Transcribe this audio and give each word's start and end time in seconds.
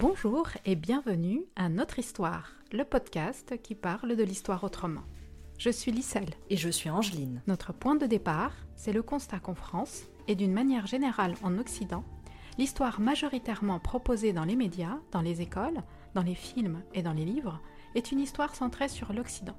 Bonjour 0.00 0.48
et 0.64 0.76
bienvenue 0.76 1.44
à 1.56 1.68
Notre 1.68 1.98
Histoire, 1.98 2.54
le 2.72 2.84
podcast 2.84 3.60
qui 3.62 3.74
parle 3.74 4.16
de 4.16 4.22
l'histoire 4.22 4.64
autrement. 4.64 5.02
Je 5.58 5.68
suis 5.68 5.92
Lisselle. 5.92 6.30
Et 6.48 6.56
je 6.56 6.70
suis 6.70 6.88
Angeline. 6.88 7.42
Notre 7.46 7.74
point 7.74 7.96
de 7.96 8.06
départ, 8.06 8.54
c'est 8.76 8.94
le 8.94 9.02
constat 9.02 9.40
qu'en 9.40 9.54
France, 9.54 10.04
et 10.26 10.36
d'une 10.36 10.54
manière 10.54 10.86
générale 10.86 11.34
en 11.42 11.58
Occident, 11.58 12.02
l'histoire 12.56 12.98
majoritairement 12.98 13.78
proposée 13.78 14.32
dans 14.32 14.46
les 14.46 14.56
médias, 14.56 14.96
dans 15.12 15.20
les 15.20 15.42
écoles, 15.42 15.82
dans 16.14 16.22
les 16.22 16.34
films 16.34 16.82
et 16.94 17.02
dans 17.02 17.12
les 17.12 17.26
livres, 17.26 17.60
est 17.94 18.10
une 18.10 18.20
histoire 18.20 18.56
centrée 18.56 18.88
sur 18.88 19.12
l'Occident, 19.12 19.58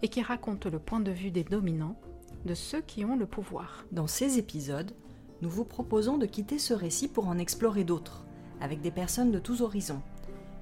et 0.00 0.08
qui 0.08 0.22
raconte 0.22 0.64
le 0.64 0.78
point 0.78 1.00
de 1.00 1.12
vue 1.12 1.30
des 1.30 1.44
dominants, 1.44 2.00
de 2.46 2.54
ceux 2.54 2.80
qui 2.80 3.04
ont 3.04 3.14
le 3.14 3.26
pouvoir. 3.26 3.84
Dans 3.92 4.06
ces 4.06 4.38
épisodes, 4.38 4.96
nous 5.42 5.50
vous 5.50 5.66
proposons 5.66 6.16
de 6.16 6.24
quitter 6.24 6.58
ce 6.58 6.72
récit 6.72 7.08
pour 7.08 7.28
en 7.28 7.36
explorer 7.36 7.84
d'autres, 7.84 8.24
avec 8.62 8.80
des 8.80 8.90
personnes 8.90 9.32
de 9.32 9.38
tous 9.38 9.60
horizons, 9.60 10.00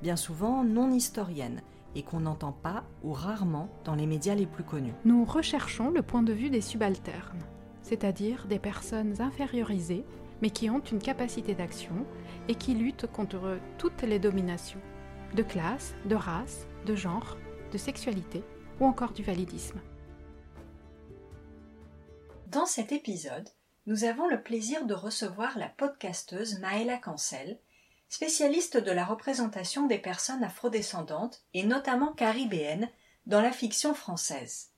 bien 0.03 0.17
souvent 0.17 0.65
non 0.65 0.91
historiennes, 0.91 1.63
et 1.95 2.03
qu'on 2.03 2.21
n'entend 2.21 2.53
pas 2.53 2.85
ou 3.03 3.13
rarement 3.13 3.69
dans 3.85 3.95
les 3.95 4.07
médias 4.07 4.35
les 4.35 4.47
plus 4.47 4.65
connus. 4.65 4.95
Nous 5.05 5.25
recherchons 5.25 5.91
le 5.91 6.03
point 6.03 6.23
de 6.23 6.33
vue 6.33 6.51
des 6.51 6.61
subalternes, 6.61 7.45
c'est-à-dire 7.83 8.47
des 8.47 8.59
personnes 8.59 9.21
infériorisées, 9.21 10.05
mais 10.41 10.51
qui 10.51 10.71
ont 10.71 10.81
une 10.81 11.01
capacité 11.01 11.55
d'action 11.55 12.07
et 12.49 12.55
qui 12.55 12.75
luttent 12.75 13.07
contre 13.07 13.59
toutes 13.77 14.03
les 14.03 14.19
dominations, 14.19 14.81
de 15.35 15.43
classe, 15.43 15.95
de 16.07 16.15
race, 16.15 16.67
de 16.87 16.95
genre, 16.95 17.37
de 17.73 17.79
sexualité 17.79 18.43
ou 18.81 18.87
encore 18.87 19.13
du 19.13 19.23
validisme. 19.23 19.81
Dans 22.47 22.67
cet 22.67 22.93
épisode, 22.93 23.49
nous 23.87 24.05
avons 24.05 24.29
le 24.29 24.43
plaisir 24.43 24.87
de 24.87 24.95
recevoir 24.95 25.59
la 25.59 25.69
podcasteuse 25.69 26.59
Maëla 26.61 26.99
Cancel, 26.99 27.59
spécialiste 28.11 28.77
de 28.77 28.91
la 28.91 29.05
représentation 29.05 29.87
des 29.87 29.99
personnes 29.99 30.45
afrodescendantes 30.45 31.43
et 31.55 31.63
notamment 31.63 32.13
caribéennes 32.13 32.91
dans 33.27 33.41
la 33.41 33.53
fiction 33.53 33.95
française. 33.95 34.71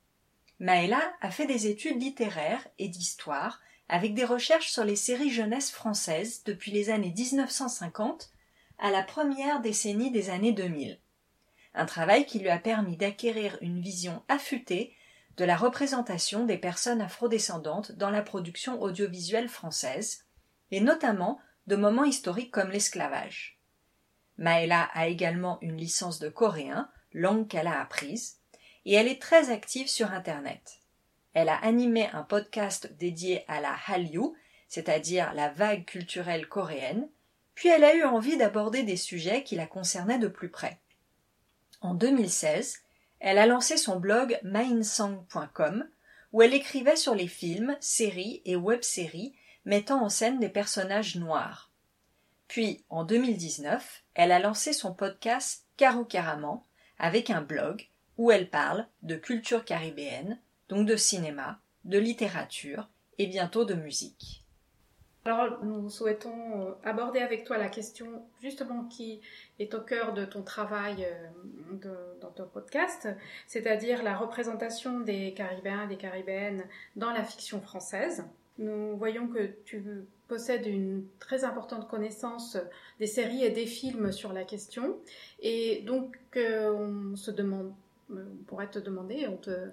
Maëla 0.59 1.01
a 1.19 1.31
fait 1.31 1.47
des 1.47 1.67
études 1.67 2.01
littéraires 2.01 2.65
et 2.77 2.87
d'histoire 2.87 3.59
avec 3.89 4.13
des 4.13 4.23
recherches 4.23 4.71
sur 4.71 4.85
les 4.85 4.95
séries 4.95 5.31
jeunesse 5.31 5.71
françaises 5.71 6.43
depuis 6.45 6.71
les 6.71 6.91
années 6.91 7.13
1950 7.17 8.29
à 8.77 8.91
la 8.91 9.01
première 9.01 9.61
décennie 9.61 10.11
des 10.11 10.29
années 10.29 10.53
2000. 10.53 10.99
Un 11.73 11.85
travail 11.87 12.27
qui 12.27 12.37
lui 12.37 12.49
a 12.49 12.59
permis 12.59 12.97
d'acquérir 12.97 13.57
une 13.61 13.81
vision 13.81 14.21
affûtée 14.27 14.95
de 15.37 15.43
la 15.43 15.57
représentation 15.57 16.45
des 16.45 16.57
personnes 16.57 17.01
afrodescendantes 17.01 17.93
dans 17.93 18.11
la 18.11 18.21
production 18.21 18.79
audiovisuelle 18.79 19.49
française, 19.49 20.25
et 20.69 20.81
notamment 20.81 21.39
de 21.67 21.75
moments 21.75 22.03
historiques 22.03 22.51
comme 22.51 22.71
l'esclavage. 22.71 23.59
Maëla 24.37 24.89
a 24.93 25.07
également 25.07 25.59
une 25.61 25.77
licence 25.77 26.19
de 26.19 26.29
coréen, 26.29 26.89
langue 27.13 27.47
qu'elle 27.47 27.67
a 27.67 27.79
apprise, 27.79 28.39
et 28.85 28.93
elle 28.93 29.07
est 29.07 29.21
très 29.21 29.51
active 29.51 29.87
sur 29.87 30.11
Internet. 30.11 30.79
Elle 31.33 31.49
a 31.49 31.57
animé 31.57 32.07
un 32.13 32.23
podcast 32.23 32.91
dédié 32.97 33.43
à 33.47 33.61
la 33.61 33.75
Hallyu, 33.87 34.33
c'est-à-dire 34.67 35.33
la 35.33 35.49
vague 35.49 35.85
culturelle 35.85 36.47
coréenne, 36.47 37.07
puis 37.55 37.69
elle 37.69 37.83
a 37.83 37.95
eu 37.95 38.03
envie 38.03 38.37
d'aborder 38.37 38.83
des 38.83 38.97
sujets 38.97 39.43
qui 39.43 39.55
la 39.55 39.67
concernaient 39.67 40.19
de 40.19 40.27
plus 40.27 40.49
près. 40.49 40.79
En 41.81 41.93
2016, 41.93 42.79
elle 43.19 43.37
a 43.37 43.45
lancé 43.45 43.77
son 43.77 43.99
blog 43.99 44.39
mindsong.com 44.43 45.87
où 46.31 46.41
elle 46.41 46.53
écrivait 46.53 46.95
sur 46.95 47.13
les 47.13 47.27
films, 47.27 47.77
séries 47.79 48.41
et 48.45 48.55
web-séries 48.55 49.35
mettant 49.65 50.03
en 50.03 50.09
scène 50.09 50.39
des 50.39 50.49
personnages 50.49 51.15
noirs. 51.15 51.71
Puis, 52.47 52.83
en 52.89 53.03
2019, 53.03 54.03
elle 54.13 54.31
a 54.31 54.39
lancé 54.39 54.73
son 54.73 54.93
podcast 54.93 55.65
Caro 55.77 56.05
Caraman 56.05 56.61
avec 56.99 57.29
un 57.29 57.41
blog 57.41 57.89
où 58.17 58.31
elle 58.31 58.49
parle 58.49 58.87
de 59.01 59.15
culture 59.15 59.65
caribéenne, 59.65 60.39
donc 60.69 60.87
de 60.87 60.95
cinéma, 60.95 61.59
de 61.85 61.97
littérature 61.97 62.89
et 63.17 63.27
bientôt 63.27 63.65
de 63.65 63.73
musique. 63.73 64.43
Alors, 65.25 65.63
nous 65.63 65.89
souhaitons 65.89 66.61
euh, 66.61 66.73
aborder 66.83 67.19
avec 67.19 67.45
toi 67.45 67.57
la 67.57 67.69
question 67.69 68.25
justement 68.41 68.83
qui 68.85 69.21
est 69.57 69.73
au 69.73 69.79
cœur 69.79 70.13
de 70.13 70.25
ton 70.25 70.43
travail 70.43 71.05
euh, 71.05 72.13
dans 72.19 72.31
ton 72.31 72.45
podcast, 72.45 73.07
c'est-à-dire 73.47 74.03
la 74.03 74.17
représentation 74.17 74.99
des 74.99 75.33
Caribéens 75.33 75.85
et 75.85 75.87
des 75.87 75.97
Caribéennes 75.97 76.65
dans 76.97 77.11
la 77.11 77.23
fiction 77.23 77.61
française. 77.61 78.25
Nous 78.59 78.95
voyons 78.97 79.27
que 79.27 79.49
tu 79.65 79.83
possèdes 80.27 80.67
une 80.67 81.05
très 81.19 81.43
importante 81.43 81.87
connaissance 81.87 82.57
des 82.99 83.07
séries 83.07 83.43
et 83.43 83.49
des 83.49 83.65
films 83.65 84.11
sur 84.11 84.31
la 84.31 84.43
question, 84.43 84.97
et 85.39 85.81
donc 85.85 86.15
euh, 86.37 87.15
demande, 87.35 87.73
on 88.11 88.15
pourrait 88.47 88.69
te 88.69 88.79
demander, 88.79 89.27
on 89.27 89.37
te 89.37 89.69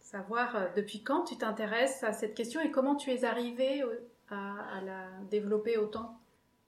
savoir 0.00 0.70
depuis 0.76 1.02
quand 1.02 1.24
tu 1.24 1.36
t'intéresses 1.36 2.02
à 2.02 2.12
cette 2.12 2.34
question 2.34 2.60
et 2.60 2.70
comment 2.70 2.96
tu 2.96 3.10
es 3.10 3.24
arrivé 3.24 3.82
à, 4.28 4.80
la 4.84 5.08
développer 5.30 5.76
autant? 5.76 6.18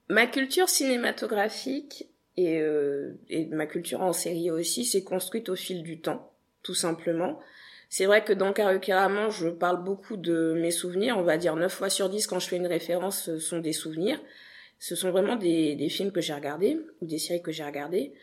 Ma 0.09 0.27
culture 0.27 0.69
cinématographique 0.69 2.09
et, 2.37 2.59
euh, 2.59 3.13
et 3.29 3.45
ma 3.45 3.65
culture 3.65 4.01
en 4.01 4.13
série 4.13 4.51
aussi 4.51 4.85
s'est 4.85 5.03
construite 5.03 5.49
au 5.49 5.55
fil 5.55 5.83
du 5.83 5.99
temps, 5.99 6.31
tout 6.61 6.75
simplement. 6.75 7.39
C'est 7.95 8.07
vrai 8.07 8.23
que 8.23 8.33
dans 8.33 8.53
Carrément, 8.53 9.29
je 9.29 9.49
parle 9.49 9.83
beaucoup 9.83 10.17
de 10.17 10.53
mes 10.59 10.71
souvenirs. 10.71 11.15
On 11.19 11.21
va 11.21 11.37
dire 11.37 11.55
9 11.55 11.71
fois 11.71 11.91
sur 11.91 12.09
10 12.09 12.25
quand 12.25 12.39
je 12.39 12.47
fais 12.47 12.55
une 12.55 12.65
référence, 12.65 13.21
ce 13.21 13.37
sont 13.37 13.59
des 13.59 13.71
souvenirs. 13.71 14.19
Ce 14.79 14.95
sont 14.95 15.11
vraiment 15.11 15.35
des, 15.35 15.75
des 15.75 15.89
films 15.89 16.11
que 16.11 16.19
j'ai 16.19 16.33
regardés 16.33 16.79
ou 17.01 17.05
des 17.05 17.19
séries 17.19 17.43
que 17.43 17.51
j'ai 17.51 17.63
regardées. 17.63 18.15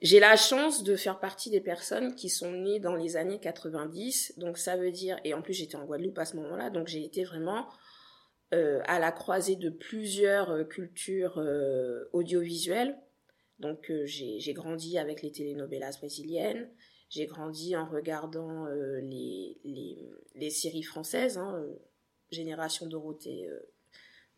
J'ai 0.00 0.20
la 0.20 0.36
chance 0.36 0.84
de 0.84 0.94
faire 0.94 1.18
partie 1.18 1.50
des 1.50 1.60
personnes 1.60 2.14
qui 2.14 2.28
sont 2.28 2.52
nées 2.52 2.78
dans 2.78 2.94
les 2.94 3.16
années 3.16 3.40
90. 3.40 4.34
Donc 4.36 4.58
ça 4.58 4.76
veut 4.76 4.92
dire, 4.92 5.18
et 5.24 5.34
en 5.34 5.42
plus 5.42 5.54
j'étais 5.54 5.74
en 5.74 5.86
Guadeloupe 5.86 6.18
à 6.20 6.24
ce 6.24 6.36
moment-là, 6.36 6.70
donc 6.70 6.86
j'ai 6.86 7.04
été 7.04 7.24
vraiment 7.24 7.66
euh, 8.54 8.80
à 8.84 9.00
la 9.00 9.10
croisée 9.10 9.56
de 9.56 9.70
plusieurs 9.70 10.52
euh, 10.52 10.62
cultures 10.62 11.38
euh, 11.38 12.08
audiovisuelles. 12.12 12.96
Donc 13.58 13.90
j'ai 14.04 14.52
grandi 14.52 14.98
avec 14.98 15.20
les 15.22 15.32
telenovelas 15.32 15.96
brésiliennes, 15.98 16.68
j'ai 17.14 17.26
grandi 17.26 17.76
en 17.76 17.86
regardant 17.86 18.66
les, 18.66 19.56
les, 19.64 20.10
les, 20.34 20.50
séries 20.50 20.82
françaises, 20.82 21.38
hein, 21.38 21.64
Génération 22.30 22.86
Dorothée, 22.86 23.48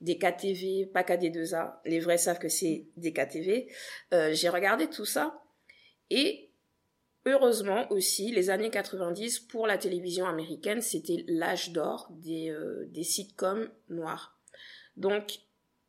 des 0.01 0.19
KTV, 0.19 0.87
pas 0.93 1.03
KD2A, 1.03 1.81
les 1.87 2.01
vrais 2.01 2.19
savent 2.19 2.39
que 2.39 2.49
c'est 2.49 2.87
des 2.97 3.13
KTV. 3.13 3.69
j'ai 4.33 4.49
regardé 4.49 4.89
tout 4.89 5.07
ça 5.07 5.43
et 6.11 6.47
Heureusement 7.29 7.91
aussi, 7.91 8.31
les 8.31 8.51
années 8.51 8.71
90 8.71 9.41
pour 9.41 9.67
la 9.67 9.79
télévision 9.79 10.27
américaine, 10.27 10.81
c'était 10.81 11.25
l'âge 11.27 11.73
d'or 11.73 12.09
des, 12.13 12.51
euh, 12.51 12.87
des 12.91 13.03
sitcoms 13.03 13.69
noirs. 13.89 14.39
Donc 14.97 15.41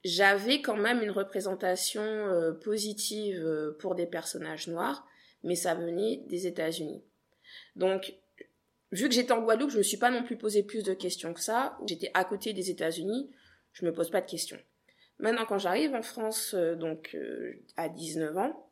j'avais 0.04 0.64
quand 0.64 0.78
même 0.78 1.04
une 1.04 1.12
représentation 1.12 2.02
euh, 2.02 2.54
positive 2.54 3.40
euh, 3.46 3.78
pour 3.80 3.94
des 3.94 4.08
personnages 4.08 4.68
noirs, 4.68 5.06
mais 5.44 5.56
ça 5.56 5.76
venait 5.76 6.24
des 6.28 6.48
États-Unis. 6.48 7.04
Donc 7.76 8.14
vu 8.92 9.08
que 9.08 9.14
j'étais 9.14 9.32
en 9.32 9.42
Guadeloupe, 9.42 9.72
je 9.72 9.78
me 9.78 9.84
suis 9.84 9.98
pas 9.98 10.12
non 10.12 10.24
plus 10.24 10.38
posé 10.38 10.64
plus 10.64 10.84
de 10.84 10.94
questions 10.94 11.34
que 11.34 11.42
ça. 11.42 11.78
J'étais 11.86 12.12
à 12.14 12.24
côté 12.24 12.54
des 12.54 12.70
États-Unis, 12.70 13.30
je 13.74 13.86
me 13.86 13.94
pose 13.94 14.10
pas 14.10 14.22
de 14.22 14.30
questions. 14.30 14.60
Maintenant, 15.20 15.46
quand 15.48 15.58
j'arrive 15.58 15.96
en 15.96 16.04
France, 16.04 16.54
donc 16.54 17.18
à 17.76 17.90
19 17.90 18.38
ans, 18.38 18.68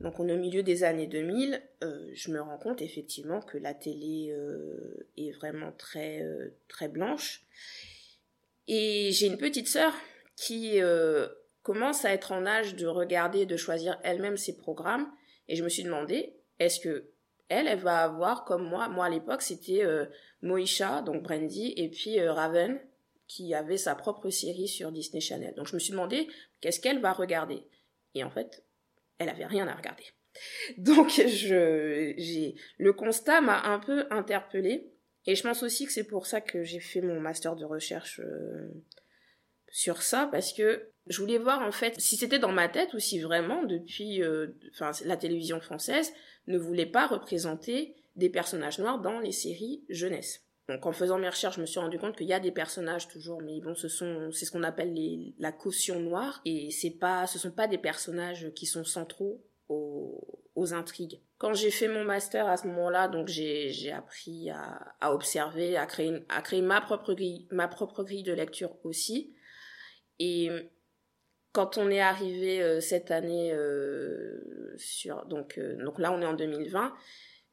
donc 0.00 0.18
on 0.18 0.28
est 0.28 0.32
au 0.32 0.38
milieu 0.38 0.62
des 0.62 0.82
années 0.82 1.06
2000, 1.06 1.62
euh, 1.84 2.10
je 2.14 2.30
me 2.30 2.40
rends 2.40 2.56
compte 2.56 2.80
effectivement 2.80 3.40
que 3.42 3.58
la 3.58 3.74
télé 3.74 4.30
euh, 4.30 5.06
est 5.18 5.30
vraiment 5.32 5.72
très 5.72 6.22
euh, 6.22 6.54
très 6.68 6.88
blanche. 6.88 7.44
Et 8.66 9.10
j'ai 9.12 9.26
une 9.26 9.36
petite 9.36 9.68
sœur 9.68 9.92
qui 10.36 10.78
commence 11.62 12.04
à 12.04 12.12
être 12.12 12.32
en 12.32 12.46
âge 12.46 12.76
de 12.76 12.86
regarder, 12.86 13.44
de 13.44 13.56
choisir 13.56 13.98
elle-même 14.04 14.36
ses 14.36 14.56
programmes. 14.56 15.10
Et 15.50 15.56
je 15.56 15.62
me 15.62 15.68
suis 15.68 15.82
demandé, 15.82 16.32
est-ce 16.58 16.80
que 16.80 17.10
elle, 17.48 17.76
va 17.80 18.04
avoir 18.04 18.44
comme 18.44 18.66
moi, 18.66 18.88
moi 18.88 19.06
à 19.06 19.10
l'époque 19.10 19.42
c'était 19.42 19.82
Moisha, 20.40 21.02
donc 21.02 21.24
Brandy, 21.24 21.74
et 21.76 21.90
puis 21.90 22.18
Raven, 22.20 22.80
qui 23.26 23.54
avait 23.54 23.76
sa 23.76 23.94
propre 23.94 24.30
série 24.30 24.66
sur 24.66 24.90
Disney 24.90 25.20
Channel. 25.20 25.54
Donc 25.54 25.66
je 25.66 25.74
me 25.74 25.78
suis 25.78 25.90
demandé, 25.90 26.28
qu'est-ce 26.60 26.80
qu'elle 26.80 27.00
va 27.00 27.12
regarder? 27.12 27.64
Et 28.14 28.24
en 28.24 28.30
fait, 28.30 28.64
elle 29.18 29.28
avait 29.28 29.46
rien 29.46 29.68
à 29.68 29.74
regarder. 29.74 30.04
Donc 30.78 31.10
je, 31.10 32.14
j'ai, 32.16 32.54
le 32.78 32.92
constat 32.92 33.40
m'a 33.40 33.62
un 33.62 33.78
peu 33.78 34.06
interpellée 34.10 34.92
et 35.26 35.34
je 35.34 35.42
pense 35.42 35.62
aussi 35.62 35.86
que 35.86 35.92
c'est 35.92 36.06
pour 36.06 36.26
ça 36.26 36.40
que 36.40 36.64
j'ai 36.64 36.80
fait 36.80 37.00
mon 37.00 37.20
master 37.20 37.54
de 37.54 37.64
recherche 37.64 38.20
euh, 38.20 38.68
sur 39.68 40.02
ça 40.02 40.28
parce 40.32 40.52
que 40.52 40.90
je 41.10 41.20
voulais 41.20 41.38
voir 41.38 41.60
en 41.60 41.72
fait 41.72 42.00
si 42.00 42.16
c'était 42.16 42.38
dans 42.38 42.52
ma 42.52 42.68
tête 42.68 42.94
ou 42.94 43.00
si 43.00 43.18
vraiment 43.18 43.64
depuis, 43.64 44.22
euh, 44.22 44.46
enfin 44.72 44.92
la 45.04 45.16
télévision 45.16 45.60
française 45.60 46.12
ne 46.46 46.56
voulait 46.56 46.86
pas 46.86 47.08
représenter 47.08 47.96
des 48.14 48.30
personnages 48.30 48.78
noirs 48.78 49.00
dans 49.00 49.18
les 49.18 49.32
séries 49.32 49.84
jeunesse. 49.88 50.46
Donc 50.68 50.86
en 50.86 50.92
faisant 50.92 51.18
mes 51.18 51.28
recherches, 51.28 51.56
je 51.56 51.60
me 51.60 51.66
suis 51.66 51.80
rendu 51.80 51.98
compte 51.98 52.16
qu'il 52.16 52.28
y 52.28 52.32
a 52.32 52.38
des 52.38 52.52
personnages 52.52 53.08
toujours, 53.08 53.42
mais 53.42 53.60
bon, 53.60 53.74
ce 53.74 53.88
sont, 53.88 54.30
c'est 54.30 54.44
ce 54.44 54.52
qu'on 54.52 54.62
appelle 54.62 54.96
la 55.40 55.50
caution 55.50 55.98
noire, 55.98 56.40
et 56.44 56.70
c'est 56.70 56.90
pas, 56.92 57.26
ce 57.26 57.40
sont 57.40 57.50
pas 57.50 57.66
des 57.66 57.78
personnages 57.78 58.52
qui 58.54 58.66
sont 58.66 58.84
centraux 58.84 59.44
aux, 59.68 60.44
aux 60.54 60.72
intrigues. 60.72 61.20
Quand 61.38 61.54
j'ai 61.54 61.72
fait 61.72 61.88
mon 61.88 62.04
master 62.04 62.46
à 62.46 62.56
ce 62.56 62.68
moment-là, 62.68 63.08
donc 63.08 63.26
j'ai, 63.26 63.70
j'ai 63.72 63.90
appris 63.90 64.50
à, 64.50 64.94
à 65.00 65.12
observer, 65.12 65.76
à 65.76 65.86
créer, 65.86 66.24
à 66.28 66.40
créer 66.40 66.62
ma 66.62 66.80
propre 66.80 67.14
grille, 67.14 67.48
ma 67.50 67.66
propre 67.66 68.04
grille 68.04 68.22
de 68.22 68.32
lecture 68.32 68.76
aussi. 68.84 69.34
Et 70.20 70.50
quand 71.52 71.78
on 71.78 71.90
est 71.90 72.00
arrivé 72.00 72.62
euh, 72.62 72.80
cette 72.80 73.10
année 73.10 73.52
euh, 73.52 74.40
sur, 74.76 75.26
donc, 75.26 75.58
euh, 75.58 75.76
donc 75.84 75.98
là 75.98 76.12
on 76.12 76.20
est 76.22 76.26
en 76.26 76.34
2020, 76.34 76.94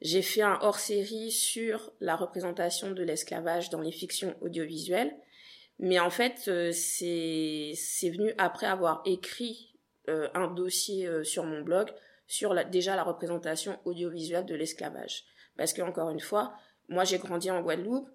j'ai 0.02 0.22
fait 0.22 0.44
un 0.44 0.60
hors-série 0.62 1.32
sur 1.32 1.92
la 2.00 2.16
représentation 2.16 2.92
de 2.92 3.04
l'esclavage 3.04 3.70
dans 3.70 3.82
les 3.82 3.92
fictions 3.92 4.36
audiovisuelles. 4.42 5.16
Mais 5.80 6.00
en 6.00 6.10
fait, 6.10 6.46
euh, 6.48 6.72
c'est 6.72 7.74
c'est 7.76 8.10
venu 8.10 8.34
après 8.38 8.68
avoir 8.68 9.02
écrit 9.06 9.76
euh, 10.10 10.28
un 10.34 10.48
dossier 10.48 11.08
euh, 11.08 11.24
sur 11.24 11.44
mon 11.44 11.62
blog 11.62 11.90
sur 12.28 12.54
la, 12.54 12.64
déjà 12.64 12.96
la 12.96 13.04
représentation 13.04 13.80
audiovisuelle 13.86 14.46
de 14.46 14.56
l'esclavage. 14.56 15.24
Parce 15.56 15.74
que 15.74 15.82
encore 15.82 16.10
une 16.10 16.20
fois, 16.20 16.56
moi 16.90 17.04
j'ai 17.04 17.18
grandi 17.18 17.50
en 17.52 17.62
Guadeloupe. 17.62 18.10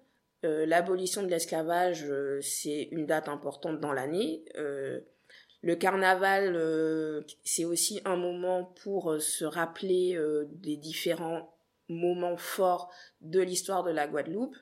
L'abolition 0.45 1.23
de 1.23 1.29
l'esclavage, 1.29 2.05
c'est 2.41 2.89
une 2.91 3.05
date 3.05 3.29
importante 3.29 3.79
dans 3.79 3.93
l'année. 3.93 4.43
Le 5.63 5.75
carnaval, 5.75 7.25
c'est 7.43 7.65
aussi 7.65 8.01
un 8.05 8.17
moment 8.17 8.65
pour 8.83 9.19
se 9.19 9.45
rappeler 9.45 10.19
des 10.51 10.77
différents 10.77 11.53
moment 11.89 12.37
fort 12.37 12.91
de 13.21 13.39
l'histoire 13.39 13.83
de 13.83 13.91
la 13.91 14.07
Guadeloupe. 14.07 14.55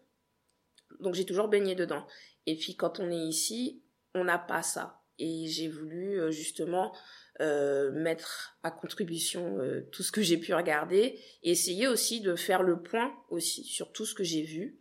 Donc 1.00 1.16
j'ai 1.16 1.26
toujours 1.26 1.48
baigné 1.48 1.76
dedans. 1.76 2.06
Et 2.46 2.56
puis 2.56 2.76
quand 2.76 3.00
on 3.00 3.10
est 3.12 3.28
ici, 3.28 3.84
on 4.14 4.24
n'a 4.24 4.38
pas 4.38 4.64
ça. 4.64 5.02
Et 5.20 5.48
j'ai 5.48 5.68
voulu 5.68 6.20
euh, 6.20 6.32
justement 6.32 6.96
euh, 7.40 7.92
mettre 7.92 8.58
à 8.64 8.72
contribution 8.72 9.60
euh, 9.60 9.88
tout 9.92 10.04
ce 10.04 10.12
que 10.12 10.22
j'ai 10.22 10.38
pu 10.38 10.54
regarder 10.54 11.20
et 11.44 11.52
essayer 11.52 11.88
aussi 11.88 12.22
de 12.22 12.36
faire 12.36 12.64
le 12.64 12.82
point 12.82 13.14
aussi 13.30 13.64
sur 13.64 13.92
tout 13.92 14.06
ce 14.06 14.16
que 14.16 14.24
j'ai 14.24 14.42
vu. 14.42 14.80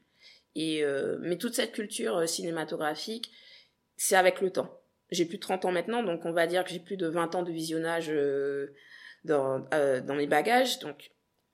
Et 0.54 0.82
euh, 0.82 1.18
mais 1.20 1.36
toute 1.36 1.54
cette 1.54 1.72
culture 1.72 2.16
euh, 2.16 2.26
cinématographique, 2.26 3.30
c'est 3.96 4.16
avec 4.16 4.40
le 4.40 4.50
temps. 4.50 4.79
J'ai 5.10 5.24
plus 5.24 5.36
de 5.36 5.42
30 5.42 5.64
ans 5.64 5.72
maintenant, 5.72 6.02
donc 6.02 6.24
on 6.24 6.32
va 6.32 6.46
dire 6.46 6.64
que 6.64 6.70
j'ai 6.70 6.80
plus 6.80 6.96
de 6.96 7.06
20 7.06 7.34
ans 7.34 7.42
de 7.42 7.52
visionnage 7.52 8.12
dans, 9.24 9.58
dans 9.58 10.14
mes 10.14 10.26
bagages. 10.26 10.78
Donc 10.78 11.10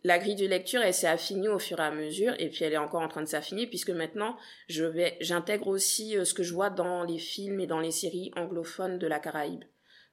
la 0.07 0.21
grille 0.21 0.37
de 0.37 0.47
lecture, 0.47 0.83
elle 0.83 0.95
s'est 0.95 1.09
affinée 1.09 1.49
au 1.49 1.59
fur 1.59 1.81
et 1.81 1.83
à 1.83 1.91
mesure, 1.91 2.35
et 2.39 2.49
puis 2.49 2.65
elle 2.65 2.75
est 2.75 2.79
encore 2.79 3.03
en 3.03 3.09
train 3.09 3.23
de 3.23 3.29
s'affiner, 3.29 3.67
puisque 3.67 3.91
maintenant, 3.91 4.37
je 4.69 4.85
vais, 4.85 5.17
j'intègre 5.21 5.67
aussi 5.67 6.17
euh, 6.17 6.25
ce 6.25 6.33
que 6.33 6.45
je 6.45 6.55
vois 6.55 6.71
dans 6.71 7.03
les 7.03 7.19
films 7.19 7.59
et 7.59 7.67
dans 7.67 7.81
les 7.81 7.91
séries 7.91 8.31
anglophones 8.37 8.99
de 9.01 9.07
la 9.09 9.19
Caraïbe. 9.19 9.65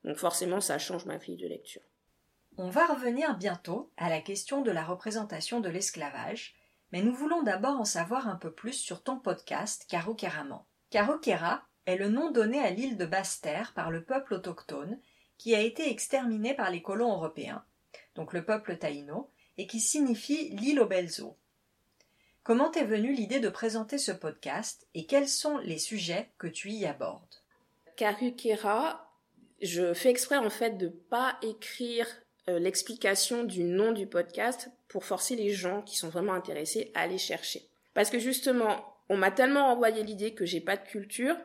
Donc 0.03 0.17
forcément, 0.17 0.61
ça 0.61 0.79
change 0.79 1.05
ma 1.05 1.17
grille 1.17 1.37
de 1.37 1.47
lecture. 1.47 1.83
On 2.57 2.69
va 2.69 2.87
revenir 2.87 3.37
bientôt 3.37 3.91
à 3.97 4.09
la 4.09 4.19
question 4.19 4.61
de 4.61 4.71
la 4.71 4.83
représentation 4.83 5.59
de 5.59 5.69
l'esclavage, 5.69 6.55
mais 6.91 7.03
nous 7.03 7.13
voulons 7.13 7.43
d'abord 7.43 7.79
en 7.79 7.85
savoir 7.85 8.27
un 8.27 8.35
peu 8.35 8.51
plus 8.51 8.73
sur 8.73 9.03
ton 9.03 9.19
podcast 9.19 9.85
Karaman. 9.89 10.63
Karokera 10.89 11.67
est 11.85 11.97
le 11.97 12.09
nom 12.09 12.31
donné 12.31 12.59
à 12.59 12.69
l'île 12.69 12.97
de 12.97 13.05
Basse-Terre 13.05 13.73
par 13.75 13.91
le 13.91 14.03
peuple 14.03 14.33
autochtone 14.33 14.99
qui 15.37 15.55
a 15.55 15.59
été 15.59 15.89
exterminé 15.89 16.53
par 16.53 16.71
les 16.71 16.81
colons 16.81 17.13
européens, 17.13 17.63
donc 18.15 18.33
le 18.33 18.45
peuple 18.45 18.77
taïno, 18.77 19.29
et 19.57 19.67
qui 19.67 19.79
signifie 19.79 20.49
l'île 20.49 20.79
aux 20.79 20.87
belles 20.87 21.21
eaux. 21.21 21.35
Comment 22.43 22.71
est 22.73 22.83
venue 22.83 23.13
l'idée 23.13 23.39
de 23.39 23.49
présenter 23.49 23.97
ce 23.97 24.11
podcast 24.11 24.87
et 24.93 25.05
quels 25.05 25.29
sont 25.29 25.57
les 25.59 25.77
sujets 25.77 26.29
que 26.37 26.47
tu 26.47 26.71
y 26.71 26.85
abordes? 26.85 27.35
Karukera, 27.95 29.09
je 29.61 29.93
fais 29.93 30.09
exprès 30.09 30.37
en 30.37 30.49
fait 30.49 30.77
de 30.77 30.87
pas 30.87 31.37
écrire 31.41 32.07
euh, 32.49 32.59
l'explication 32.59 33.45
du 33.45 33.63
nom 33.63 33.93
du 33.93 34.07
podcast 34.07 34.69
pour 34.89 35.05
forcer 35.05 35.35
les 35.35 35.51
gens 35.51 35.81
qui 35.81 35.95
sont 35.95 36.09
vraiment 36.09 36.33
intéressés 36.33 36.91
à 36.95 37.01
aller 37.01 37.17
chercher. 37.17 37.69
Parce 37.93 38.09
que 38.09 38.19
justement, 38.19 38.97
on 39.07 39.15
m'a 39.15 39.31
tellement 39.31 39.71
envoyé 39.71 40.03
l'idée 40.03 40.33
que 40.33 40.45
j'ai 40.45 40.59
pas 40.59 40.75
de 40.75 40.85
culture 40.85 41.37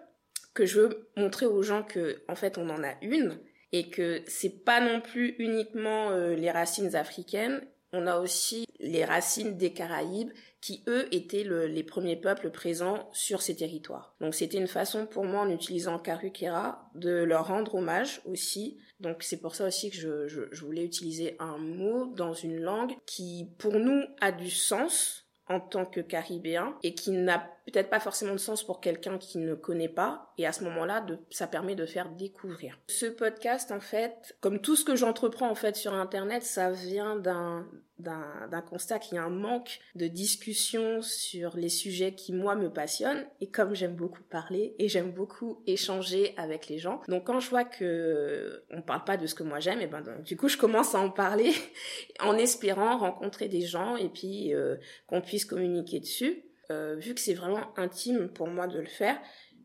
que 0.58 0.66
je 0.66 0.80
veux 0.80 1.08
montrer 1.16 1.46
aux 1.46 1.62
gens 1.62 1.84
que 1.84 2.20
en 2.26 2.34
fait 2.34 2.58
on 2.58 2.68
en 2.68 2.82
a 2.82 2.94
une 3.00 3.38
et 3.70 3.90
que 3.90 4.22
c'est 4.26 4.64
pas 4.64 4.80
non 4.80 5.00
plus 5.00 5.36
uniquement 5.38 6.10
euh, 6.10 6.34
les 6.34 6.50
racines 6.50 6.96
africaines 6.96 7.60
on 7.92 8.06
a 8.06 8.18
aussi 8.18 8.66
les 8.80 9.04
racines 9.04 9.56
des 9.56 9.72
Caraïbes 9.72 10.32
qui, 10.60 10.82
eux, 10.88 11.08
étaient 11.10 11.44
les 11.44 11.82
premiers 11.82 12.16
peuples 12.16 12.50
présents 12.50 13.08
sur 13.12 13.40
ces 13.40 13.56
territoires. 13.56 14.14
Donc 14.20 14.34
c'était 14.34 14.58
une 14.58 14.68
façon 14.68 15.06
pour 15.06 15.24
moi, 15.24 15.40
en 15.40 15.50
utilisant 15.50 15.98
Karukera, 15.98 16.90
de 16.94 17.10
leur 17.10 17.46
rendre 17.46 17.76
hommage 17.76 18.20
aussi. 18.26 18.78
Donc 19.00 19.22
c'est 19.22 19.40
pour 19.40 19.54
ça 19.54 19.66
aussi 19.66 19.90
que 19.90 19.96
je, 19.96 20.28
je 20.28 20.64
voulais 20.64 20.84
utiliser 20.84 21.36
un 21.38 21.56
mot 21.56 22.06
dans 22.14 22.34
une 22.34 22.60
langue 22.60 22.92
qui, 23.06 23.48
pour 23.58 23.72
nous, 23.74 24.02
a 24.20 24.32
du 24.32 24.50
sens, 24.50 25.27
en 25.48 25.60
tant 25.60 25.84
que 25.84 26.00
caribéen 26.00 26.76
et 26.82 26.94
qui 26.94 27.10
n'a 27.10 27.38
peut-être 27.66 27.90
pas 27.90 28.00
forcément 28.00 28.32
de 28.32 28.38
sens 28.38 28.62
pour 28.62 28.80
quelqu'un 28.80 29.18
qui 29.18 29.38
ne 29.38 29.54
connaît 29.54 29.88
pas 29.88 30.32
et 30.38 30.46
à 30.46 30.52
ce 30.52 30.64
moment-là 30.64 31.04
ça 31.30 31.46
permet 31.46 31.74
de 31.74 31.86
faire 31.86 32.10
découvrir. 32.10 32.78
Ce 32.88 33.06
podcast 33.06 33.72
en 33.72 33.80
fait, 33.80 34.36
comme 34.40 34.60
tout 34.60 34.76
ce 34.76 34.84
que 34.84 34.96
j'entreprends 34.96 35.50
en 35.50 35.54
fait 35.54 35.76
sur 35.76 35.94
internet, 35.94 36.42
ça 36.42 36.70
vient 36.70 37.16
d'un 37.16 37.66
d'un 37.98 38.62
constat 38.62 38.98
qu'il 38.98 39.16
y 39.16 39.18
a 39.18 39.24
un 39.24 39.30
manque 39.30 39.80
de 39.94 40.06
discussion 40.06 41.02
sur 41.02 41.56
les 41.56 41.68
sujets 41.68 42.14
qui 42.14 42.32
moi 42.32 42.54
me 42.54 42.70
passionnent. 42.70 43.26
Et 43.40 43.48
comme 43.48 43.74
j'aime 43.74 43.94
beaucoup 43.94 44.22
parler 44.22 44.74
et 44.78 44.88
j'aime 44.88 45.10
beaucoup 45.10 45.62
échanger 45.66 46.34
avec 46.36 46.68
les 46.68 46.78
gens 46.78 47.00
donc 47.08 47.24
quand 47.24 47.40
je 47.40 47.50
vois 47.50 47.64
que 47.64 48.62
on 48.70 48.82
parle 48.82 49.04
pas 49.04 49.16
de 49.16 49.26
ce 49.26 49.34
que 49.34 49.42
moi 49.42 49.60
j'aime 49.60 49.80
et 49.80 49.86
ben 49.86 50.00
donc, 50.00 50.22
du 50.22 50.36
coup 50.36 50.48
je 50.48 50.56
commence 50.56 50.94
à 50.94 51.00
en 51.00 51.10
parler 51.10 51.52
en 52.20 52.36
espérant 52.36 52.98
rencontrer 52.98 53.48
des 53.48 53.62
gens 53.62 53.96
et 53.96 54.08
puis 54.08 54.54
euh, 54.54 54.76
qu'on 55.06 55.20
puisse 55.20 55.44
communiquer 55.44 56.00
dessus. 56.00 56.44
Euh, 56.70 56.96
vu 56.96 57.14
que 57.14 57.20
c'est 57.20 57.34
vraiment 57.34 57.72
intime 57.78 58.28
pour 58.28 58.46
moi 58.46 58.66
de 58.66 58.78
le 58.78 58.86
faire 58.86 59.18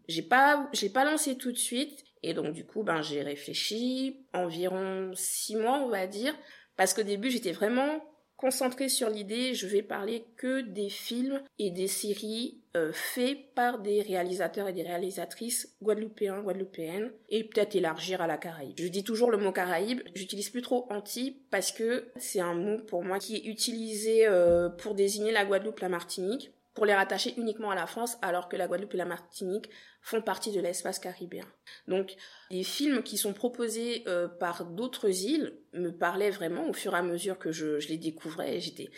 j'ai 0.08 0.22
pas 0.22 0.70
j'ai 0.74 0.90
pas 0.90 1.06
lancé 1.06 1.38
tout 1.38 1.52
de 1.52 1.58
suite. 1.58 2.04
Et 2.24 2.34
donc 2.34 2.54
du 2.54 2.66
coup 2.66 2.84
ben 2.84 3.02
j'ai 3.02 3.22
réfléchi 3.22 4.26
environ 4.34 5.12
six 5.16 5.56
mois 5.56 5.80
on 5.80 5.90
va 5.90 6.08
dire. 6.08 6.34
Parce 6.76 6.94
qu'au 6.94 7.04
début 7.04 7.30
j'étais 7.30 7.52
vraiment 7.52 8.04
concentré 8.44 8.90
sur 8.90 9.10
l'idée, 9.10 9.54
je 9.54 9.68
vais 9.68 9.82
parler 9.82 10.26
que 10.36 10.60
des 10.60 10.90
films 10.90 11.42
et 11.60 11.72
des 11.72 11.88
séries 11.88 12.60
euh, 12.76 12.92
faits 12.92 13.38
par 13.56 13.80
des 13.80 14.02
réalisateurs 14.02 14.68
et 14.68 14.74
des 14.74 14.84
réalisatrices 14.84 15.78
guadeloupéens, 15.82 16.42
guadeloupéennes, 16.42 17.14
et 17.30 17.46
peut-être 17.46 17.74
élargir 17.74 18.22
à 18.22 18.28
la 18.28 18.36
Caraïbe. 18.36 18.76
Je 18.78 18.90
dis 18.90 19.06
toujours 19.06 19.32
le 19.32 19.38
mot 19.38 19.54
Caraïbe, 19.54 20.02
j'utilise 20.14 20.50
plus 20.50 20.62
trop 20.62 20.88
anti 20.90 21.42
parce 21.52 21.72
que 21.72 22.12
c'est 22.18 22.42
un 22.42 22.54
mot 22.54 22.80
pour 22.80 23.06
moi 23.06 23.18
qui 23.18 23.38
est 23.38 23.46
utilisé 23.46 24.28
euh, 24.28 24.68
pour 24.68 24.94
désigner 24.94 25.32
la 25.32 25.46
Guadeloupe, 25.46 25.80
la 25.80 25.88
Martinique 25.88 26.52
pour 26.74 26.86
les 26.86 26.94
rattacher 26.94 27.34
uniquement 27.38 27.70
à 27.70 27.76
la 27.76 27.86
France, 27.86 28.18
alors 28.22 28.50
que 28.50 28.56
la 28.56 28.68
Guadeloupe 28.68 28.94
et 28.96 28.98
la 28.98 29.06
Martinique 29.06 29.70
font 30.02 30.22
partie 30.22 30.52
de 30.52 30.60
l'espace 30.60 31.00
caribéen. 31.00 31.46
Donc, 31.88 32.16
les 32.50 32.64
films 32.64 33.04
qui 33.04 33.18
sont 33.18 33.34
proposés 33.34 34.04
euh, 34.08 34.28
par 34.28 34.66
d'autres 34.66 35.24
îles 35.24 35.56
me 35.74 35.92
parlaient 35.92 36.32
vraiment 36.32 36.68
au 36.68 36.74
fur 36.74 36.94
et 36.94 36.98
à 36.98 37.04
mesure 37.04 37.38
que 37.38 37.52
je, 37.52 37.78
les 37.88 37.98
découvrais. 37.98 38.60
J'étais, 38.60 38.90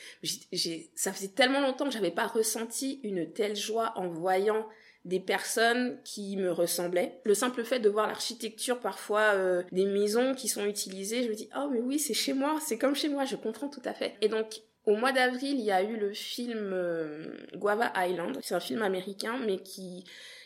ça 0.96 1.14
faisait 1.14 1.30
tellement 1.30 1.62
longtemps 1.62 1.86
que 1.86 1.92
j'avais 1.92 2.12
pas 2.12 2.28
ressenti 2.28 3.02
une 3.04 3.32
telle 3.32 3.56
joie 3.56 3.94
en 3.98 4.08
voyant 4.08 4.68
des 5.04 5.20
personnes 5.20 6.00
qui 6.04 6.36
me 6.38 6.52
ressemblaient. 6.52 7.22
Le 7.26 7.36
simple 7.36 7.64
fait 7.64 7.80
de 7.80 7.90
voir 7.90 8.08
l'architecture 8.08 8.80
parfois 8.80 9.34
euh, 9.36 9.64
des 9.72 9.86
maisons 9.86 10.34
qui 10.34 10.48
sont 10.48 10.66
utilisées, 10.66 11.24
je 11.24 11.30
me 11.30 11.36
dis 11.36 11.48
oh 11.56 11.70
mais 11.72 11.80
oui 11.80 12.00
c'est 12.00 12.16
chez 12.16 12.34
moi, 12.34 12.58
c'est 12.66 12.80
comme 12.80 12.96
chez 12.96 13.10
moi, 13.10 13.24
je 13.24 13.36
comprends 13.36 13.70
tout 13.70 13.84
à 13.86 13.94
fait. 13.94 14.16
Et 14.22 14.30
donc 14.30 14.62
au 14.86 14.96
mois 14.96 15.12
d'avril, 15.12 15.58
il 15.60 15.66
y 15.66 15.72
a 15.72 15.84
eu 15.84 15.98
le 15.98 16.14
film 16.14 16.72
euh, 16.74 17.26
Guava 17.56 17.92
Island. 17.96 18.38
C'est 18.42 18.56
un 18.56 18.60
film 18.60 18.82
américain, 18.82 19.38
mais 19.46 19.58
qui 19.60 20.06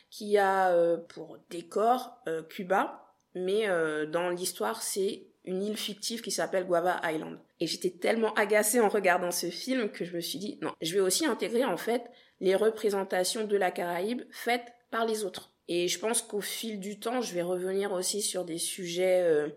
qui 0.10 0.40
a 0.40 0.72
euh, 0.72 0.98
pour 0.98 1.38
décor 1.52 2.18
euh, 2.28 2.42
Cuba, 2.42 3.14
mais 3.36 3.68
dans 4.08 4.30
l'histoire, 4.30 4.82
c'est 4.82 5.28
une 5.46 5.62
île 5.62 5.78
fictive 5.78 6.22
qui 6.22 6.32
s'appelle 6.32 6.66
Guava 6.66 7.00
Island. 7.04 7.38
Et 7.60 7.68
j'étais 7.68 7.92
tellement 7.92 8.34
agacée 8.34 8.80
en 8.80 8.90
regardant 8.90 9.32
ce 9.32 9.48
film 9.48 9.90
que 9.90 10.04
je 10.04 10.16
me 10.16 10.22
suis 10.22 10.40
dit 10.40 10.58
non, 10.62 10.74
je 10.82 10.94
vais 10.94 11.00
aussi 11.00 11.26
intégrer 11.26 11.64
en 11.64 11.78
fait 11.78 12.10
les 12.40 12.56
représentations 12.56 13.46
de 13.46 13.56
la 13.56 13.72
Caraïbe 13.72 14.24
faites 14.32 14.74
par 14.90 15.06
les 15.06 15.24
autres. 15.24 15.52
Et 15.68 15.88
je 15.88 16.00
pense 16.00 16.24
qu'au 16.24 16.42
fil 16.42 16.80
du 16.80 17.00
temps, 17.00 17.22
je 17.22 17.36
vais 17.36 17.44
revenir 17.44 17.92
aussi 17.92 18.22
sur 18.22 18.46
des 18.46 18.58
sujets 18.58 19.52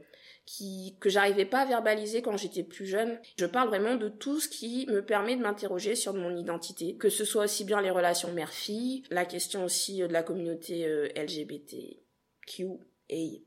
que 1.00 1.08
j'arrivais 1.08 1.44
pas 1.44 1.60
à 1.60 1.66
verbaliser 1.66 2.22
quand 2.22 2.36
j'étais 2.36 2.62
plus 2.62 2.86
jeune. 2.86 3.18
Je 3.38 3.46
parle 3.46 3.68
vraiment 3.68 3.94
de 3.94 4.08
tout 4.08 4.40
ce 4.40 4.48
qui 4.48 4.86
me 4.88 5.04
permet 5.04 5.36
de 5.36 5.42
m'interroger 5.42 5.94
sur 5.94 6.14
mon 6.14 6.36
identité, 6.36 6.96
que 6.96 7.08
ce 7.08 7.24
soit 7.24 7.44
aussi 7.44 7.64
bien 7.64 7.80
les 7.80 7.90
relations 7.90 8.32
mère-fille, 8.32 9.04
la 9.10 9.24
question 9.24 9.64
aussi 9.64 10.02
euh, 10.02 10.08
de 10.08 10.12
la 10.12 10.22
communauté 10.22 10.86
euh, 10.86 11.08
LGBTQ 11.16 12.02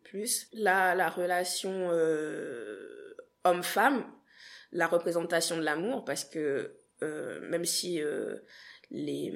plus, 0.04 0.48
la 0.54 0.94
la 0.94 1.10
relation 1.10 1.90
euh, 1.92 3.16
homme-femme, 3.44 4.06
la 4.72 4.86
représentation 4.86 5.58
de 5.58 5.64
l'amour 5.64 6.06
parce 6.06 6.24
que 6.24 6.78
même 7.02 7.66
si 7.66 8.00
les, 8.92 9.34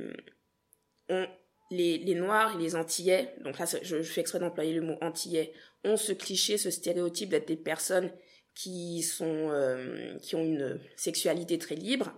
les 1.72 2.16
Noirs 2.16 2.56
et 2.56 2.62
les 2.62 2.76
Antillais, 2.76 3.34
donc 3.42 3.58
là 3.58 3.66
je, 3.66 4.02
je 4.02 4.12
fais 4.12 4.22
exprès 4.22 4.40
d'employer 4.40 4.74
le 4.74 4.82
mot 4.82 4.98
Antillais, 5.02 5.52
ont 5.84 5.98
ce 5.98 6.12
cliché, 6.12 6.58
ce 6.58 6.72
stéréotype 6.72 7.30
d'être 7.30 7.48
des 7.48 7.56
personnes 7.56 8.12
qui 8.54 9.02
sont 9.04 9.50
euh, 9.52 10.18
qui 10.20 10.36
ont 10.36 10.44
une 10.44 10.80
sexualité 10.96 11.58
très 11.58 11.76
libre, 11.76 12.12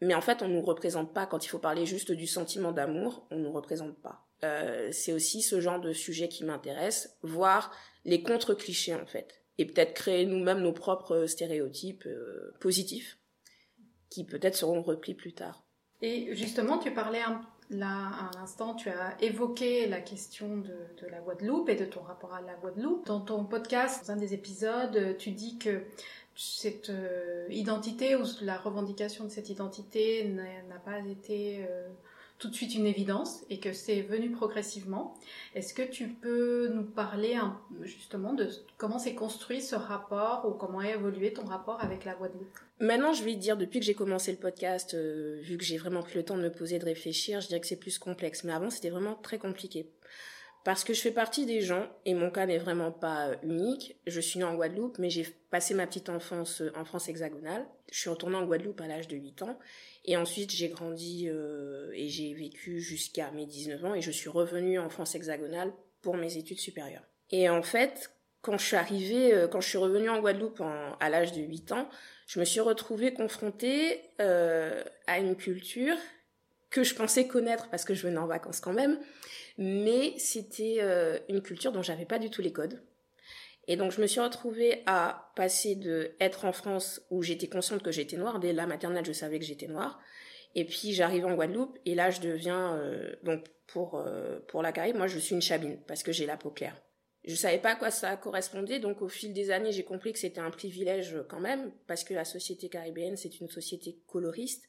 mais 0.00 0.14
en 0.14 0.20
fait 0.20 0.42
on 0.42 0.48
nous 0.48 0.62
représente 0.62 1.12
pas 1.12 1.26
quand 1.26 1.44
il 1.44 1.48
faut 1.48 1.58
parler 1.58 1.84
juste 1.84 2.12
du 2.12 2.26
sentiment 2.26 2.72
d'amour, 2.72 3.26
on 3.30 3.38
nous 3.38 3.52
représente 3.52 4.00
pas. 4.00 4.26
Euh, 4.44 4.88
c'est 4.92 5.12
aussi 5.12 5.42
ce 5.42 5.60
genre 5.60 5.80
de 5.80 5.92
sujet 5.92 6.28
qui 6.28 6.44
m'intéresse, 6.44 7.18
voir 7.22 7.74
les 8.04 8.22
contre-clichés 8.22 8.94
en 8.94 9.06
fait, 9.06 9.42
et 9.58 9.66
peut-être 9.66 9.94
créer 9.94 10.24
nous-mêmes 10.26 10.60
nos 10.60 10.72
propres 10.72 11.26
stéréotypes 11.26 12.06
euh, 12.06 12.54
positifs, 12.60 13.18
qui 14.10 14.24
peut-être 14.24 14.56
seront 14.56 14.82
repris 14.82 15.14
plus 15.14 15.34
tard. 15.34 15.64
Et 16.00 16.34
justement, 16.36 16.78
tu 16.78 16.94
parlais 16.94 17.20
un 17.20 17.40
Là, 17.70 18.08
à 18.08 18.30
l'instant, 18.38 18.74
tu 18.74 18.88
as 18.88 19.14
évoqué 19.22 19.86
la 19.86 20.00
question 20.00 20.56
de, 20.56 21.06
la 21.10 21.20
Guadeloupe 21.20 21.68
et 21.68 21.76
de 21.76 21.84
ton 21.84 22.00
rapport 22.00 22.32
à 22.32 22.40
la 22.40 22.54
Guadeloupe. 22.54 23.06
Dans 23.06 23.20
ton 23.20 23.44
podcast, 23.44 24.06
dans 24.06 24.14
un 24.14 24.16
des 24.16 24.32
épisodes, 24.32 25.16
tu 25.18 25.32
dis 25.32 25.58
que 25.58 25.82
cette 26.34 26.88
euh, 26.88 27.46
identité 27.50 28.16
ou 28.16 28.22
la 28.40 28.56
revendication 28.56 29.24
de 29.24 29.28
cette 29.28 29.50
identité 29.50 30.24
n'a 30.24 30.78
pas 30.78 31.00
été 31.00 31.66
euh, 31.68 31.88
tout 32.38 32.48
de 32.48 32.54
suite 32.54 32.74
une 32.74 32.86
évidence 32.86 33.44
et 33.50 33.58
que 33.58 33.72
c'est 33.72 34.00
venu 34.00 34.30
progressivement. 34.30 35.14
Est-ce 35.54 35.74
que 35.74 35.82
tu 35.82 36.08
peux 36.08 36.68
nous 36.68 36.84
parler 36.84 37.36
justement 37.82 38.32
de 38.32 38.48
comment 38.76 38.98
s'est 38.98 39.14
construit 39.14 39.60
ce 39.60 39.74
rapport 39.74 40.46
ou 40.48 40.52
comment 40.52 40.78
a 40.78 40.88
évolué 40.88 41.32
ton 41.32 41.44
rapport 41.44 41.82
avec 41.82 42.04
la 42.04 42.14
Guadeloupe? 42.14 42.58
Maintenant, 42.80 43.12
je 43.12 43.24
vais 43.24 43.34
dire, 43.34 43.56
depuis 43.56 43.80
que 43.80 43.86
j'ai 43.86 43.94
commencé 43.94 44.30
le 44.30 44.38
podcast, 44.38 44.94
euh, 44.94 45.40
vu 45.42 45.58
que 45.58 45.64
j'ai 45.64 45.78
vraiment 45.78 46.02
pris 46.02 46.14
le 46.14 46.24
temps 46.24 46.36
de 46.36 46.42
me 46.42 46.52
poser, 46.52 46.78
de 46.78 46.84
réfléchir, 46.84 47.40
je 47.40 47.48
dirais 47.48 47.60
que 47.60 47.66
c'est 47.66 47.76
plus 47.76 47.98
complexe. 47.98 48.44
Mais 48.44 48.52
avant, 48.52 48.70
c'était 48.70 48.90
vraiment 48.90 49.16
très 49.16 49.38
compliqué 49.38 49.90
parce 50.68 50.84
que 50.84 50.92
je 50.92 51.00
fais 51.00 51.12
partie 51.12 51.46
des 51.46 51.62
gens, 51.62 51.86
et 52.04 52.12
mon 52.12 52.30
cas 52.30 52.44
n'est 52.44 52.58
vraiment 52.58 52.92
pas 52.92 53.28
euh, 53.28 53.36
unique. 53.42 53.96
Je 54.06 54.20
suis 54.20 54.38
née 54.38 54.44
en 54.44 54.54
Guadeloupe, 54.54 54.98
mais 54.98 55.08
j'ai 55.08 55.26
passé 55.50 55.72
ma 55.72 55.86
petite 55.86 56.10
enfance 56.10 56.60
euh, 56.60 56.70
en 56.76 56.84
France 56.84 57.08
hexagonale. 57.08 57.66
Je 57.90 57.98
suis 57.98 58.10
retournée 58.10 58.36
en 58.36 58.44
Guadeloupe 58.44 58.78
à 58.82 58.86
l'âge 58.86 59.08
de 59.08 59.16
8 59.16 59.42
ans, 59.42 59.58
et 60.08 60.16
ensuite 60.16 60.50
j'ai 60.50 60.68
grandi 60.68 61.28
euh, 61.28 61.92
et 61.94 62.08
j'ai 62.08 62.34
vécu 62.34 62.80
jusqu'à 62.80 63.30
mes 63.30 63.46
19 63.46 63.84
ans, 63.84 63.94
et 63.94 64.02
je 64.02 64.10
suis 64.10 64.28
revenue 64.28 64.78
en 64.78 64.88
France 64.88 65.14
hexagonale 65.14 65.72
pour 66.02 66.16
mes 66.16 66.36
études 66.36 66.58
supérieures. 66.58 67.04
Et 67.30 67.48
en 67.48 67.62
fait, 67.62 68.10
quand 68.40 68.58
je 68.58 68.66
suis 68.66 68.76
arrivée, 68.76 69.46
quand 69.50 69.60
je 69.60 69.68
suis 69.68 69.78
revenue 69.78 70.08
en 70.08 70.20
Guadeloupe 70.20 70.62
à 71.00 71.10
l'âge 71.10 71.32
de 71.32 71.42
8 71.42 71.72
ans, 71.72 71.88
je 72.26 72.40
me 72.40 72.44
suis 72.44 72.60
retrouvée 72.60 73.12
confrontée 73.12 74.00
à 74.18 75.18
une 75.18 75.36
culture 75.36 75.96
que 76.70 76.84
je 76.84 76.94
pensais 76.94 77.26
connaître 77.26 77.68
parce 77.70 77.84
que 77.84 77.94
je 77.94 78.06
venais 78.06 78.18
en 78.18 78.26
vacances 78.26 78.60
quand 78.60 78.72
même, 78.72 78.98
mais 79.56 80.14
c'était 80.18 80.78
euh, 80.80 81.18
une 81.28 81.42
culture 81.42 81.72
dont 81.72 81.82
j'avais 81.82 82.04
pas 82.04 82.18
du 82.18 82.30
tout 82.30 82.42
les 82.42 82.52
codes. 82.52 82.80
Et 83.68 83.76
donc 83.76 83.92
je 83.92 84.00
me 84.00 84.06
suis 84.06 84.20
retrouvée 84.20 84.82
à 84.86 85.30
passer 85.36 85.76
de 85.76 86.16
être 86.18 86.44
en 86.44 86.52
France 86.52 87.00
où 87.10 87.22
j'étais 87.22 87.46
consciente 87.46 87.82
que 87.82 87.92
j'étais 87.92 88.16
noire, 88.16 88.40
dès 88.40 88.52
la 88.52 88.66
maternelle 88.66 89.04
je 89.04 89.12
savais 89.12 89.38
que 89.38 89.44
j'étais 89.44 89.68
noire, 89.68 90.00
et 90.56 90.64
puis 90.64 90.92
j'arrive 90.92 91.26
en 91.26 91.34
Guadeloupe 91.34 91.78
et 91.84 91.94
là 91.94 92.10
je 92.10 92.20
deviens 92.20 92.74
euh, 92.76 93.14
donc 93.22 93.44
pour 93.66 93.96
euh, 93.96 94.40
pour 94.48 94.62
la 94.62 94.72
Caraïbe, 94.72 94.96
moi 94.96 95.06
je 95.06 95.18
suis 95.18 95.34
une 95.34 95.42
chabine 95.42 95.78
parce 95.86 96.02
que 96.02 96.10
j'ai 96.10 96.26
la 96.26 96.36
peau 96.36 96.50
claire. 96.50 96.82
Je 97.24 97.34
savais 97.34 97.58
pas 97.58 97.72
à 97.72 97.76
quoi 97.76 97.90
ça 97.90 98.16
correspondait, 98.16 98.80
donc 98.80 99.02
au 99.02 99.08
fil 99.08 99.32
des 99.32 99.50
années 99.50 99.70
j'ai 99.70 99.84
compris 99.84 100.12
que 100.12 100.18
c'était 100.18 100.40
un 100.40 100.50
privilège 100.50 101.16
quand 101.28 101.40
même 101.40 101.70
parce 101.86 102.02
que 102.02 102.14
la 102.14 102.24
société 102.24 102.68
caribéenne 102.68 103.16
c'est 103.16 103.38
une 103.38 103.48
société 103.48 104.00
coloriste, 104.08 104.64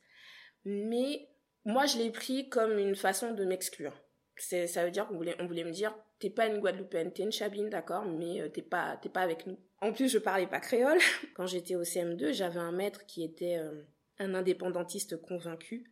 mais 0.66 1.30
moi, 1.66 1.86
je 1.86 1.98
l'ai 1.98 2.10
pris 2.10 2.50
comme 2.50 2.78
une 2.80 2.96
façon 2.96 3.34
de 3.34 3.46
m'exclure. 3.46 3.94
Ça 4.38 4.86
veut 4.86 4.92
dire 4.92 5.08
qu'on 5.08 5.18
voulait, 5.18 5.36
on 5.40 5.46
voulait 5.46 5.66
me 5.66 5.72
dire, 5.72 5.94
t'es 6.20 6.30
pas 6.30 6.48
une 6.48 6.60
Guadeloupéenne, 6.60 7.12
t'es 7.12 7.24
une 7.24 7.32
Chabine, 7.32 7.70
d'accord, 7.70 8.06
mais 8.06 8.42
euh, 8.42 8.50
t'es 8.50 8.62
pas, 8.62 8.98
t'es 8.98 9.10
pas 9.10 9.22
avec 9.22 9.48
nous. 9.48 9.58
En 9.82 9.94
plus, 9.94 10.10
je 10.10 10.18
parlais 10.18 10.48
pas 10.48 10.60
créole. 10.60 11.00
Quand 11.36 11.48
j'étais 11.48 11.76
au 11.76 11.84
CM2, 11.84 12.34
j'avais 12.34 12.60
un 12.60 12.72
maître 12.72 13.06
qui 13.06 13.24
était 13.24 13.58
euh, 13.58 13.82
un 14.20 14.34
indépendantiste 14.36 15.22
convaincu 15.22 15.90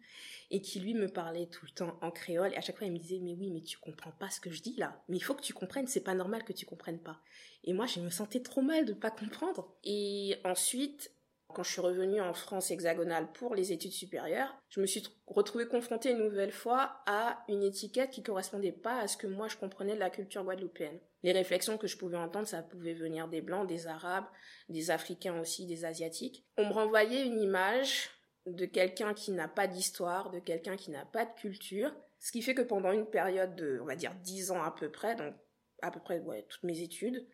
et 0.52 0.62
qui 0.62 0.80
lui 0.80 0.94
me 0.94 1.08
parlait 1.08 1.48
tout 1.48 1.66
le 1.66 1.72
temps 1.72 1.98
en 2.02 2.12
créole. 2.12 2.54
Et 2.54 2.58
à 2.58 2.62
chaque 2.62 2.78
fois, 2.78 2.88
il 2.88 2.94
me 2.94 3.00
disait, 3.00 3.20
mais 3.22 3.34
oui, 3.34 3.52
mais 3.52 3.62
tu 3.62 3.78
comprends 3.78 4.12
pas 4.12 4.30
ce 4.30 4.40
que 4.40 4.52
je 4.52 4.62
dis 4.62 4.76
là. 4.78 5.02
Mais 5.08 5.18
il 5.18 5.22
faut 5.22 5.34
que 5.34 5.42
tu 5.42 5.54
comprennes, 5.54 5.88
c'est 5.88 6.04
pas 6.04 6.14
normal 6.14 6.44
que 6.44 6.54
tu 6.54 6.66
comprennes 6.66 7.02
pas. 7.02 7.20
Et 7.64 7.74
moi, 7.74 7.86
je 7.86 8.00
me 8.00 8.10
sentais 8.10 8.42
trop 8.42 8.62
mal 8.62 8.86
de 8.86 8.94
pas 8.94 9.12
comprendre. 9.12 9.74
Et 9.84 10.36
ensuite, 10.44 11.12
quand 11.58 11.64
je 11.64 11.72
suis 11.72 11.82
revenue 11.82 12.22
en 12.22 12.36
France 12.36 12.70
hexagonale 12.70 13.32
pour 13.34 13.56
les 13.56 13.72
études 13.72 13.92
supérieures, 13.92 14.56
je 14.70 14.80
me 14.80 14.86
suis 14.86 15.02
retrouvée 15.26 15.68
confrontée 15.68 16.12
une 16.12 16.20
nouvelle 16.20 16.52
fois 16.52 17.02
à 17.08 17.44
une 17.50 17.64
étiquette 17.64 18.12
qui 18.12 18.22
correspondait 18.22 18.72
pas 18.72 19.00
à 19.00 19.08
ce 19.08 19.18
que 19.18 19.26
moi 19.26 19.48
je 19.48 19.58
comprenais 19.58 19.96
de 19.96 20.00
la 20.00 20.12
culture 20.12 20.44
guadeloupéenne. 20.44 21.00
Les 21.24 21.32
réflexions 21.32 21.80
que 21.80 21.88
je 21.88 21.98
pouvais 21.98 22.16
entendre, 22.16 22.48
ça 22.48 22.62
pouvait 22.62 22.94
venir 22.94 23.28
des 23.28 23.42
blancs, 23.42 23.68
des 23.68 23.88
arabes, 23.88 24.28
des 24.70 24.92
africains 24.92 25.40
aussi, 25.40 25.66
des 25.66 25.84
asiatiques. 25.84 26.46
On 26.60 26.68
me 26.68 26.74
renvoyait 26.74 27.26
une 27.26 27.42
image 27.42 28.12
de 28.46 28.68
quelqu'un 28.68 29.16
qui 29.16 29.32
n'a 29.32 29.48
pas 29.48 29.66
d'histoire, 29.66 30.30
de 30.30 30.38
quelqu'un 30.38 30.76
qui 30.76 30.92
n'a 30.92 31.06
pas 31.06 31.26
de 31.26 31.34
culture, 31.34 31.92
ce 32.20 32.32
qui 32.32 32.44
fait 32.44 32.54
que 32.54 32.62
pendant 32.62 32.92
une 32.92 33.08
période 33.08 33.56
de, 33.56 33.80
on 33.82 33.86
va 33.86 33.96
dire, 33.96 34.14
dix 34.22 34.52
ans 34.52 34.62
à 34.62 34.70
peu 34.70 34.92
près, 34.92 35.16
donc 35.16 35.34
à 35.82 35.90
peu 35.90 36.00
près 36.00 36.22
toutes 36.48 36.64
mes 36.64 36.82
études, 36.82 37.26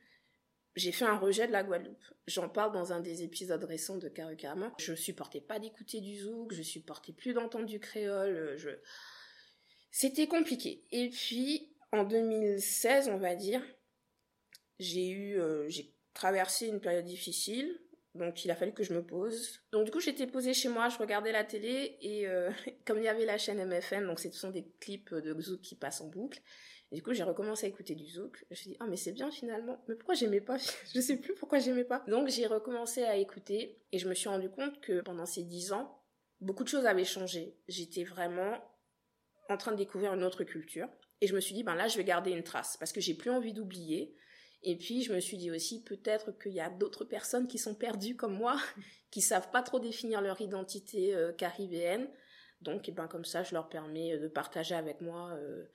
j'ai 0.75 0.91
fait 0.91 1.05
un 1.05 1.17
rejet 1.17 1.47
de 1.47 1.51
la 1.51 1.63
Guadeloupe. 1.63 2.03
J'en 2.27 2.49
parle 2.49 2.71
dans 2.71 2.93
un 2.93 2.99
des 2.99 3.23
épisodes 3.23 3.63
récents 3.63 3.97
de 3.97 4.09
Carrément. 4.09 4.71
Je 4.79 4.93
supportais 4.93 5.41
pas 5.41 5.59
d'écouter 5.59 6.01
du 6.01 6.17
zouk, 6.17 6.53
je 6.53 6.63
supportais 6.63 7.13
plus 7.13 7.33
d'entendre 7.33 7.65
du 7.65 7.79
créole, 7.79 8.55
je... 8.57 8.69
C'était 9.91 10.25
compliqué. 10.25 10.83
Et 10.91 11.09
puis, 11.09 11.71
en 11.91 12.03
2016, 12.03 13.09
on 13.09 13.17
va 13.17 13.35
dire, 13.35 13.61
j'ai 14.79 15.09
eu, 15.09 15.39
euh, 15.39 15.69
j'ai 15.69 15.93
traversé 16.15 16.67
une 16.67 16.81
période 16.81 17.05
difficile, 17.05 17.79
donc 18.15 18.43
il 18.43 18.49
a 18.49 18.55
fallu 18.55 18.73
que 18.73 18.83
je 18.83 18.93
me 18.93 19.05
pose. 19.05 19.61
Donc 19.71 19.85
du 19.85 19.91
coup, 19.91 19.99
j'étais 19.99 20.25
posée 20.25 20.55
chez 20.55 20.69
moi, 20.69 20.89
je 20.89 20.97
regardais 20.97 21.31
la 21.31 21.43
télé, 21.43 21.97
et 22.01 22.27
euh, 22.27 22.49
comme 22.85 22.97
il 22.97 23.03
y 23.03 23.07
avait 23.07 23.25
la 23.25 23.37
chaîne 23.37 23.63
MFM, 23.63 24.07
donc 24.07 24.19
ce 24.19 24.31
sont 24.31 24.49
des 24.49 24.65
clips 24.79 25.13
de 25.13 25.39
zouk 25.39 25.61
qui 25.61 25.75
passent 25.75 26.01
en 26.01 26.07
boucle, 26.07 26.41
du 26.93 27.01
coup, 27.01 27.13
j'ai 27.13 27.23
recommencé 27.23 27.65
à 27.65 27.69
écouter 27.69 27.95
du 27.95 28.05
zouk. 28.05 28.37
Je 28.37 28.45
me 28.51 28.55
suis 28.55 28.69
dit, 28.69 28.77
ah, 28.79 28.85
mais 28.87 28.97
c'est 28.97 29.11
bien 29.11 29.31
finalement. 29.31 29.83
Mais 29.87 29.95
pourquoi 29.95 30.13
j'aimais 30.13 30.41
pas? 30.41 30.57
Je 30.93 31.01
sais 31.01 31.17
plus 31.17 31.33
pourquoi 31.33 31.57
j'aimais 31.57 31.83
pas. 31.83 32.03
Donc, 32.07 32.27
j'ai 32.27 32.45
recommencé 32.45 33.03
à 33.03 33.15
écouter 33.15 33.81
et 33.91 33.97
je 33.97 34.07
me 34.07 34.13
suis 34.13 34.29
rendu 34.29 34.49
compte 34.49 34.79
que 34.81 35.01
pendant 35.01 35.25
ces 35.25 35.43
dix 35.43 35.73
ans, 35.73 35.99
beaucoup 36.39 36.63
de 36.63 36.69
choses 36.69 36.85
avaient 36.85 37.03
changé. 37.03 37.57
J'étais 37.67 38.03
vraiment 38.03 38.59
en 39.49 39.57
train 39.57 39.71
de 39.71 39.77
découvrir 39.77 40.13
une 40.13 40.23
autre 40.23 40.43
culture. 40.43 40.87
Et 41.21 41.27
je 41.27 41.33
me 41.33 41.39
suis 41.39 41.55
dit, 41.55 41.63
ben 41.63 41.73
là, 41.73 41.87
je 41.87 41.97
vais 41.97 42.03
garder 42.03 42.31
une 42.31 42.43
trace 42.43 42.77
parce 42.77 42.91
que 42.91 43.01
j'ai 43.01 43.15
plus 43.15 43.31
envie 43.31 43.53
d'oublier. 43.53 44.15
Et 44.61 44.77
puis, 44.77 45.01
je 45.01 45.13
me 45.13 45.19
suis 45.19 45.37
dit 45.37 45.49
aussi, 45.49 45.83
peut-être 45.83 46.31
qu'il 46.37 46.53
y 46.53 46.61
a 46.61 46.69
d'autres 46.69 47.05
personnes 47.05 47.47
qui 47.47 47.57
sont 47.57 47.73
perdues 47.73 48.15
comme 48.15 48.37
moi, 48.37 48.57
qui 49.09 49.21
savent 49.21 49.49
pas 49.49 49.63
trop 49.63 49.79
définir 49.79 50.21
leur 50.21 50.39
identité 50.41 51.15
euh, 51.15 51.33
caribéenne. 51.33 52.07
Donc, 52.61 52.87
et 52.87 52.91
ben, 52.91 53.07
comme 53.07 53.25
ça, 53.25 53.41
je 53.41 53.55
leur 53.55 53.67
permets 53.67 54.17
de 54.17 54.27
partager 54.27 54.75
avec 54.75 55.01
moi 55.01 55.31
euh, 55.31 55.65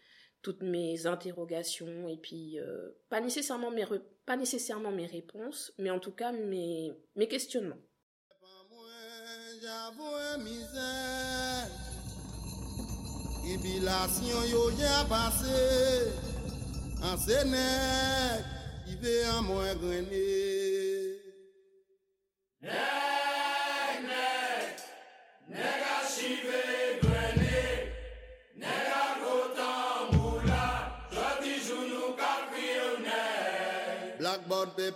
toutes 0.42 0.62
mes 0.62 1.06
interrogations 1.06 2.08
et 2.08 2.16
puis 2.16 2.58
euh, 2.58 2.90
pas 3.08 3.20
nécessairement 3.20 3.70
mes 3.70 3.84
pas 4.26 4.36
nécessairement 4.36 4.92
mes 4.92 5.06
réponses 5.06 5.72
mais 5.78 5.90
en 5.90 5.98
tout 5.98 6.12
cas 6.12 6.32
mes 6.32 6.92
mes 7.16 7.28
questionnements 7.28 7.80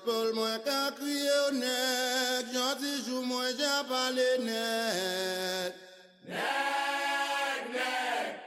Paul 0.04 0.32
mwen 0.34 0.58
ka 0.66 0.90
kriye 0.98 1.34
ou 1.46 1.50
net, 1.54 2.48
jantijou 2.50 3.22
mwen 3.22 3.54
jan 3.58 3.86
pale 3.86 4.26
net. 4.42 5.78
Net, 6.26 7.70
net, 7.76 8.42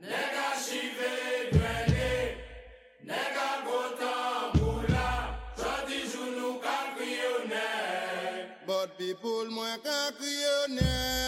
net 0.00 0.40
a 0.46 0.48
chive 0.64 1.12
dwene, 1.52 2.10
net 3.04 3.36
a 3.44 3.50
gotan 3.68 4.56
moula, 4.56 5.12
jantijou 5.60 6.32
nou 6.40 6.56
ka 6.64 6.78
kriye 6.96 7.32
ou 7.36 7.46
net. 7.52 8.58
Bot 8.64 8.96
pi 8.96 9.12
pou 9.20 9.44
mwen 9.52 9.80
ka 9.84 10.02
kriye 10.16 10.54
ou 10.64 10.76
net. 10.80 11.27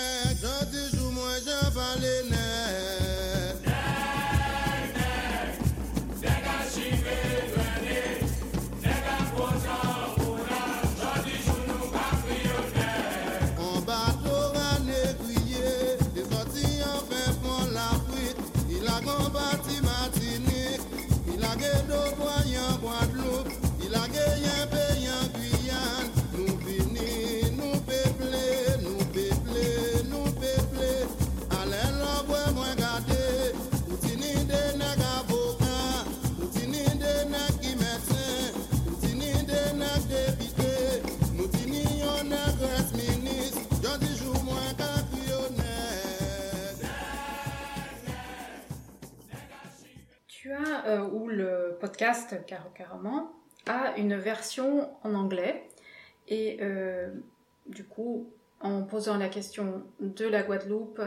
Podcast 51.80 52.36
Caro 52.46 52.68
Carrément 52.74 53.32
a 53.66 53.96
une 53.96 54.16
version 54.16 54.90
en 55.02 55.14
anglais. 55.14 55.66
Et 56.28 56.58
euh, 56.60 57.10
du 57.66 57.84
coup, 57.84 58.30
en 58.60 58.82
posant 58.82 59.16
la 59.16 59.28
question 59.28 59.84
de 60.00 60.26
la 60.26 60.42
Guadeloupe, 60.42 61.00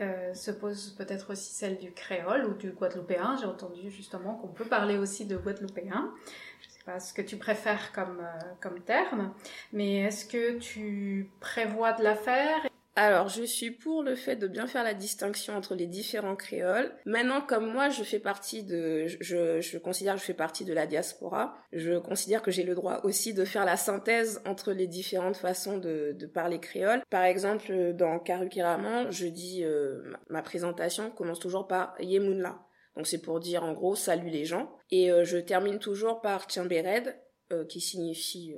euh, 0.00 0.32
se 0.34 0.52
pose 0.52 0.94
peut-être 0.96 1.32
aussi 1.32 1.52
celle 1.52 1.78
du 1.78 1.90
créole 1.92 2.44
ou 2.44 2.54
du 2.54 2.70
guadeloupéen. 2.70 3.36
J'ai 3.40 3.46
entendu 3.46 3.90
justement 3.90 4.36
qu'on 4.36 4.48
peut 4.48 4.64
parler 4.64 4.96
aussi 4.96 5.26
de 5.26 5.36
guadeloupéen. 5.36 6.14
Je 6.60 6.68
ne 6.68 6.72
sais 6.72 6.84
pas 6.84 7.00
ce 7.00 7.12
que 7.12 7.22
tu 7.22 7.36
préfères 7.36 7.90
comme, 7.92 8.20
euh, 8.20 8.40
comme 8.60 8.80
terme, 8.80 9.32
mais 9.72 10.02
est-ce 10.02 10.24
que 10.26 10.58
tu 10.58 11.30
prévois 11.40 11.94
de 11.94 12.04
la 12.04 12.14
faire? 12.14 12.68
Alors, 13.00 13.28
je 13.28 13.44
suis 13.44 13.70
pour 13.70 14.02
le 14.02 14.16
fait 14.16 14.34
de 14.34 14.48
bien 14.48 14.66
faire 14.66 14.82
la 14.82 14.92
distinction 14.92 15.54
entre 15.54 15.76
les 15.76 15.86
différents 15.86 16.34
créoles. 16.34 16.92
Maintenant, 17.06 17.40
comme 17.40 17.70
moi, 17.70 17.90
je 17.90 18.02
fais 18.02 18.18
partie 18.18 18.64
de, 18.64 19.06
je, 19.06 19.78
considère 19.78 20.14
que 20.14 20.20
je 20.20 20.24
fais 20.24 20.34
partie 20.34 20.64
de 20.64 20.72
la 20.72 20.84
diaspora, 20.88 21.56
je 21.72 21.96
considère 21.96 22.42
que 22.42 22.50
j'ai 22.50 22.64
le 22.64 22.74
droit 22.74 23.02
aussi 23.04 23.34
de 23.34 23.44
faire 23.44 23.64
la 23.64 23.76
synthèse 23.76 24.42
entre 24.46 24.72
les 24.72 24.88
différentes 24.88 25.36
façons 25.36 25.78
de, 25.78 26.10
de 26.18 26.26
parler 26.26 26.58
créole. 26.58 27.04
Par 27.08 27.22
exemple, 27.22 27.92
dans 27.94 28.18
Karukiraman, 28.18 29.12
je 29.12 29.28
dis, 29.28 29.62
euh, 29.62 30.02
ma 30.28 30.42
présentation 30.42 31.12
commence 31.12 31.38
toujours 31.38 31.68
par 31.68 31.94
Yemunla. 32.00 32.58
Donc 32.96 33.06
c'est 33.06 33.22
pour 33.22 33.38
dire 33.38 33.62
en 33.62 33.74
gros 33.74 33.94
salut 33.94 34.28
les 34.28 34.44
gens. 34.44 34.76
Et 34.90 35.12
euh, 35.12 35.22
je 35.22 35.38
termine 35.38 35.78
toujours 35.78 36.20
par 36.20 36.48
Tchimbered, 36.48 37.16
euh, 37.52 37.64
qui 37.64 37.80
signifie, 37.80 38.56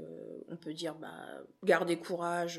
on 0.48 0.56
peut 0.56 0.72
dire, 0.72 0.94
bah, 0.94 1.12
garder 1.62 1.98
courage, 1.98 2.58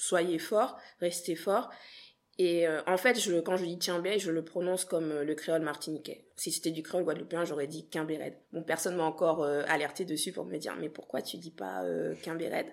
soyez 0.00 0.38
fort, 0.38 0.78
restez 1.00 1.36
fort. 1.36 1.70
Et 2.38 2.66
euh, 2.66 2.80
en 2.86 2.96
fait, 2.96 3.20
je, 3.20 3.38
quand 3.40 3.58
je 3.58 3.66
dis 3.66 3.78
Timbé, 3.78 4.18
je 4.18 4.30
le 4.30 4.42
prononce 4.42 4.86
comme 4.86 5.12
euh, 5.12 5.24
le 5.24 5.34
créole 5.34 5.60
martiniquais. 5.60 6.24
Si 6.36 6.50
c'était 6.50 6.70
du 6.70 6.82
créole 6.82 7.04
guadeloupéen, 7.04 7.44
j'aurais 7.44 7.66
dit 7.66 7.86
Quimbéred. 7.90 8.34
Bon, 8.52 8.62
personne 8.62 8.96
m'a 8.96 9.02
encore 9.02 9.42
euh, 9.42 9.62
alerté 9.68 10.06
dessus 10.06 10.32
pour 10.32 10.46
me 10.46 10.56
dire 10.56 10.74
mais 10.80 10.88
pourquoi 10.88 11.20
tu 11.20 11.36
dis 11.36 11.50
pas 11.50 11.84
Quimbéred 12.22 12.66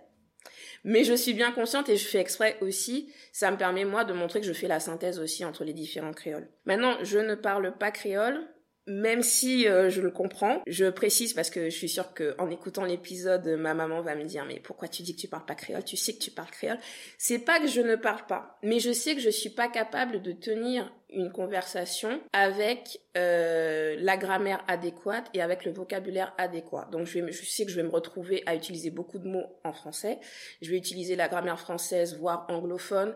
Mais 0.86 1.04
je 1.04 1.14
suis 1.14 1.34
bien 1.34 1.52
consciente 1.52 1.90
et 1.90 1.98
je 1.98 2.08
fais 2.08 2.20
exprès 2.20 2.58
aussi. 2.62 3.12
Ça 3.34 3.52
me 3.52 3.58
permet 3.58 3.84
moi 3.84 4.06
de 4.06 4.14
montrer 4.14 4.40
que 4.40 4.48
je 4.48 4.54
fais 4.54 4.70
la 4.70 4.80
synthèse 4.80 5.20
aussi 5.20 5.44
entre 5.44 5.66
les 5.66 5.74
différents 5.74 6.14
créoles. 6.14 6.48
Maintenant, 6.64 6.96
je 7.04 7.20
ne 7.20 7.36
parle 7.36 7.78
pas 7.78 7.92
créole, 7.92 8.48
même 8.88 9.22
si 9.22 9.68
euh, 9.68 9.90
je 9.90 10.02
le 10.02 10.12
comprends, 10.12 10.62
je 10.66 10.86
précise 10.86 11.34
parce 11.34 11.50
que 11.50 11.70
je 11.70 11.76
suis 11.76 11.90
sûre 11.90 12.14
qu'en 12.14 12.50
écoutant 12.50 12.86
l'épisode, 12.86 13.46
ma 13.60 13.74
maman 13.74 14.02
va 14.02 14.16
me 14.16 14.24
dire 14.24 14.46
mais 14.46 14.62
pourquoi 14.62 14.88
tu 14.88 15.04
dis 15.04 15.16
que 15.16 15.22
tu 15.22 15.28
parles 15.28 15.46
pas 15.46 15.56
créole? 15.56 15.84
Tu 15.84 15.98
sais 15.98 16.14
que 16.14 16.20
tu 16.20 16.32
parles 16.32 16.50
créole. 16.50 16.80
C'est 17.18 17.40
pas 17.40 17.60
que 17.60 17.68
je 17.68 17.82
ne 17.82 17.96
parle 17.96 18.26
pas, 18.28 18.58
mais 18.64 18.80
je 18.80 18.94
sais 18.94 19.14
que 19.14 19.22
je 19.22 19.30
suis 19.30 19.50
pas 19.50 19.68
capable 19.68 20.22
de 20.22 20.32
tenir 20.32 20.92
une 21.10 21.32
conversation 21.32 22.22
avec 22.32 23.02
euh, 23.18 23.96
la 24.00 24.18
grammaire 24.18 24.64
adéquate 24.68 25.30
et 25.34 25.42
avec 25.42 25.66
le 25.66 25.72
vocabulaire 25.72 26.34
adéquat. 26.38 26.88
Donc 26.92 27.08
je, 27.08 27.30
je 27.30 27.46
sais 27.46 27.66
que 27.66 27.72
je 27.72 27.76
vais 27.76 27.84
me 27.84 27.92
retrouver 27.92 28.44
à 28.46 28.56
utiliser 28.56 28.90
beaucoup 28.90 29.20
de 29.20 29.28
mots 29.28 29.60
en 29.66 29.74
français. 29.74 30.20
Je 30.62 30.72
vais 30.72 30.78
utiliser 30.78 31.16
la 31.16 31.28
grammaire 31.28 31.60
française, 31.60 32.18
voire 32.18 32.46
anglophone. 32.50 33.16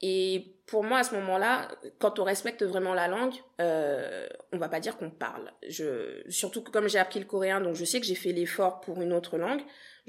Et 0.00 0.57
pour 0.68 0.84
moi, 0.84 0.98
à 0.98 1.04
ce 1.04 1.14
moment-là, 1.14 1.68
quand 1.98 2.18
on 2.18 2.24
respecte 2.24 2.62
vraiment 2.62 2.92
la 2.92 3.08
langue, 3.08 3.34
euh, 3.60 4.28
on 4.52 4.58
va 4.58 4.68
pas 4.68 4.80
dire 4.80 4.98
qu'on 4.98 5.10
parle. 5.10 5.50
Je, 5.66 6.22
surtout 6.28 6.62
que 6.62 6.70
comme 6.70 6.88
j'ai 6.88 6.98
appris 6.98 7.18
le 7.18 7.24
coréen, 7.24 7.60
donc 7.60 7.74
je 7.74 7.84
sais 7.84 8.00
que 8.00 8.06
j'ai 8.06 8.14
fait 8.14 8.32
l'effort 8.32 8.80
pour 8.80 9.00
une 9.00 9.14
autre 9.14 9.38
langue. 9.38 9.62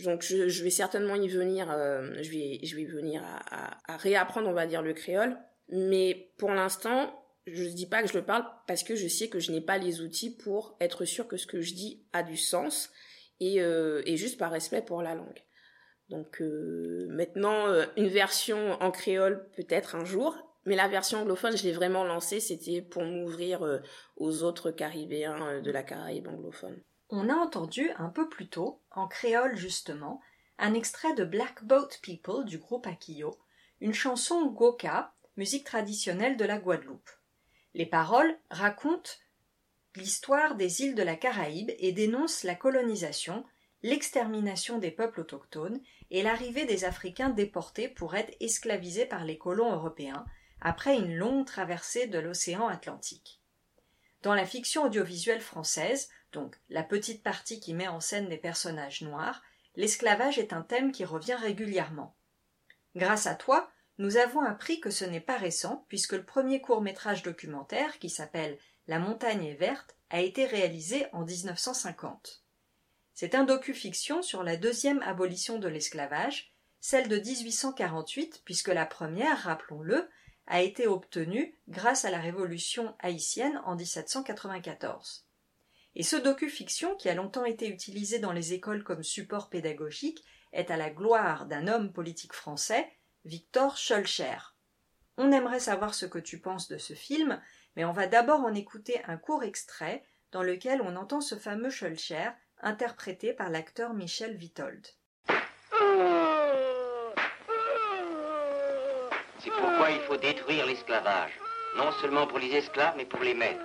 Donc 0.03 0.21
je, 0.21 0.49
je 0.49 0.63
vais 0.63 0.69
certainement 0.69 1.15
y 1.15 1.29
venir, 1.29 1.71
euh, 1.71 2.13
je 2.21 2.29
vais, 2.29 2.59
je 2.63 2.75
vais 2.75 2.83
venir 2.83 3.23
à, 3.23 3.39
à, 3.55 3.93
à, 3.93 3.97
réapprendre, 3.97 4.49
on 4.49 4.53
va 4.53 4.67
dire, 4.67 4.81
le 4.81 4.93
créole. 4.93 5.37
Mais 5.69 6.31
pour 6.37 6.51
l'instant, 6.51 7.13
je 7.47 7.63
ne 7.63 7.69
dis 7.69 7.87
pas 7.87 8.01
que 8.01 8.09
je 8.09 8.17
le 8.17 8.25
parle 8.25 8.45
parce 8.67 8.83
que 8.83 8.95
je 8.95 9.07
sais 9.07 9.29
que 9.29 9.39
je 9.39 9.51
n'ai 9.51 9.61
pas 9.61 9.77
les 9.77 10.01
outils 10.01 10.35
pour 10.35 10.75
être 10.81 11.05
sûr 11.05 11.27
que 11.27 11.37
ce 11.37 11.47
que 11.47 11.61
je 11.61 11.73
dis 11.73 12.05
a 12.11 12.21
du 12.21 12.35
sens 12.35 12.91
et, 13.39 13.61
euh, 13.61 14.01
et 14.05 14.17
juste 14.17 14.37
par 14.37 14.51
respect 14.51 14.81
pour 14.81 15.01
la 15.01 15.15
langue. 15.15 15.43
Donc 16.09 16.41
euh, 16.41 17.07
maintenant, 17.09 17.67
euh, 17.67 17.85
une 17.95 18.07
version 18.07 18.73
en 18.81 18.91
créole 18.91 19.47
peut-être 19.55 19.95
un 19.95 20.05
jour, 20.05 20.37
mais 20.65 20.75
la 20.75 20.87
version 20.87 21.21
anglophone, 21.21 21.57
je 21.57 21.63
l'ai 21.63 21.71
vraiment 21.71 22.03
lancée, 22.03 22.39
c'était 22.39 22.81
pour 22.81 23.03
m'ouvrir 23.03 23.65
euh, 23.65 23.79
aux 24.17 24.43
autres 24.43 24.71
Caribéens 24.71 25.61
de 25.61 25.71
la 25.71 25.83
Caraïbe 25.83 26.27
anglophone. 26.27 26.81
On 27.09 27.29
a 27.29 27.33
entendu 27.33 27.89
un 27.97 28.09
peu 28.09 28.29
plus 28.29 28.49
tôt, 28.49 28.81
en 28.91 29.07
créole 29.07 29.55
justement, 29.55 30.21
un 30.59 30.73
extrait 30.73 31.13
de 31.15 31.23
Black 31.23 31.63
Boat 31.63 31.89
People 32.03 32.45
du 32.45 32.57
groupe 32.57 32.85
Akio, 32.85 33.39
une 33.81 33.93
chanson 33.93 34.45
goka, 34.47 35.13
musique 35.37 35.63
traditionnelle 35.63 36.37
de 36.37 36.45
la 36.45 36.59
Guadeloupe. 36.59 37.09
Les 37.73 37.85
paroles 37.85 38.37
racontent 38.51 39.11
l'histoire 39.95 40.55
des 40.55 40.81
îles 40.81 40.95
de 40.95 41.03
la 41.03 41.15
Caraïbe 41.15 41.71
et 41.79 41.93
dénoncent 41.93 42.43
la 42.43 42.55
colonisation, 42.55 43.45
l'extermination 43.81 44.77
des 44.77 44.91
peuples 44.91 45.21
autochtones 45.21 45.81
et 46.11 46.21
l'arrivée 46.21 46.65
des 46.65 46.83
Africains 46.83 47.29
déportés 47.29 47.87
pour 47.87 48.15
être 48.15 48.35
esclavisés 48.39 49.05
par 49.05 49.23
les 49.23 49.37
colons 49.37 49.71
européens 49.71 50.25
après 50.61 50.95
une 50.95 51.15
longue 51.15 51.45
traversée 51.45 52.07
de 52.07 52.19
l'océan 52.19 52.67
Atlantique. 52.67 53.41
Dans 54.21 54.33
la 54.33 54.45
fiction 54.45 54.83
audiovisuelle 54.83 55.41
française, 55.41 56.09
donc 56.33 56.55
la 56.69 56.83
petite 56.83 57.23
partie 57.23 57.59
qui 57.59 57.73
met 57.73 57.87
en 57.87 57.99
scène 58.01 58.27
des 58.29 58.37
personnages 58.37 59.01
noirs, 59.01 59.41
l'esclavage 59.75 60.37
est 60.37 60.53
un 60.53 60.61
thème 60.61 60.91
qui 60.91 61.05
revient 61.05 61.35
régulièrement. 61.35 62.15
Grâce 62.95 63.27
à 63.27 63.35
toi, 63.35 63.71
nous 63.97 64.17
avons 64.17 64.41
appris 64.41 64.79
que 64.79 64.91
ce 64.91 65.05
n'est 65.05 65.19
pas 65.19 65.37
récent, 65.37 65.85
puisque 65.87 66.13
le 66.13 66.23
premier 66.23 66.61
court 66.61 66.81
métrage 66.81 67.23
documentaire, 67.23 67.99
qui 67.99 68.09
s'appelle 68.09 68.57
La 68.87 68.99
montagne 68.99 69.45
est 69.45 69.55
verte, 69.55 69.95
a 70.09 70.21
été 70.21 70.45
réalisé 70.45 71.05
en 71.13 71.23
1950. 71.23 72.43
C'est 73.13 73.35
un 73.35 73.43
docu-fiction 73.43 74.21
sur 74.21 74.43
la 74.43 74.55
deuxième 74.55 75.01
abolition 75.01 75.59
de 75.59 75.67
l'esclavage, 75.67 76.53
celle 76.79 77.09
de 77.09 77.17
1848, 77.17 78.41
puisque 78.45 78.69
la 78.69 78.85
première, 78.85 79.37
rappelons-le, 79.39 80.09
a 80.49 80.61
été 80.61 80.87
obtenue 80.87 81.55
grâce 81.67 82.05
à 82.05 82.11
la 82.11 82.19
révolution 82.19 82.95
haïtienne 82.99 83.61
en 83.65 83.75
1794. 83.75 85.25
Et 85.95 86.03
ce 86.03 86.15
docu-fiction, 86.15 86.95
qui 86.95 87.07
a 87.07 87.15
longtemps 87.15 87.45
été 87.45 87.69
utilisé 87.69 88.19
dans 88.19 88.31
les 88.31 88.53
écoles 88.53 88.83
comme 88.83 89.03
support 89.03 89.49
pédagogique, 89.49 90.23
est 90.51 90.71
à 90.71 90.77
la 90.77 90.89
gloire 90.89 91.45
d'un 91.45 91.67
homme 91.67 91.93
politique 91.93 92.33
français, 92.33 92.91
Victor 93.25 93.77
Schulcher. 93.77 94.37
On 95.17 95.31
aimerait 95.31 95.59
savoir 95.59 95.93
ce 95.93 96.05
que 96.05 96.19
tu 96.19 96.39
penses 96.39 96.67
de 96.67 96.77
ce 96.77 96.93
film, 96.93 97.39
mais 97.75 97.85
on 97.85 97.91
va 97.91 98.07
d'abord 98.07 98.41
en 98.41 98.53
écouter 98.53 99.03
un 99.05 99.17
court 99.17 99.43
extrait 99.43 100.03
dans 100.31 100.43
lequel 100.43 100.81
on 100.81 100.95
entend 100.95 101.21
ce 101.21 101.35
fameux 101.35 101.69
Schulcher 101.69 102.29
interprété 102.61 103.33
par 103.33 103.49
l'acteur 103.49 103.93
Michel 103.93 104.35
Vitold. 104.35 104.85
C'est 109.41 109.51
pourquoi 109.51 109.89
il 109.91 110.01
faut 110.01 110.17
détruire 110.17 110.65
l'esclavage, 110.65 111.31
non 111.77 111.91
seulement 112.01 112.27
pour 112.27 112.39
les 112.39 112.51
esclaves, 112.51 112.95
mais 112.97 113.05
pour 113.05 113.21
les 113.21 113.33
maîtres. 113.33 113.63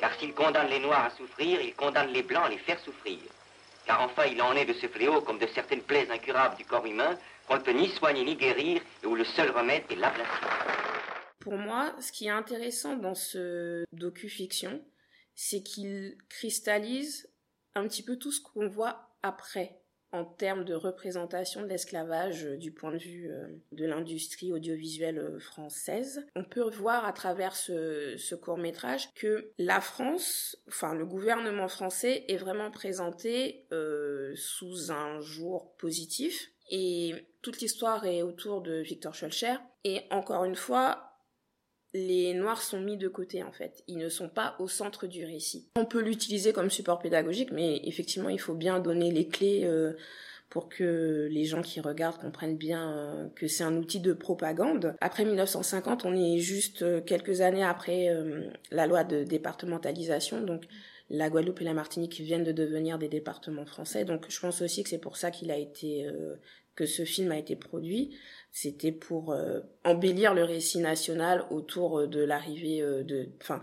Car 0.00 0.14
s'il 0.18 0.32
condamne 0.32 0.68
les 0.68 0.78
Noirs 0.78 1.04
à 1.04 1.10
souffrir, 1.10 1.60
il 1.60 1.74
condamne 1.74 2.10
les 2.10 2.22
Blancs 2.22 2.46
à 2.46 2.48
les 2.48 2.58
faire 2.58 2.80
souffrir. 2.80 3.18
Car 3.84 4.00
enfin, 4.00 4.24
il 4.24 4.40
en 4.40 4.54
est 4.54 4.64
de 4.64 4.72
ce 4.72 4.86
fléau 4.86 5.20
comme 5.20 5.38
de 5.38 5.46
certaines 5.48 5.82
plaies 5.82 6.10
incurables 6.10 6.56
du 6.56 6.64
corps 6.64 6.86
humain 6.86 7.18
qu'on 7.46 7.56
ne 7.56 7.60
peut 7.60 7.72
ni 7.72 7.88
soigner 7.90 8.24
ni 8.24 8.34
guérir 8.34 8.80
et 9.02 9.06
où 9.06 9.14
le 9.14 9.24
seul 9.24 9.50
remède 9.50 9.84
est 9.90 9.96
l'ablation. 9.96 10.48
Pour 11.40 11.58
moi, 11.58 11.94
ce 12.00 12.10
qui 12.10 12.26
est 12.26 12.30
intéressant 12.30 12.96
dans 12.96 13.14
ce 13.14 13.84
docu-fiction, 13.92 14.82
c'est 15.34 15.62
qu'il 15.62 16.16
cristallise 16.30 17.28
un 17.74 17.86
petit 17.86 18.02
peu 18.02 18.16
tout 18.16 18.32
ce 18.32 18.40
qu'on 18.40 18.68
voit 18.68 19.10
après 19.22 19.83
en 20.14 20.24
termes 20.24 20.64
de 20.64 20.74
représentation 20.74 21.62
de 21.62 21.66
l'esclavage 21.66 22.44
euh, 22.44 22.56
du 22.56 22.70
point 22.70 22.92
de 22.92 22.98
vue 22.98 23.28
euh, 23.30 23.48
de 23.72 23.84
l'industrie 23.84 24.52
audiovisuelle 24.52 25.18
euh, 25.18 25.40
française. 25.40 26.24
On 26.36 26.44
peut 26.44 26.70
voir 26.70 27.04
à 27.04 27.12
travers 27.12 27.56
ce, 27.56 28.34
court 28.36 28.58
métrage 28.58 29.12
que 29.14 29.50
la 29.58 29.80
France, 29.80 30.56
enfin 30.68 30.94
le 30.94 31.04
gouvernement 31.04 31.68
français 31.68 32.24
est 32.28 32.36
vraiment 32.36 32.70
présenté 32.70 33.66
sous 34.34 34.90
un 34.90 35.20
jour 35.20 35.74
positif 35.76 36.50
et 36.70 37.14
toute 37.42 37.60
l'histoire 37.60 38.04
est 38.06 38.22
autour 38.22 38.60
de 38.60 38.80
Victor 38.80 39.14
Schulcher 39.14 39.54
et 39.84 40.02
encore 40.10 40.44
une 40.44 40.56
fois 40.56 41.13
les 41.94 42.34
noirs 42.34 42.60
sont 42.60 42.80
mis 42.80 42.96
de 42.96 43.08
côté 43.08 43.42
en 43.42 43.52
fait. 43.52 43.84
Ils 43.86 43.98
ne 43.98 44.08
sont 44.08 44.28
pas 44.28 44.56
au 44.58 44.68
centre 44.68 45.06
du 45.06 45.24
récit. 45.24 45.68
On 45.76 45.86
peut 45.86 46.02
l'utiliser 46.02 46.52
comme 46.52 46.68
support 46.68 46.98
pédagogique, 46.98 47.52
mais 47.52 47.80
effectivement, 47.84 48.28
il 48.28 48.40
faut 48.40 48.54
bien 48.54 48.80
donner 48.80 49.12
les 49.12 49.28
clés 49.28 49.62
euh, 49.64 49.92
pour 50.50 50.68
que 50.68 51.28
les 51.30 51.44
gens 51.44 51.62
qui 51.62 51.80
regardent 51.80 52.20
comprennent 52.20 52.56
bien 52.56 52.92
euh, 52.92 53.28
que 53.36 53.46
c'est 53.46 53.62
un 53.62 53.76
outil 53.76 54.00
de 54.00 54.12
propagande. 54.12 54.96
Après 55.00 55.24
1950, 55.24 56.04
on 56.04 56.14
est 56.14 56.38
juste 56.38 56.82
euh, 56.82 57.00
quelques 57.00 57.40
années 57.40 57.64
après 57.64 58.12
la 58.72 58.86
loi 58.86 59.04
de 59.04 59.22
départementalisation, 59.22 60.40
donc 60.40 60.64
la 61.10 61.30
Guadeloupe 61.30 61.60
et 61.60 61.64
la 61.64 61.74
Martinique 61.74 62.20
viennent 62.20 62.44
de 62.44 62.52
devenir 62.52 62.98
des 62.98 63.08
départements 63.08 63.66
français. 63.66 64.04
Donc 64.04 64.26
je 64.28 64.40
pense 64.40 64.62
aussi 64.62 64.82
que 64.82 64.90
c'est 64.90 64.98
pour 64.98 65.16
ça 65.16 65.30
qu'il 65.30 65.52
a 65.52 65.56
été 65.56 66.08
que 66.74 66.86
ce 66.86 67.04
film 67.04 67.30
a 67.30 67.38
été 67.38 67.56
produit. 67.56 68.16
C'était 68.56 68.92
pour 68.92 69.32
euh, 69.32 69.62
embellir 69.82 70.32
le 70.32 70.44
récit 70.44 70.78
national 70.78 71.44
autour 71.50 71.98
euh, 71.98 72.06
de 72.06 72.22
l'arrivée 72.22 72.80
euh, 72.82 73.02
de, 73.02 73.28
enfin, 73.42 73.60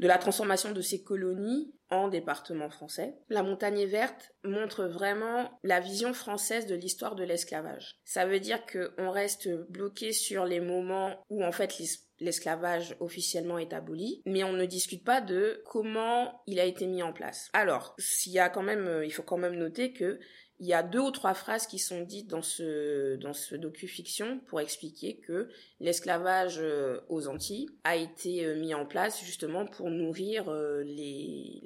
de 0.00 0.08
la 0.08 0.18
transformation 0.18 0.72
de 0.72 0.80
ces 0.80 1.04
colonies 1.04 1.72
en 1.88 2.08
département 2.08 2.68
français. 2.68 3.14
La 3.28 3.44
montagne 3.44 3.84
verte 3.86 4.32
montre 4.42 4.86
vraiment 4.86 5.56
la 5.62 5.78
vision 5.78 6.12
française 6.12 6.66
de 6.66 6.74
l'histoire 6.74 7.14
de 7.14 7.22
l'esclavage. 7.22 8.00
Ça 8.04 8.26
veut 8.26 8.40
dire 8.40 8.58
qu'on 8.66 9.10
reste 9.10 9.48
bloqué 9.70 10.12
sur 10.12 10.46
les 10.46 10.58
moments 10.58 11.16
où 11.30 11.44
en 11.44 11.52
fait 11.52 11.80
l'esclavage 12.18 12.96
officiellement 12.98 13.58
est 13.58 13.72
aboli, 13.72 14.20
mais 14.26 14.42
on 14.42 14.52
ne 14.52 14.66
discute 14.66 15.04
pas 15.04 15.20
de 15.20 15.62
comment 15.64 16.42
il 16.48 16.58
a 16.58 16.64
été 16.64 16.88
mis 16.88 17.04
en 17.04 17.12
place. 17.12 17.50
Alors, 17.52 17.94
s'il 17.98 18.32
y 18.32 18.40
a 18.40 18.48
quand 18.48 18.64
même, 18.64 19.02
il 19.04 19.12
faut 19.12 19.22
quand 19.22 19.38
même 19.38 19.54
noter 19.54 19.92
que 19.92 20.18
il 20.64 20.68
y 20.68 20.74
a 20.74 20.82
deux 20.82 21.00
ou 21.00 21.10
trois 21.10 21.34
phrases 21.34 21.66
qui 21.66 21.78
sont 21.78 22.02
dites 22.02 22.28
dans 22.28 22.42
ce 22.42 23.16
dans 23.16 23.32
ce 23.32 23.54
docu-fiction 23.54 24.40
pour 24.46 24.60
expliquer 24.60 25.16
que 25.18 25.48
l'esclavage 25.80 26.58
euh, 26.58 27.00
aux 27.08 27.28
Antilles 27.28 27.68
a 27.84 27.96
été 27.96 28.44
euh, 28.44 28.58
mis 28.58 28.74
en 28.74 28.86
place 28.86 29.22
justement 29.22 29.66
pour 29.66 29.90
nourrir 29.90 30.50
les 30.84 31.62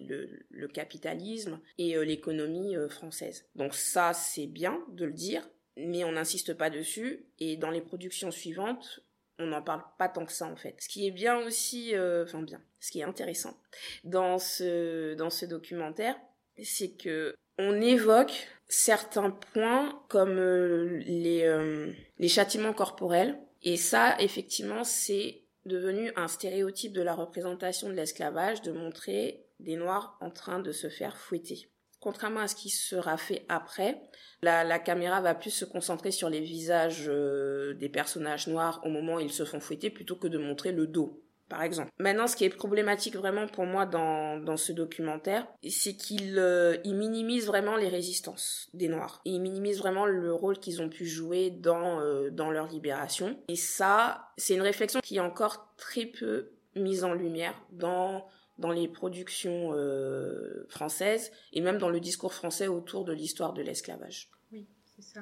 le, 0.51 0.69
capitalisme 0.69 1.61
et 1.79 1.97
l'économie 2.05 2.77
française. 2.91 3.47
Donc 3.55 3.75
ça 3.75 4.13
c'est 4.13 4.47
bien 4.47 4.85
de 4.93 5.07
le 5.07 5.13
dire, 5.13 5.49
mais 5.77 6.05
on 6.05 6.13
n'insiste 6.13 6.53
pas 6.55 6.69
dessus 6.69 7.25
et 7.39 7.57
dans 7.57 7.71
les 7.71 7.81
productions 7.81 8.31
suivantes 8.31 9.03
on 9.39 9.47
n'en 9.47 9.63
parle 9.63 9.83
pas 9.99 10.09
tant 10.09 10.25
que 10.25 10.33
ça 10.33 10.47
en 10.47 10.57
fait. 10.57 10.77
Ce 10.81 10.89
qui 10.89 11.07
est 11.07 11.13
bien 11.13 11.39
aussi, 11.39 11.95
euh, 11.95 12.25
enfin 12.25 12.43
bien, 12.43 12.61
ce 12.81 12.91
qui 12.91 13.01
est 13.01 13.05
intéressant 13.05 13.57
dans 14.05 14.39
ce 14.39 15.15
dans 15.15 15.31
ce 15.31 15.47
documentaire, 15.47 16.17
c'est 16.63 16.97
que 16.97 17.35
on 17.59 17.81
évoque 17.81 18.49
certains 18.69 19.31
points 19.31 20.03
comme 20.09 20.39
euh, 20.39 21.01
les 21.07 21.43
euh, 21.45 21.93
les 22.19 22.29
châtiments 22.29 22.75
corporels 22.75 23.39
et 23.63 23.77
ça 23.77 24.17
effectivement 24.21 24.85
c'est 24.85 25.43
devenu 25.65 26.13
un 26.17 26.29
stéréotype 26.29 26.93
de 26.93 27.03
la 27.03 27.15
représentation 27.15 27.89
de 27.89 27.95
l'esclavage 27.95 28.63
de 28.63 28.73
montrer 28.73 29.45
des 29.61 29.77
noirs 29.77 30.17
en 30.21 30.31
train 30.31 30.61
de 30.61 30.73
se 30.73 30.89
faire 30.89 31.17
fouetter. 31.17 31.69
Contrairement 32.01 32.41
à 32.41 32.49
ce 32.49 32.55
qui 32.55 32.71
sera 32.71 33.17
fait 33.17 33.45
après, 33.49 34.01
la, 34.41 34.63
la 34.63 34.79
caméra 34.79 35.21
va 35.21 35.35
plus 35.35 35.51
se 35.51 35.65
concentrer 35.65 36.13
sur 36.13 36.31
les 36.31 36.41
visages 36.41 37.07
euh, 37.09 37.75
des 37.75 37.89
personnages 37.89 38.47
noirs 38.47 38.81
au 38.85 38.89
moment 38.89 39.17
où 39.17 39.21
ils 39.21 39.33
se 39.33 39.45
font 39.45 39.59
fouetter 39.59 39.91
plutôt 39.91 40.15
que 40.15 40.29
de 40.29 40.39
montrer 40.39 40.71
le 40.71 40.87
dos, 40.87 41.25
par 41.49 41.63
exemple. 41.63 41.91
Maintenant, 41.99 42.27
ce 42.27 42.37
qui 42.37 42.45
est 42.45 42.51
problématique 42.51 43.17
vraiment 43.17 43.47
pour 43.47 43.65
moi 43.65 43.87
dans, 43.87 44.39
dans 44.39 44.57
ce 44.57 44.73
documentaire, 44.73 45.47
c'est 45.69 45.95
qu'il 45.95 46.39
euh, 46.39 46.77
il 46.85 46.95
minimise 46.95 47.47
vraiment 47.47 47.77
les 47.77 47.89
résistances 47.89 48.69
des 48.75 48.89
Noirs. 48.89 49.21
Il 49.25 49.41
minimise 49.41 49.79
vraiment 49.79 50.07
le 50.07 50.33
rôle 50.33 50.59
qu'ils 50.59 50.83
ont 50.83 50.89
pu 50.89 51.07
jouer 51.07 51.51
dans, 51.51 52.01
euh, 52.01 52.31
dans 52.31 52.51
leur 52.51 52.69
libération. 52.69 53.39
Et 53.49 53.57
ça, 53.57 54.33
c'est 54.37 54.55
une 54.55 54.63
réflexion 54.63 55.01
qui 55.01 55.17
est 55.17 55.21
encore 55.21 55.75
très 55.77 56.07
peu 56.07 56.51
mise 56.77 57.05
en 57.05 57.15
lumière 57.15 57.55
dans 57.73 58.27
dans 58.59 58.73
les 58.73 58.89
productions 58.89 59.71
euh, 59.73 60.67
françaises 60.69 61.31
et 61.53 61.61
même 61.61 61.79
dans 61.79 61.89
le 61.89 62.01
discours 62.01 62.35
français 62.35 62.67
autour 62.67 63.05
de 63.05 63.13
l'histoire 63.13 63.53
de 63.53 63.63
l'esclavage. 63.63 64.31
Oui, 64.53 64.67
c'est 64.97 65.03
ça. 65.03 65.21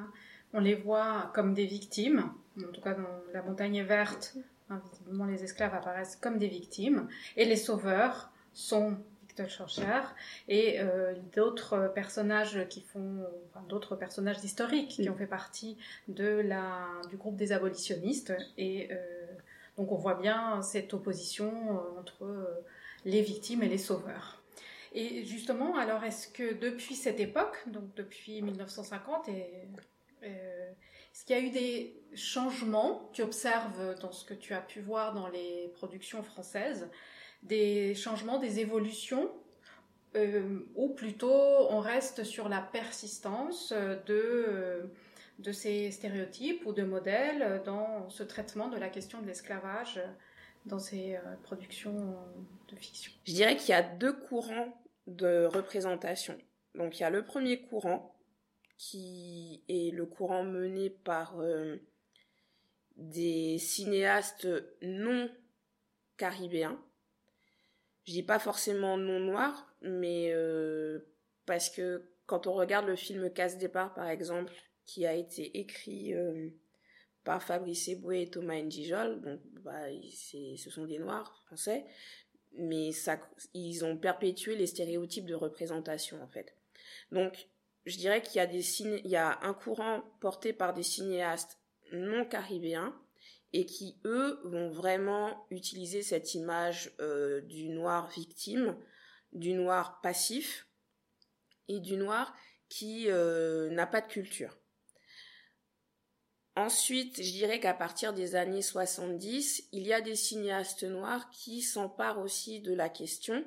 On 0.53 0.61
les 0.61 0.75
voit 0.75 1.31
comme 1.35 1.53
des 1.53 1.67
victimes, 1.67 2.31
en 2.59 2.73
tout 2.73 2.81
cas 2.81 2.95
dans 2.95 3.07
La 3.35 3.43
montagne 3.43 3.83
verte, 3.83 4.37
visiblement 4.71 5.25
les 5.25 5.45
esclaves 5.45 5.75
apparaissent 5.75 6.17
comme 6.17 6.39
des 6.39 6.49
victimes, 6.49 7.09
et 7.37 7.45
les 7.45 7.57
sauveurs 7.57 8.31
sont 8.53 8.97
Victor 9.29 9.49
Schorcher 9.51 10.01
et 10.49 10.81
euh, 10.81 11.15
d'autres 11.35 11.91
personnages 11.95 12.67
qui 12.69 12.81
font, 12.81 13.27
enfin, 13.51 13.65
d'autres 13.69 13.97
personnages 13.97 14.43
historiques 14.43 14.89
qui 14.89 15.11
ont 15.11 15.17
fait 15.17 15.27
partie 15.27 15.77
de 16.09 16.27
la, 16.27 16.87
du 17.11 17.17
groupe 17.17 17.37
des 17.37 17.53
abolitionnistes, 17.53 18.33
et 18.57 18.89
euh, 18.93 18.97
donc 19.77 19.93
on 19.93 19.97
voit 19.97 20.15
bien 20.15 20.63
cette 20.63 20.95
opposition 20.95 21.51
euh, 21.51 22.01
entre 22.01 22.65
les 23.05 23.23
victimes 23.23 23.63
et 23.63 23.69
les 23.69 23.79
sauveurs. 23.79 24.43
Et 24.97 25.25
justement, 25.25 25.77
alors 25.77 26.05
est-ce 26.05 26.27
que 26.27 26.55
depuis 26.55 26.95
cette 26.95 27.21
époque, 27.21 27.63
donc 27.67 27.95
depuis 27.97 28.41
1950, 28.41 29.29
et, 29.29 29.69
euh, 30.23 30.71
est-ce 31.17 31.25
qu'il 31.25 31.35
y 31.35 31.39
a 31.39 31.43
eu 31.43 31.51
des 31.51 31.97
changements 32.15 33.09
Tu 33.15 33.23
observes 33.23 33.99
dans 34.01 34.13
ce 34.13 34.27
que 34.27 34.35
tu 34.35 34.53
as 34.53 34.61
pu 34.61 34.81
voir 34.81 35.15
dans 35.15 35.29
les 35.29 35.73
productions 35.73 36.23
françaises, 36.23 36.91
des 37.43 37.95
changements, 37.95 38.39
des 38.39 38.61
évolutions 38.61 39.31
euh, 40.15 40.61
ou 40.75 40.91
plutôt 40.91 41.33
on 41.71 41.81
reste 41.81 42.23
sur 42.23 42.51
la 42.51 42.61
persistance 42.61 43.73
de, 43.73 44.91
de 45.39 45.53
ces 45.53 45.91
stéréotypes 45.91 46.67
ou 46.67 46.73
de 46.75 46.83
modèles 46.83 47.63
dans 47.65 48.11
ce 48.11 48.23
traitement 48.23 48.69
de 48.69 48.77
la 48.77 48.91
question 48.91 49.23
de 49.23 49.27
l'esclavage 49.27 49.99
dans 50.67 50.79
ces 50.79 51.15
euh, 51.15 51.21
productions 51.45 52.15
de 52.69 52.77
fiction 52.77 53.11
Je 53.25 53.33
dirais 53.33 53.57
qu'il 53.57 53.71
y 53.71 53.73
a 53.73 53.83
deux 53.83 54.13
courants 54.13 54.79
de 55.07 55.47
représentation. 55.47 56.37
Donc 56.75 56.99
il 56.99 57.01
y 57.01 57.05
a 57.05 57.11
le 57.11 57.25
premier 57.25 57.63
courant 57.63 58.16
qui 58.77 59.65
est 59.69 59.95
le 59.95 60.07
courant 60.07 60.45
mené 60.45 60.91
par 60.91 61.41
euh, 61.41 61.77
des 62.97 63.59
cinéastes 63.59 64.49
non 64.83 65.31
caribéens. 66.17 66.83
Je 68.05 68.13
dis 68.13 68.23
pas 68.23 68.39
forcément 68.39 68.97
non 68.97 69.21
noirs, 69.21 69.75
mais 69.83 70.31
euh, 70.33 71.01
parce 71.47 71.71
que 71.71 72.11
quand 72.27 72.47
on 72.47 72.53
regarde 72.53 72.87
le 72.87 72.97
film 72.97 73.31
Casse 73.31 73.59
départ 73.59 73.95
par 73.95 74.09
exemple, 74.09 74.53
qui 74.85 75.07
a 75.07 75.15
été 75.15 75.59
écrit 75.59 76.15
par 77.27 77.43
Fabrice 77.43 77.89
Eboué 77.89 78.23
et 78.23 78.31
Thomas 78.31 78.63
Njijol. 78.63 79.21
Donc, 79.21 79.41
bah, 79.65 79.87
ce 80.57 80.71
sont 80.71 80.87
des 80.87 80.99
Noirs 80.99 81.43
français, 81.47 81.85
mais 82.57 82.93
ça, 82.93 83.21
ils 83.53 83.85
ont 83.85 83.99
perpétué 83.99 84.55
les 84.55 84.69
stéréotypes 84.69 85.27
de 85.27 85.35
représentation 85.35 86.23
en 86.23 86.29
fait. 86.29 86.55
Donc, 87.11 87.49
je 87.87 87.97
dirais 87.97 88.21
qu'il 88.21 88.43
y 89.05 89.17
a 89.17 89.39
un 89.43 89.55
courant 89.55 90.03
porté 90.21 90.53
par 90.53 90.75
des 90.75 90.83
cinéastes 90.83 91.59
non 91.93 92.25
caribéens 92.25 92.95
et 93.53 93.65
qui 93.65 93.97
eux 94.05 94.41
vont 94.45 94.71
vraiment 94.71 95.47
utiliser 95.51 96.03
cette 96.03 96.35
image 96.35 96.93
euh, 97.01 97.41
du 97.43 97.69
noir 97.69 98.11
victime, 98.11 98.77
du 99.33 99.55
noir 99.55 100.01
passif 100.01 100.69
et 101.69 101.79
du 101.79 101.97
noir 101.97 102.35
qui 102.69 103.09
euh, 103.09 103.71
n'a 103.71 103.87
pas 103.87 104.01
de 104.01 104.09
culture. 104.09 104.59
Ensuite, 106.57 107.23
je 107.23 107.33
dirais 107.33 107.61
qu'à 107.61 107.75
partir 107.75 108.15
des 108.15 108.35
années 108.35 108.63
70, 108.63 109.69
il 109.73 109.87
y 109.87 109.93
a 109.93 110.01
des 110.01 110.17
cinéastes 110.17 110.85
noirs 110.85 111.31
qui 111.31 111.63
s'emparent 111.63 112.19
aussi 112.19 112.61
de 112.61 112.75
la 112.75 112.89
question 112.89 113.45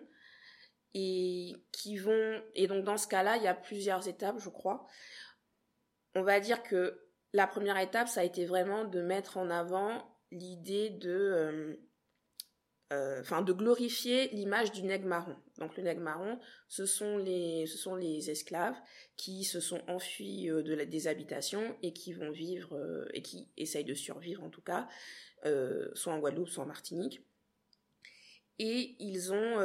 et 0.93 1.55
qui 1.71 1.97
vont 1.97 2.41
et 2.55 2.67
donc 2.67 2.83
dans 2.83 2.97
ce 2.97 3.07
cas-là, 3.07 3.37
il 3.37 3.43
y 3.43 3.47
a 3.47 3.53
plusieurs 3.53 4.07
étapes, 4.07 4.39
je 4.39 4.49
crois. 4.49 4.87
On 6.15 6.23
va 6.23 6.39
dire 6.39 6.63
que 6.63 6.99
la 7.33 7.47
première 7.47 7.77
étape, 7.77 8.07
ça 8.07 8.21
a 8.21 8.23
été 8.23 8.45
vraiment 8.45 8.85
de 8.85 9.01
mettre 9.01 9.37
en 9.37 9.49
avant 9.49 10.15
l'idée 10.31 10.89
de 10.89 11.09
euh, 11.09 11.75
euh, 12.91 13.21
enfin 13.21 13.43
de 13.43 13.53
glorifier 13.53 14.29
l'image 14.29 14.71
du 14.71 14.81
nègre 14.81 15.05
marron. 15.05 15.35
Donc 15.59 15.77
le 15.77 15.83
nègre 15.83 16.01
marron, 16.01 16.39
ce 16.67 16.85
sont 16.85 17.17
les 17.17 17.67
ce 17.67 17.77
sont 17.77 17.95
les 17.95 18.31
esclaves 18.31 18.77
qui 19.15 19.43
se 19.43 19.59
sont 19.59 19.81
enfuis 19.87 20.49
euh, 20.49 20.63
de 20.63 20.75
des 20.83 21.07
habitations 21.07 21.77
et 21.83 21.93
qui 21.93 22.13
vont 22.13 22.31
vivre 22.31 23.07
et 23.13 23.21
qui 23.21 23.49
essayent 23.57 23.85
de 23.85 23.93
survivre 23.93 24.43
en 24.43 24.49
tout 24.49 24.61
cas, 24.61 24.87
soit 25.93 26.13
en 26.13 26.19
Guadeloupe, 26.19 26.49
soit 26.49 26.63
en 26.63 26.67
Martinique. 26.67 27.21
Et 28.57 28.95
ils 28.99 29.31
ont 29.31 29.59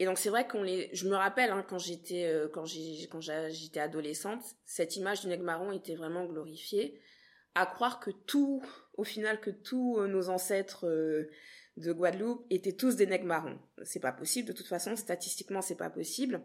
et 0.00 0.06
donc 0.06 0.18
c'est 0.18 0.30
vrai 0.30 0.48
qu'on 0.48 0.64
les 0.64 0.90
je 0.92 1.08
me 1.08 1.14
rappelle 1.14 1.50
hein, 1.50 1.64
quand 1.68 1.78
j'étais 1.78 2.28
quand 2.52 2.64
j'ai 2.64 3.06
quand 3.08 3.20
j'étais 3.20 3.78
adolescente, 3.78 4.42
cette 4.64 4.96
image 4.96 5.20
du 5.20 5.28
nègre 5.28 5.44
marron 5.44 5.70
était 5.70 5.94
vraiment 5.94 6.24
glorifiée 6.24 7.00
à 7.54 7.66
croire 7.66 8.00
que 8.00 8.10
tout 8.10 8.64
au 8.94 9.04
final 9.04 9.40
que 9.40 9.50
tous 9.50 10.00
nos 10.06 10.28
ancêtres 10.28 10.86
de 11.76 11.92
Guadeloupe 11.92 12.46
étaient 12.50 12.74
tous 12.74 12.96
des 12.96 13.06
nègres 13.06 13.26
marrons. 13.26 13.58
C'est 13.82 14.00
pas 14.00 14.12
possible, 14.12 14.48
de 14.48 14.52
toute 14.52 14.66
façon, 14.66 14.96
statistiquement, 14.96 15.62
c'est 15.62 15.76
pas 15.76 15.90
possible. 15.90 16.42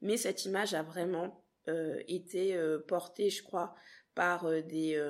Mais 0.00 0.16
cette 0.16 0.44
image 0.44 0.74
a 0.74 0.82
vraiment 0.82 1.44
euh, 1.68 2.00
été 2.08 2.56
euh, 2.56 2.78
portée, 2.78 3.30
je 3.30 3.42
crois, 3.42 3.74
par 4.14 4.46
euh, 4.46 4.62
des 4.62 5.00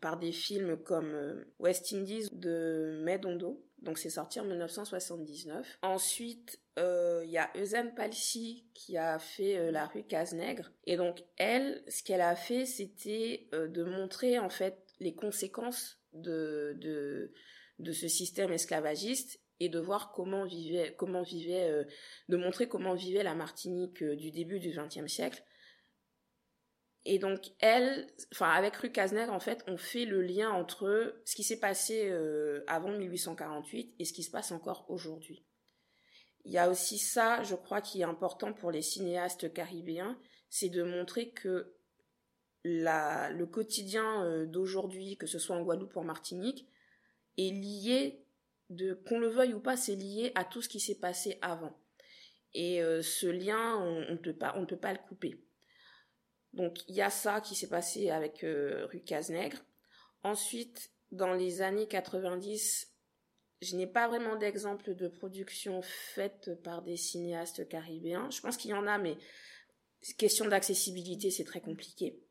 par 0.00 0.18
des 0.18 0.32
films 0.32 0.76
comme 0.82 1.44
West 1.58 1.92
Indies 1.92 2.28
de 2.32 3.00
Medondo. 3.04 3.64
Donc 3.82 3.98
c'est 3.98 4.10
sorti 4.10 4.40
en 4.40 4.44
1979. 4.44 5.78
Ensuite, 5.82 6.60
il 7.24 7.30
y 7.30 7.38
a 7.38 7.50
Eusen 7.56 7.94
Palsy 7.94 8.66
qui 8.74 8.96
a 8.96 9.18
fait 9.18 9.70
La 9.72 9.86
rue 9.86 10.04
Cazenègre. 10.04 10.70
Et 10.84 10.96
donc 10.96 11.24
elle, 11.36 11.82
ce 11.88 12.02
qu'elle 12.02 12.20
a 12.20 12.36
fait, 12.36 12.66
c'était 12.66 13.48
de 13.52 13.84
montrer 13.84 14.38
en 14.38 14.50
fait 14.50 14.78
les 15.00 15.14
conséquences 15.14 15.98
de, 16.12 16.76
de 17.78 17.92
ce 17.92 18.08
système 18.08 18.52
esclavagiste 18.52 19.40
et 19.60 19.68
de 19.68 19.78
voir 19.78 20.12
comment 20.12 20.44
vivait, 20.44 20.94
comment 20.96 21.22
vivait, 21.22 21.68
euh, 21.70 21.84
de 22.28 22.36
montrer 22.36 22.68
comment 22.68 22.94
vivait 22.94 23.22
la 23.22 23.34
Martinique 23.34 24.02
euh, 24.02 24.16
du 24.16 24.30
début 24.30 24.60
du 24.60 24.70
XXe 24.70 25.10
siècle. 25.10 25.42
Et 27.04 27.18
donc 27.18 27.40
elle, 27.60 28.06
enfin 28.32 28.50
avec 28.50 28.76
Rue 28.76 28.92
Casner, 28.92 29.28
en 29.28 29.40
fait, 29.40 29.64
on 29.66 29.76
fait 29.76 30.04
le 30.04 30.20
lien 30.20 30.50
entre 30.50 31.20
ce 31.24 31.34
qui 31.34 31.42
s'est 31.42 31.60
passé 31.60 32.08
euh, 32.10 32.62
avant 32.66 32.90
1848 32.90 33.94
et 33.98 34.04
ce 34.04 34.12
qui 34.12 34.22
se 34.22 34.30
passe 34.30 34.52
encore 34.52 34.84
aujourd'hui. 34.88 35.44
Il 36.48 36.54
y 36.54 36.58
a 36.58 36.70
aussi 36.70 36.96
ça, 36.96 37.42
je 37.42 37.54
crois, 37.54 37.82
qui 37.82 38.00
est 38.00 38.04
important 38.04 38.54
pour 38.54 38.70
les 38.70 38.80
cinéastes 38.80 39.52
caribéens, 39.52 40.18
c'est 40.48 40.70
de 40.70 40.82
montrer 40.82 41.28
que 41.28 41.74
le 42.64 43.44
quotidien 43.44 44.24
euh, 44.24 44.46
d'aujourd'hui, 44.46 45.18
que 45.18 45.26
ce 45.26 45.38
soit 45.38 45.56
en 45.56 45.62
Guadeloupe 45.62 45.94
ou 45.94 46.00
en 46.00 46.04
Martinique, 46.04 46.66
est 47.36 47.52
lié, 47.52 48.24
de 48.70 48.94
qu'on 48.94 49.18
le 49.18 49.28
veuille 49.28 49.52
ou 49.52 49.60
pas, 49.60 49.76
c'est 49.76 49.94
lié 49.94 50.32
à 50.36 50.44
tout 50.44 50.62
ce 50.62 50.70
qui 50.70 50.80
s'est 50.80 50.98
passé 50.98 51.38
avant. 51.42 51.78
Et 52.54 52.82
euh, 52.82 53.02
ce 53.02 53.26
lien, 53.26 53.76
on, 53.76 54.12
ne 54.12 54.16
peut 54.16 54.32
pas 54.34 54.92
le 54.94 55.06
couper. 55.06 55.38
Donc 56.54 56.78
il 56.88 56.94
y 56.94 57.02
a 57.02 57.10
ça 57.10 57.42
qui 57.42 57.56
s'est 57.56 57.68
passé 57.68 58.08
avec 58.08 58.42
euh, 58.42 58.86
Rue. 58.86 59.02
Ensuite, 60.22 60.92
dans 61.12 61.34
les 61.34 61.60
années 61.60 61.88
90, 61.88 62.90
je 63.60 63.76
n'ai 63.76 63.86
pas 63.86 64.08
vraiment 64.08 64.36
d'exemple 64.36 64.94
de 64.94 65.08
production 65.08 65.82
faite 65.82 66.50
par 66.62 66.82
des 66.82 66.96
cinéastes 66.96 67.68
caribéens. 67.68 68.30
Je 68.30 68.40
pense 68.40 68.56
qu'il 68.56 68.70
y 68.70 68.74
en 68.74 68.86
a, 68.86 68.98
mais 68.98 69.16
question 70.16 70.46
d'accessibilité, 70.46 71.30
c'est 71.30 71.44
très 71.44 71.60
compliqué. 71.60 72.22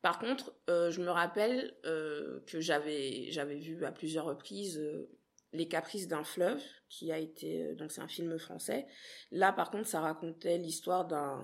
Par 0.00 0.18
contre, 0.18 0.54
euh, 0.68 0.90
je 0.90 1.00
me 1.00 1.10
rappelle 1.10 1.74
euh, 1.86 2.40
que 2.46 2.60
j'avais 2.60 3.30
j'avais 3.30 3.56
vu 3.56 3.84
à 3.86 3.92
plusieurs 3.92 4.26
reprises 4.26 4.78
euh, 4.78 5.08
Les 5.54 5.66
Caprices 5.66 6.08
d'un 6.08 6.24
fleuve, 6.24 6.62
qui 6.90 7.10
a 7.10 7.18
été 7.18 7.74
donc 7.74 7.90
c'est 7.90 8.02
un 8.02 8.08
film 8.08 8.38
français. 8.38 8.86
Là, 9.30 9.52
par 9.52 9.70
contre, 9.70 9.88
ça 9.88 10.00
racontait 10.00 10.58
l'histoire 10.58 11.06
d'un 11.06 11.42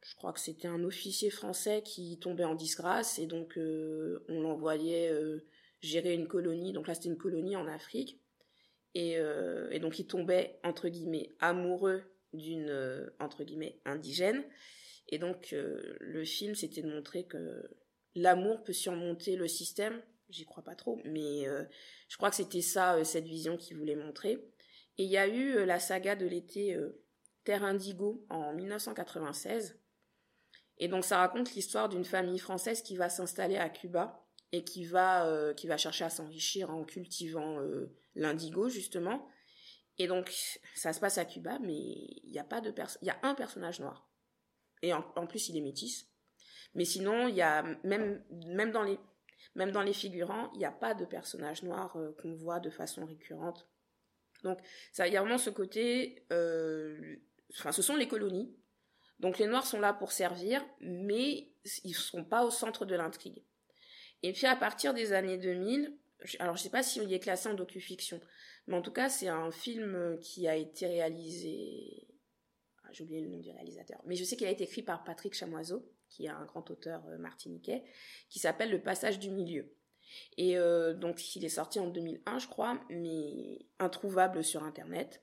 je 0.00 0.14
crois 0.14 0.32
que 0.32 0.40
c'était 0.40 0.68
un 0.68 0.82
officier 0.82 1.28
français 1.28 1.82
qui 1.82 2.18
tombait 2.18 2.44
en 2.44 2.54
disgrâce 2.54 3.18
et 3.18 3.26
donc 3.26 3.58
on 3.58 4.40
l'envoyait 4.40 5.12
gérer 5.80 6.14
une 6.14 6.28
colonie. 6.28 6.72
Donc 6.72 6.86
là, 6.86 6.94
c'était 6.94 7.08
une 7.08 7.18
colonie 7.18 7.56
en 7.56 7.66
Afrique 7.66 8.20
et, 8.94 9.18
et 9.70 9.78
donc 9.78 10.00
il 10.00 10.06
tombait 10.06 10.58
entre 10.64 10.88
guillemets 10.88 11.30
amoureux 11.38 12.02
d'une 12.32 13.08
entre 13.20 13.44
guillemets 13.44 13.80
indigène 13.84 14.44
et 15.10 15.18
donc, 15.18 15.52
euh, 15.52 15.96
le 16.00 16.24
film, 16.24 16.54
c'était 16.54 16.82
de 16.82 16.90
montrer 16.90 17.24
que 17.24 17.68
l'amour 18.14 18.62
peut 18.62 18.72
surmonter 18.72 19.36
le 19.36 19.48
système. 19.48 20.00
J'y 20.28 20.44
crois 20.44 20.62
pas 20.62 20.76
trop, 20.76 21.00
mais 21.04 21.48
euh, 21.48 21.64
je 22.08 22.16
crois 22.16 22.30
que 22.30 22.36
c'était 22.36 22.60
ça, 22.60 22.94
euh, 22.94 23.04
cette 23.04 23.24
vision 23.24 23.56
qu'il 23.56 23.76
voulait 23.76 23.96
montrer. 23.96 24.34
Et 24.98 25.04
il 25.04 25.10
y 25.10 25.18
a 25.18 25.26
eu 25.26 25.64
la 25.64 25.80
saga 25.80 26.14
de 26.14 26.26
l'été 26.26 26.76
Terre 27.44 27.64
Indigo 27.64 28.26
en 28.28 28.52
1996. 28.52 29.80
Et 30.78 30.88
donc, 30.88 31.04
ça 31.04 31.18
raconte 31.18 31.54
l'histoire 31.54 31.88
d'une 31.88 32.04
famille 32.04 32.38
française 32.38 32.82
qui 32.82 32.96
va 32.96 33.08
s'installer 33.08 33.56
à 33.56 33.70
Cuba 33.70 34.26
et 34.52 34.64
qui 34.64 34.84
va, 34.84 35.54
qui 35.56 35.66
va 35.66 35.76
chercher 35.76 36.04
à 36.04 36.10
s'enrichir 36.10 36.70
en 36.70 36.84
cultivant 36.84 37.58
l'indigo, 38.14 38.68
justement. 38.68 39.28
Et 39.98 40.06
donc, 40.06 40.30
ça 40.74 40.92
se 40.92 41.00
passe 41.00 41.18
à 41.18 41.24
Cuba, 41.24 41.58
mais 41.60 41.76
il 41.76 42.30
y 42.30 42.38
a 42.38 42.44
pas 42.44 42.60
de 42.60 42.74
il 43.02 43.06
y 43.06 43.10
a 43.10 43.18
un 43.22 43.34
personnage 43.34 43.80
noir 43.80 44.10
et 44.82 44.92
en, 44.92 45.26
plus 45.26 45.48
il 45.48 45.56
est 45.56 45.60
métis. 45.60 46.08
Mais 46.74 46.84
sinon, 46.84 47.28
il 47.28 47.34
y 47.34 47.42
a 47.42 47.62
même 47.84 48.22
même 48.30 48.70
dans 48.70 48.82
les 48.82 48.98
même 49.54 49.72
dans 49.72 49.82
les 49.82 49.92
figurants, 49.92 50.50
il 50.54 50.58
n'y 50.58 50.64
a 50.64 50.70
pas 50.70 50.94
de 50.94 51.04
personnage 51.04 51.62
noir 51.62 51.96
euh, 51.96 52.14
qu'on 52.20 52.34
voit 52.34 52.60
de 52.60 52.70
façon 52.70 53.06
récurrente. 53.06 53.68
Donc 54.44 54.58
ça, 54.92 55.08
il 55.08 55.14
y 55.14 55.16
a 55.16 55.20
vraiment 55.20 55.38
ce 55.38 55.50
côté. 55.50 56.26
Euh, 56.32 57.16
enfin, 57.58 57.72
ce 57.72 57.82
sont 57.82 57.96
les 57.96 58.06
colonies. 58.06 58.54
Donc 59.18 59.38
les 59.38 59.46
noirs 59.46 59.66
sont 59.66 59.80
là 59.80 59.92
pour 59.92 60.12
servir, 60.12 60.64
mais 60.80 61.52
ils 61.84 61.94
sont 61.94 62.24
pas 62.24 62.44
au 62.44 62.50
centre 62.50 62.86
de 62.86 62.94
l'intrigue. 62.94 63.42
Et 64.22 64.32
puis 64.32 64.46
à 64.46 64.56
partir 64.56 64.94
des 64.94 65.12
années 65.12 65.38
2000, 65.38 65.96
alors 66.38 66.56
je 66.56 66.62
sais 66.62 66.70
pas 66.70 66.82
si 66.82 67.00
il 67.02 67.12
est 67.12 67.20
classé 67.20 67.48
en 67.48 67.54
docu-fiction, 67.54 68.20
mais 68.66 68.76
en 68.76 68.82
tout 68.82 68.92
cas 68.92 69.08
c'est 69.08 69.28
un 69.28 69.50
film 69.50 70.18
qui 70.20 70.46
a 70.46 70.56
été 70.56 70.86
réalisé 70.86 72.10
j'ai 72.92 73.04
oublié 73.04 73.20
le 73.20 73.28
nom 73.28 73.38
du 73.38 73.50
réalisateur, 73.50 74.00
mais 74.04 74.16
je 74.16 74.24
sais 74.24 74.36
qu'il 74.36 74.46
a 74.46 74.50
été 74.50 74.64
écrit 74.64 74.82
par 74.82 75.04
Patrick 75.04 75.34
Chamoiseau, 75.34 75.88
qui 76.08 76.26
est 76.26 76.30
un 76.30 76.44
grand 76.44 76.68
auteur 76.70 77.02
euh, 77.08 77.18
martiniquais, 77.18 77.84
qui 78.28 78.38
s'appelle 78.38 78.70
Le 78.70 78.80
Passage 78.80 79.18
du 79.18 79.30
Milieu. 79.30 79.72
Et 80.36 80.58
euh, 80.58 80.92
donc 80.92 81.36
il 81.36 81.44
est 81.44 81.50
sorti 81.50 81.78
en 81.78 81.86
2001, 81.86 82.38
je 82.38 82.48
crois, 82.48 82.80
mais 82.90 83.66
introuvable 83.78 84.42
sur 84.42 84.64
Internet. 84.64 85.22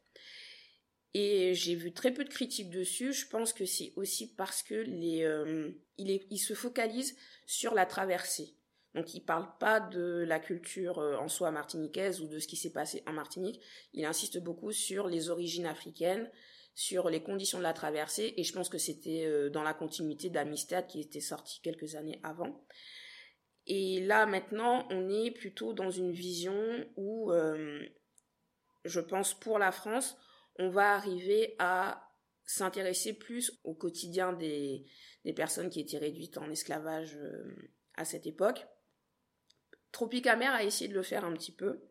Et 1.13 1.53
j'ai 1.55 1.75
vu 1.75 1.93
très 1.93 2.13
peu 2.13 2.23
de 2.23 2.29
critiques 2.29 2.69
dessus. 2.69 3.11
Je 3.11 3.27
pense 3.27 3.51
que 3.51 3.65
c'est 3.65 3.91
aussi 3.95 4.33
parce 4.35 4.61
que 4.61 4.75
les, 4.75 5.23
euh, 5.23 5.71
il 5.97 6.37
se 6.37 6.53
focalise 6.53 7.17
sur 7.45 7.73
la 7.73 7.85
traversée. 7.85 8.56
Donc 8.97 9.13
il 9.13 9.21
parle 9.21 9.47
pas 9.59 9.79
de 9.79 10.25
la 10.27 10.39
culture 10.39 10.97
euh, 10.97 11.17
en 11.17 11.27
soi 11.27 11.51
martiniquaise 11.51 12.19
ou 12.19 12.27
de 12.27 12.39
ce 12.39 12.47
qui 12.47 12.55
s'est 12.55 12.71
passé 12.71 13.03
en 13.05 13.13
Martinique. 13.13 13.61
Il 13.93 14.05
insiste 14.05 14.39
beaucoup 14.39 14.71
sur 14.71 15.07
les 15.07 15.29
origines 15.29 15.67
africaines, 15.67 16.31
sur 16.73 17.07
les 17.11 17.21
conditions 17.21 17.59
de 17.59 17.63
la 17.63 17.73
traversée 17.73 18.33
et 18.37 18.43
je 18.43 18.51
pense 18.53 18.69
que 18.69 18.79
c'était 18.79 19.25
euh, 19.27 19.51
dans 19.51 19.61
la 19.61 19.75
continuité 19.75 20.31
d'Amistad 20.31 20.87
qui 20.87 20.99
était 20.99 21.19
sorti 21.19 21.61
quelques 21.61 21.93
années 21.93 22.19
avant. 22.23 22.65
Et 23.67 23.99
là 23.99 24.25
maintenant, 24.25 24.87
on 24.89 25.07
est 25.09 25.29
plutôt 25.29 25.73
dans 25.73 25.91
une 25.91 26.11
vision 26.11 26.57
où 26.95 27.31
euh, 27.31 27.85
je 28.83 28.99
pense 28.99 29.35
pour 29.35 29.59
la 29.59 29.71
France, 29.71 30.17
on 30.57 30.69
va 30.69 30.95
arriver 30.95 31.55
à 31.59 32.03
s'intéresser 32.45 33.13
plus 33.13 33.59
au 33.63 33.75
quotidien 33.75 34.33
des, 34.33 34.85
des 35.23 35.33
personnes 35.33 35.69
qui 35.69 35.81
étaient 35.81 35.99
réduites 35.99 36.39
en 36.39 36.49
esclavage 36.49 37.15
à 37.93 38.03
cette 38.03 38.25
époque. 38.25 38.65
Tropicamer 39.91 40.47
a 40.47 40.63
essayé 40.63 40.89
de 40.89 40.95
le 40.95 41.03
faire 41.03 41.25
un 41.25 41.33
petit 41.33 41.51
peu, 41.51 41.81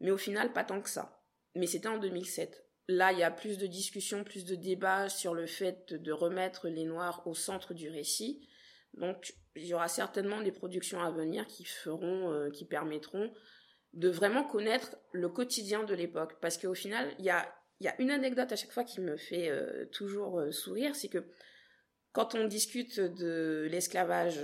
mais 0.00 0.10
au 0.10 0.16
final 0.16 0.52
pas 0.52 0.64
tant 0.64 0.80
que 0.80 0.90
ça. 0.90 1.22
Mais 1.54 1.66
c'était 1.66 1.88
en 1.88 1.98
2007. 1.98 2.64
Là, 2.88 3.12
il 3.12 3.18
y 3.18 3.22
a 3.22 3.30
plus 3.30 3.58
de 3.58 3.66
discussions, 3.66 4.24
plus 4.24 4.44
de 4.44 4.54
débats 4.54 5.08
sur 5.08 5.34
le 5.34 5.46
fait 5.46 5.92
de 5.92 6.12
remettre 6.12 6.68
les 6.68 6.84
Noirs 6.84 7.26
au 7.26 7.34
centre 7.34 7.74
du 7.74 7.88
récit. 7.88 8.48
Donc, 8.94 9.34
il 9.54 9.66
y 9.66 9.74
aura 9.74 9.88
certainement 9.88 10.40
des 10.40 10.52
productions 10.52 11.00
à 11.00 11.10
venir 11.10 11.46
qui 11.46 11.64
feront, 11.64 12.32
euh, 12.32 12.50
qui 12.50 12.64
permettront 12.64 13.32
de 13.92 14.08
vraiment 14.08 14.44
connaître 14.44 14.96
le 15.12 15.28
quotidien 15.28 15.84
de 15.84 15.94
l'époque. 15.94 16.38
Parce 16.40 16.58
qu'au 16.58 16.74
final, 16.74 17.14
il 17.18 17.24
y 17.24 17.30
a, 17.30 17.54
y 17.80 17.88
a 17.88 18.00
une 18.00 18.10
anecdote 18.10 18.50
à 18.50 18.56
chaque 18.56 18.72
fois 18.72 18.84
qui 18.84 19.00
me 19.00 19.16
fait 19.16 19.48
euh, 19.48 19.86
toujours 19.86 20.40
euh, 20.40 20.50
sourire, 20.50 20.96
c'est 20.96 21.08
que 21.08 21.24
quand 22.12 22.34
on 22.34 22.46
discute 22.46 23.00
de 23.00 23.66
l'esclavage 23.70 24.38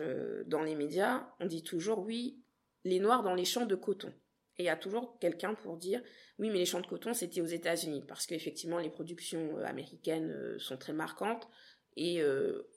dans 0.46 0.62
les 0.62 0.74
médias, 0.74 1.28
on 1.38 1.44
dit 1.44 1.62
toujours 1.62 1.98
oui, 1.98 2.42
les 2.88 3.00
Noirs 3.00 3.22
dans 3.22 3.34
les 3.34 3.44
champs 3.44 3.66
de 3.66 3.74
coton. 3.74 4.12
Et 4.58 4.64
il 4.64 4.66
y 4.66 4.70
a 4.70 4.76
toujours 4.76 5.18
quelqu'un 5.18 5.54
pour 5.54 5.76
dire 5.76 6.02
oui, 6.38 6.50
mais 6.50 6.58
les 6.58 6.66
champs 6.66 6.80
de 6.80 6.86
coton 6.86 7.14
c'était 7.14 7.40
aux 7.40 7.46
États-Unis 7.46 8.04
parce 8.06 8.26
qu'effectivement 8.26 8.78
les 8.78 8.90
productions 8.90 9.56
euh, 9.58 9.64
américaines 9.64 10.30
euh, 10.30 10.58
sont 10.58 10.76
très 10.76 10.92
marquantes 10.92 11.48
et 11.96 12.20
euh, 12.22 12.68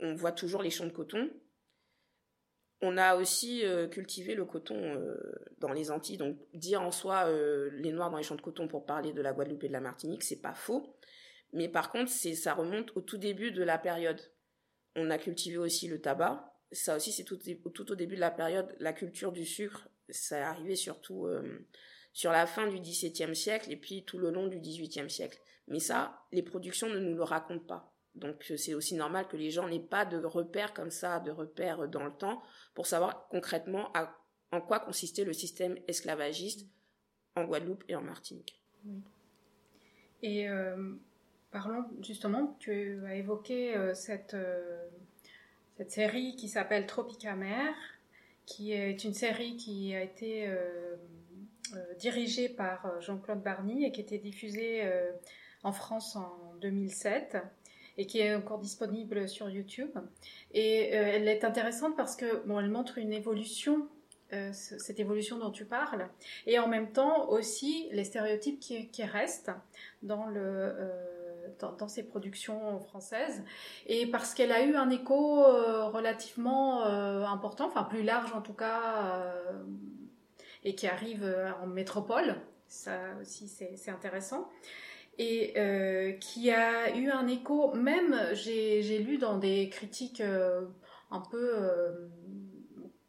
on 0.00 0.14
voit 0.14 0.32
toujours 0.32 0.62
les 0.62 0.70
champs 0.70 0.86
de 0.86 0.92
coton. 0.92 1.30
On 2.84 2.96
a 2.96 3.14
aussi 3.14 3.62
cultivé 3.92 4.34
le 4.34 4.44
coton 4.44 5.00
dans 5.58 5.72
les 5.72 5.92
Antilles, 5.92 6.16
donc 6.16 6.36
dire 6.52 6.82
en 6.82 6.90
soi 6.90 7.30
les 7.70 7.92
Noirs 7.92 8.10
dans 8.10 8.16
les 8.16 8.24
champs 8.24 8.34
de 8.34 8.40
coton 8.40 8.66
pour 8.66 8.84
parler 8.84 9.12
de 9.12 9.22
la 9.22 9.32
Guadeloupe 9.32 9.62
et 9.62 9.68
de 9.68 9.72
la 9.72 9.80
Martinique, 9.80 10.24
c'est 10.24 10.40
pas 10.40 10.52
faux. 10.52 10.98
Mais 11.52 11.68
par 11.68 11.92
contre, 11.92 12.10
ça 12.10 12.54
remonte 12.54 12.90
au 12.96 13.00
tout 13.00 13.18
début 13.18 13.52
de 13.52 13.62
la 13.62 13.78
période. 13.78 14.20
On 14.96 15.10
a 15.10 15.18
cultivé 15.18 15.58
aussi 15.58 15.86
le 15.86 16.00
tabac. 16.00 16.51
Ça 16.72 16.96
aussi, 16.96 17.12
c'est 17.12 17.24
tout, 17.24 17.38
au 17.90 17.94
début 17.94 18.16
de 18.16 18.20
la 18.20 18.30
période. 18.30 18.74
La 18.78 18.92
culture 18.92 19.32
du 19.32 19.44
sucre 19.44 19.88
ça 20.08 20.38
est 20.38 20.42
arrivé 20.42 20.76
surtout 20.76 21.26
euh, 21.26 21.66
sur 22.12 22.32
la 22.32 22.46
fin 22.46 22.66
du 22.66 22.78
XVIIe 22.80 23.34
siècle 23.34 23.72
et 23.72 23.76
puis 23.76 24.04
tout 24.04 24.18
le 24.18 24.30
long 24.30 24.46
du 24.46 24.58
XVIIIe 24.58 25.08
siècle. 25.08 25.38
Mais 25.68 25.78
ça, 25.78 26.26
les 26.32 26.42
productions 26.42 26.88
ne 26.88 26.98
nous 26.98 27.14
le 27.14 27.22
racontent 27.22 27.64
pas. 27.64 27.94
Donc 28.14 28.44
euh, 28.50 28.56
c'est 28.56 28.74
aussi 28.74 28.94
normal 28.94 29.26
que 29.28 29.36
les 29.36 29.50
gens 29.50 29.68
n'aient 29.68 29.80
pas 29.80 30.04
de 30.04 30.18
repères 30.18 30.74
comme 30.74 30.90
ça, 30.90 31.20
de 31.20 31.30
repères 31.30 31.88
dans 31.88 32.04
le 32.04 32.12
temps, 32.12 32.42
pour 32.74 32.86
savoir 32.86 33.28
concrètement 33.28 33.90
en 34.50 34.60
quoi 34.60 34.80
consistait 34.80 35.24
le 35.24 35.32
système 35.32 35.78
esclavagiste 35.88 36.66
en 37.36 37.44
Guadeloupe 37.44 37.84
et 37.88 37.96
en 37.96 38.02
Martinique. 38.02 38.60
Et 40.22 40.48
euh, 40.48 40.94
parlons 41.50 41.84
justement, 42.00 42.56
tu 42.60 43.02
as 43.06 43.16
évoqué 43.16 43.76
euh, 43.76 43.94
cette, 43.94 44.34
euh, 44.34 44.88
cette 45.76 45.90
série 45.90 46.36
qui 46.36 46.48
s'appelle 46.48 46.86
Tropicamer, 46.86 47.72
qui 48.46 48.72
est 48.72 49.04
une 49.04 49.14
série 49.14 49.56
qui 49.56 49.94
a 49.94 50.02
été 50.02 50.46
euh, 50.46 50.96
euh, 51.74 51.94
dirigée 51.98 52.48
par 52.48 53.00
Jean-Claude 53.00 53.42
Barny 53.42 53.84
et 53.84 53.92
qui 53.92 54.00
était 54.00 54.18
diffusée 54.18 54.84
euh, 54.84 55.10
en 55.62 55.72
France 55.72 56.16
en 56.16 56.54
2007 56.60 57.38
et 57.98 58.06
qui 58.06 58.20
est 58.20 58.34
encore 58.34 58.58
disponible 58.58 59.28
sur 59.28 59.48
YouTube. 59.48 59.90
Et 60.52 60.96
euh, 60.96 61.10
elle 61.14 61.28
est 61.28 61.44
intéressante 61.44 61.96
parce 61.96 62.16
que 62.16 62.44
bon, 62.46 62.60
elle 62.60 62.70
montre 62.70 62.98
une 62.98 63.12
évolution, 63.12 63.88
euh, 64.32 64.50
cette 64.52 64.98
évolution 64.98 65.38
dont 65.38 65.50
tu 65.50 65.64
parles, 65.64 66.08
et 66.46 66.58
en 66.58 66.68
même 66.68 66.92
temps 66.92 67.28
aussi 67.28 67.88
les 67.92 68.04
stéréotypes 68.04 68.60
qui, 68.60 69.04
restent 69.04 69.52
dans 70.02 70.26
le 70.26 70.40
euh, 70.40 71.21
dans, 71.58 71.72
dans, 71.72 71.88
ces 71.88 72.02
productions 72.02 72.78
françaises. 72.80 73.42
Et 73.86 74.06
parce 74.06 74.34
qu'elle 74.34 74.52
a 74.52 74.62
eu 74.64 74.74
un 74.74 74.90
écho 74.90 75.44
euh, 75.44 75.84
relativement 75.84 76.84
euh, 76.84 77.24
important, 77.24 77.66
enfin 77.66 77.84
plus 77.84 78.02
large 78.02 78.32
en 78.32 78.40
tout 78.40 78.54
cas, 78.54 79.14
euh, 79.14 79.62
et 80.64 80.74
qui 80.74 80.86
arrive 80.86 81.24
en 81.62 81.66
métropole, 81.66 82.36
Ça 82.68 82.98
aussi, 83.20 83.48
c'est 83.48 83.90
intéressant. 83.90 84.48
Et 85.18 85.54
qui 86.20 86.50
a 86.50 86.96
eu 86.96 87.10
un 87.10 87.26
écho, 87.26 87.74
même 87.74 88.16
j'ai 88.32 88.98
lu 88.98 89.18
dans 89.18 89.38
des 89.38 89.68
critiques 89.68 90.22
un 91.10 91.20
peu 91.20 92.10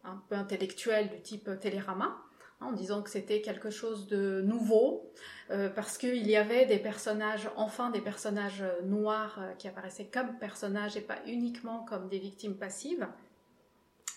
un 0.04 0.22
peu 0.28 0.36
intellectuelles 0.36 1.10
du 1.10 1.22
type 1.22 1.50
Télérama, 1.60 2.23
en 2.66 2.72
disant 2.72 3.02
que 3.02 3.10
c'était 3.10 3.42
quelque 3.42 3.70
chose 3.70 4.08
de 4.08 4.42
nouveau, 4.42 5.12
euh, 5.52 5.70
parce 5.70 5.98
qu'il 5.98 6.28
y 6.28 6.36
avait 6.36 6.66
des 6.66 6.80
personnages, 6.80 7.50
enfin 7.56 7.90
des 7.90 8.02
personnages 8.02 8.64
noirs 8.84 9.38
euh, 9.40 9.54
qui 9.54 9.68
apparaissaient 9.68 10.06
comme 10.06 10.38
personnages 10.40 10.98
et 10.98 11.02
pas 11.02 11.20
uniquement 11.28 11.86
comme 11.86 12.08
des 12.10 12.20
victimes 12.20 12.56
passives. 12.56 13.08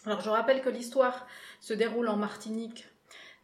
Alors 0.07 0.21
je 0.21 0.31
rappelle 0.31 0.63
que 0.63 0.69
l'histoire 0.69 1.27
se 1.61 1.75
déroule 1.75 2.09
en 2.09 2.17
Martinique 2.17 2.89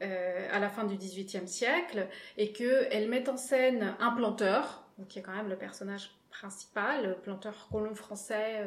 euh, 0.03 0.49
à 0.53 0.59
la 0.59 0.69
fin 0.69 0.85
du 0.85 0.97
XVIIIe 0.97 1.47
siècle 1.47 2.09
et 2.37 2.53
qu'elle 2.53 3.09
met 3.09 3.29
en 3.29 3.37
scène 3.37 3.95
un 4.01 4.11
planteur, 4.11 4.82
qui 5.09 5.19
est 5.19 5.23
quand 5.23 5.35
même 5.35 5.49
le 5.49 5.57
personnage 5.57 6.11
principal, 6.31 7.19
planteur 7.23 7.69
colon 7.71 7.95
français, 7.95 8.65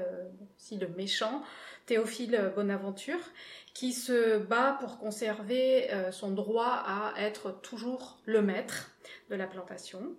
aussi 0.56 0.78
le 0.78 0.88
méchant, 0.90 1.42
Théophile 1.86 2.52
Bonaventure, 2.56 3.20
qui 3.76 3.92
se 3.92 4.38
bat 4.38 4.78
pour 4.80 4.98
conserver 4.98 5.92
euh, 5.92 6.12
son 6.12 6.32
droit 6.32 6.82
à 6.86 7.14
être 7.18 7.52
toujours 7.62 8.18
le 8.26 8.42
maître 8.42 8.96
de 9.30 9.36
la 9.36 9.48
plantation. 9.48 10.16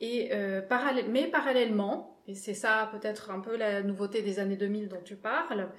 Et, 0.00 0.30
euh, 0.32 0.60
mais 1.08 1.28
parallèlement, 1.28 2.18
et 2.26 2.34
c'est 2.34 2.52
ça 2.52 2.90
peut-être 2.90 3.30
un 3.30 3.38
peu 3.38 3.56
la 3.56 3.82
nouveauté 3.82 4.22
des 4.22 4.40
années 4.40 4.56
2000 4.56 4.88
dont 4.88 5.00
tu 5.04 5.14
parles, 5.14 5.70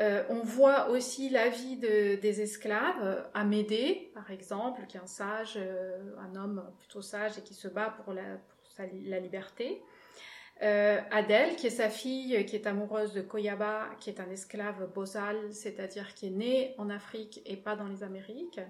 euh, 0.00 0.24
on 0.28 0.40
voit 0.40 0.90
aussi 0.90 1.30
la 1.30 1.48
vie 1.48 1.76
des 1.76 2.40
esclaves, 2.40 3.24
Amédée 3.32 4.10
par 4.12 4.30
exemple, 4.32 4.84
qui 4.88 4.96
est 4.96 5.00
un 5.00 5.06
sage, 5.06 5.56
un 5.56 6.34
homme 6.34 6.68
plutôt 6.80 7.00
sage 7.00 7.38
et 7.38 7.42
qui 7.42 7.54
se 7.54 7.68
bat 7.68 7.94
pour 8.04 8.12
la, 8.12 8.22
pour 8.22 8.61
la 8.78 9.20
liberté. 9.20 9.82
Euh, 10.62 11.00
Adèle, 11.10 11.56
qui 11.56 11.66
est 11.66 11.70
sa 11.70 11.88
fille, 11.88 12.46
qui 12.46 12.54
est 12.54 12.68
amoureuse 12.68 13.12
de 13.14 13.20
Koyaba, 13.20 13.88
qui 13.98 14.10
est 14.10 14.20
un 14.20 14.30
esclave 14.30 14.92
bosal, 14.94 15.52
c'est-à-dire 15.52 16.14
qui 16.14 16.28
est 16.28 16.30
né 16.30 16.74
en 16.78 16.88
Afrique 16.88 17.42
et 17.46 17.56
pas 17.56 17.74
dans 17.74 17.88
les 17.88 18.04
Amériques, 18.04 18.60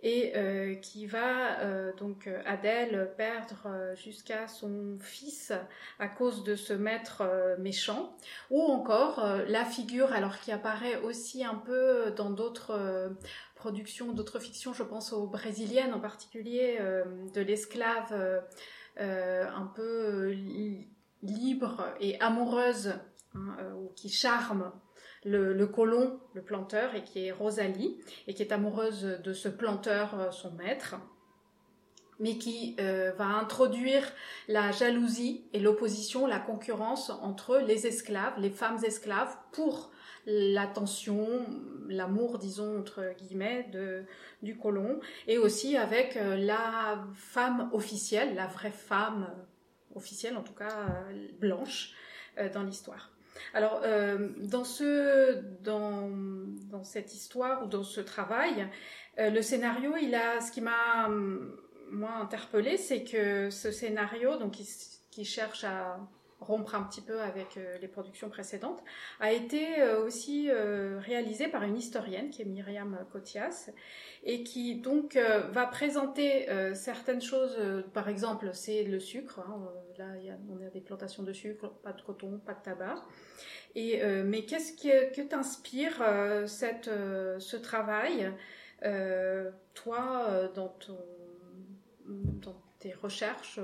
et 0.00 0.36
euh, 0.36 0.76
qui 0.76 1.06
va 1.06 1.58
euh, 1.62 1.92
donc 1.96 2.30
Adèle 2.46 3.12
perdre 3.16 3.94
jusqu'à 3.96 4.46
son 4.46 4.96
fils 5.00 5.52
à 5.98 6.06
cause 6.06 6.44
de 6.44 6.54
ce 6.54 6.72
maître 6.72 7.24
méchant, 7.58 8.16
ou 8.50 8.62
encore 8.62 9.20
la 9.48 9.64
figure, 9.64 10.12
alors 10.12 10.38
qui 10.38 10.52
apparaît 10.52 11.00
aussi 11.00 11.42
un 11.44 11.56
peu 11.56 12.12
dans 12.12 12.30
d'autres 12.30 13.10
productions, 13.56 14.12
d'autres 14.12 14.38
fictions, 14.38 14.72
je 14.72 14.84
pense 14.84 15.12
aux 15.12 15.26
brésiliennes 15.26 15.94
en 15.94 16.00
particulier, 16.00 16.78
de 17.34 17.40
l'esclave 17.40 18.14
un 18.98 19.66
peu 19.74 20.34
libre 21.22 21.84
et 22.00 22.20
amoureuse 22.20 22.94
hein, 23.34 23.56
euh, 23.60 23.72
ou 23.74 23.92
qui 23.94 24.08
charme 24.08 24.72
le, 25.24 25.66
colon, 25.66 26.20
le 26.34 26.42
planteur, 26.42 26.94
et 26.94 27.04
qui 27.04 27.26
est 27.26 27.32
Rosalie, 27.32 27.98
et 28.26 28.34
qui 28.34 28.42
est 28.42 28.52
amoureuse 28.52 29.02
de 29.02 29.32
ce 29.32 29.48
planteur, 29.48 30.18
euh, 30.18 30.30
son 30.30 30.52
maître, 30.52 30.96
mais 32.20 32.38
qui 32.38 32.76
euh, 32.80 33.12
va 33.16 33.26
introduire 33.26 34.04
la 34.48 34.72
jalousie 34.72 35.44
et 35.52 35.60
l'opposition, 35.60 36.26
la 36.26 36.38
concurrence 36.38 37.10
entre 37.10 37.58
les 37.58 37.86
esclaves, 37.86 38.34
les 38.38 38.50
femmes 38.50 38.78
esclaves, 38.84 39.36
pour 39.52 39.90
l'attention, 40.30 41.46
l'amour, 41.88 42.38
disons, 42.38 42.78
entre 42.78 43.14
guillemets, 43.18 43.66
de, 43.72 44.04
du 44.42 44.58
colon, 44.58 45.00
et 45.26 45.38
aussi 45.38 45.76
avec 45.76 46.18
la 46.20 47.02
femme 47.14 47.70
officielle, 47.72 48.34
la 48.34 48.46
vraie 48.46 48.70
femme 48.70 49.26
officielle, 49.94 50.36
en 50.36 50.42
tout 50.42 50.52
cas 50.52 50.70
euh, 50.70 51.28
blanche, 51.40 51.94
euh, 52.38 52.48
dans 52.52 52.62
l'histoire. 52.62 53.10
Alors, 53.54 53.82
euh, 53.84 54.28
dans, 54.38 54.64
ce, 54.64 55.40
dans, 55.62 56.10
dans, 56.70 56.84
cette 56.84 57.14
histoire 57.14 57.64
ou 57.64 57.66
dans 57.66 57.84
ce 57.84 58.00
travail, 58.00 58.68
le 59.16 59.42
scénario, 59.42 59.96
il 59.96 60.14
a, 60.14 60.40
ce 60.40 60.52
qui 60.52 60.60
m'a, 60.60 61.08
moi, 61.90 62.12
interpellé, 62.20 62.76
c'est 62.76 63.02
que 63.02 63.50
ce 63.50 63.72
scénario, 63.72 64.36
donc, 64.36 64.56
qui 65.10 65.24
cherche 65.24 65.64
à 65.64 65.98
rompre 66.40 66.74
un 66.74 66.82
petit 66.82 67.00
peu 67.00 67.20
avec 67.20 67.56
euh, 67.56 67.78
les 67.78 67.88
productions 67.88 68.28
précédentes, 68.28 68.82
a 69.20 69.32
été 69.32 69.80
euh, 69.80 70.04
aussi 70.04 70.48
euh, 70.50 70.98
réalisé 71.00 71.48
par 71.48 71.62
une 71.64 71.76
historienne 71.76 72.30
qui 72.30 72.42
est 72.42 72.44
Myriam 72.44 72.98
Kotias 73.12 73.70
et 74.24 74.44
qui 74.44 74.76
donc 74.76 75.16
va 75.16 75.66
présenter 75.66 76.48
certaines 76.74 77.22
choses, 77.22 77.56
par 77.94 78.08
exemple 78.08 78.50
c'est 78.52 78.82
le 78.82 78.98
sucre, 78.98 79.38
hein, 79.38 79.70
là 79.96 80.06
on 80.50 80.66
a 80.66 80.70
des 80.70 80.80
plantations 80.80 81.22
de 81.22 81.32
sucre, 81.32 81.70
pas 81.82 81.92
de 81.92 82.02
coton, 82.02 82.40
pas 82.44 82.54
de 82.54 82.62
tabac, 82.62 83.04
et, 83.76 84.02
mais 84.24 84.44
qu'est-ce 84.44 84.72
que, 84.72 85.14
que 85.14 85.22
t'inspire 85.22 86.02
cette, 86.46 86.90
ce 87.38 87.56
travail, 87.56 88.32
toi, 89.74 90.50
dans, 90.54 90.68
ton, 90.68 90.98
dans 92.06 92.60
tes 92.80 92.92
recherches 92.92 93.60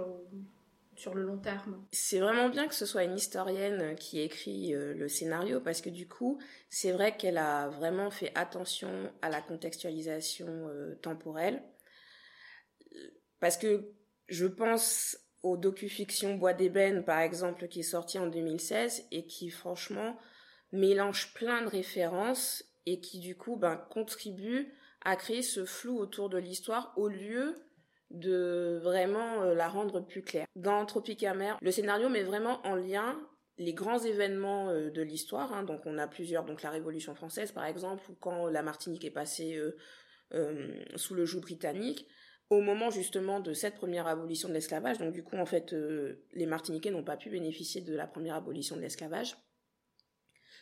sur 0.96 1.14
le 1.14 1.22
long 1.22 1.38
terme. 1.38 1.84
C'est 1.92 2.20
vraiment 2.20 2.48
bien 2.48 2.68
que 2.68 2.74
ce 2.74 2.86
soit 2.86 3.04
une 3.04 3.16
historienne 3.16 3.96
qui 3.96 4.20
écrit 4.20 4.74
euh, 4.74 4.94
le 4.94 5.08
scénario 5.08 5.60
parce 5.60 5.80
que 5.80 5.90
du 5.90 6.06
coup, 6.08 6.40
c'est 6.70 6.92
vrai 6.92 7.16
qu'elle 7.16 7.38
a 7.38 7.68
vraiment 7.68 8.10
fait 8.10 8.32
attention 8.34 9.12
à 9.22 9.28
la 9.28 9.40
contextualisation 9.40 10.46
euh, 10.48 10.94
temporelle. 10.96 11.62
Parce 13.40 13.56
que 13.56 13.92
je 14.28 14.46
pense 14.46 15.18
au 15.42 15.56
docu-fiction 15.56 16.36
Bois 16.36 16.54
d'ébène 16.54 17.04
par 17.04 17.20
exemple 17.20 17.68
qui 17.68 17.80
est 17.80 17.82
sorti 17.82 18.18
en 18.18 18.26
2016 18.26 19.06
et 19.10 19.26
qui 19.26 19.50
franchement 19.50 20.16
mélange 20.72 21.34
plein 21.34 21.62
de 21.62 21.68
références 21.68 22.64
et 22.86 23.00
qui 23.00 23.20
du 23.20 23.36
coup 23.36 23.56
ben, 23.56 23.76
contribue 23.76 24.72
à 25.02 25.16
créer 25.16 25.42
ce 25.42 25.64
flou 25.64 25.98
autour 25.98 26.30
de 26.30 26.38
l'histoire 26.38 26.94
au 26.96 27.08
lieu 27.08 27.54
de 28.14 28.78
vraiment 28.82 29.42
euh, 29.42 29.54
la 29.54 29.68
rendre 29.68 30.00
plus 30.00 30.22
claire. 30.22 30.46
Dans 30.56 30.84
Tropique 30.86 31.24
amer, 31.24 31.58
le 31.60 31.70
scénario 31.70 32.08
met 32.08 32.22
vraiment 32.22 32.64
en 32.66 32.76
lien 32.76 33.20
les 33.58 33.74
grands 33.74 33.98
événements 33.98 34.70
euh, 34.70 34.90
de 34.90 35.02
l'histoire. 35.02 35.52
Hein. 35.52 35.64
donc 35.64 35.82
on 35.84 35.98
a 35.98 36.06
plusieurs, 36.06 36.44
donc 36.44 36.62
la 36.62 36.70
Révolution 36.70 37.14
française 37.14 37.52
par 37.52 37.64
exemple, 37.66 38.02
ou 38.10 38.14
quand 38.14 38.46
la 38.48 38.62
Martinique 38.62 39.04
est 39.04 39.10
passée 39.10 39.60
euh, 40.32 40.82
sous 40.96 41.14
le 41.14 41.24
joug 41.24 41.40
britannique. 41.40 42.06
Au 42.50 42.60
moment 42.60 42.90
justement 42.90 43.40
de 43.40 43.54
cette 43.54 43.74
première 43.74 44.06
abolition 44.06 44.48
de 44.48 44.54
l'esclavage, 44.54 44.98
donc 44.98 45.12
du 45.12 45.24
coup 45.24 45.36
en 45.36 45.46
fait 45.46 45.74
les 46.34 46.44
Martiniquais 46.44 46.90
n'ont 46.90 47.02
pas 47.02 47.16
pu 47.16 47.30
bénéficier 47.30 47.80
de 47.80 47.96
la 47.96 48.06
première 48.06 48.34
abolition 48.34 48.76
de 48.76 48.82
l'esclavage. 48.82 49.38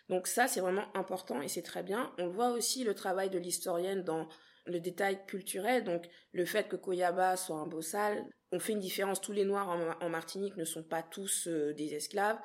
Donc 0.08 0.28
ça 0.28 0.46
c'est 0.46 0.60
vraiment 0.60 0.96
important 0.96 1.42
et 1.42 1.48
c'est 1.48 1.62
très 1.62 1.82
bien. 1.82 2.12
On 2.18 2.28
voit 2.28 2.50
aussi 2.50 2.84
le 2.84 2.94
travail 2.94 3.30
de 3.30 3.38
l'historienne 3.38 4.04
dans 4.04 4.28
le 4.66 4.80
détail 4.80 5.24
culturel, 5.26 5.84
donc 5.84 6.08
le 6.32 6.44
fait 6.44 6.68
que 6.68 6.76
Koyaba 6.76 7.36
soit 7.36 7.56
un 7.56 7.66
bossal, 7.66 8.24
on 8.52 8.60
fait 8.60 8.72
une 8.72 8.80
différence, 8.80 9.20
tous 9.20 9.32
les 9.32 9.44
Noirs 9.44 9.96
en, 10.00 10.08
Martinique 10.08 10.56
ne 10.56 10.64
sont 10.64 10.82
pas 10.82 11.02
tous 11.02 11.48
euh, 11.48 11.72
des 11.72 11.94
esclaves. 11.94 12.38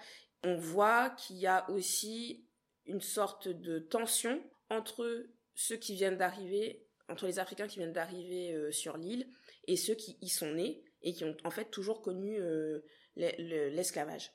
On 0.43 0.55
voit 0.55 1.09
qu'il 1.11 1.36
y 1.38 1.47
a 1.47 1.70
aussi 1.70 2.45
une 2.86 3.01
sorte 3.01 3.49
de 3.49 3.80
tension 3.80 4.41
entre 4.70 5.28
ceux 5.53 5.76
qui 5.76 5.95
viennent 5.95 6.18
d'arriver, 6.18 6.88
entre 7.09 7.28
les 7.28 7.39
Africains 7.39 7.68
qui 7.68 7.80
viennent 7.80 7.93
d'arriver 7.93 8.53
euh, 8.53 8.72
sur 8.72 8.97
l'île 8.97 9.28
et 9.68 9.76
ceux 9.76 9.95
qui 9.95 10.18
y 10.22 10.30
sont 10.30 10.53
nés 10.53 10.84
et 11.01 11.13
qui 11.13 11.26
ont 11.26 11.36
en 11.43 11.51
fait 11.51 11.70
toujours 11.70 12.01
connu 12.01 12.39
euh, 12.39 12.80
l'esclavage. 13.15 14.32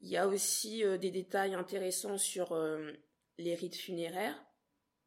Il 0.00 0.10
y 0.10 0.18
a 0.18 0.28
aussi 0.28 0.82
des 1.00 1.10
détails 1.10 1.54
intéressants 1.54 2.18
sur 2.18 2.54
les 3.38 3.54
rites 3.54 3.76
funéraires 3.76 4.44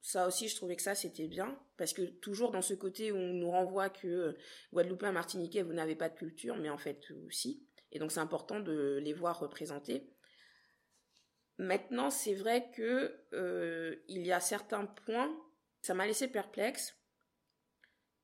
ça 0.02 0.28
aussi, 0.28 0.48
je 0.48 0.56
trouvais 0.56 0.76
que 0.76 0.82
ça, 0.82 0.96
c'était 0.96 1.28
bien, 1.28 1.60
parce 1.78 1.94
que 1.94 2.02
toujours 2.04 2.52
dans 2.52 2.62
ce 2.62 2.74
côté 2.74 3.12
où 3.12 3.18
on 3.18 3.34
nous 3.34 3.50
renvoie 3.50 3.90
que 3.90 4.08
euh, 4.08 4.38
Guadeloupéens, 4.74 5.12
Martiniquais, 5.12 5.64
vous 5.64 5.74
n'avez 5.74 5.96
pas 5.96 6.10
de 6.10 6.16
culture, 6.16 6.56
mais 6.56 6.70
en 6.70 6.78
fait, 6.78 7.12
aussi. 7.26 7.66
Et 7.92 8.00
donc, 8.00 8.12
c'est 8.12 8.20
important 8.20 8.60
de 8.60 9.00
les 9.02 9.14
voir 9.14 9.40
représentés. 9.40 10.10
Maintenant, 11.58 12.10
c'est 12.10 12.36
vrai 12.36 12.70
que 12.72 13.20
euh, 13.34 13.96
il 14.08 14.26
y 14.26 14.32
a 14.32 14.40
certains 14.40 14.86
points, 14.86 15.36
ça 15.82 15.94
m'a 15.94 16.06
laissé 16.06 16.28
perplexe, 16.28 16.96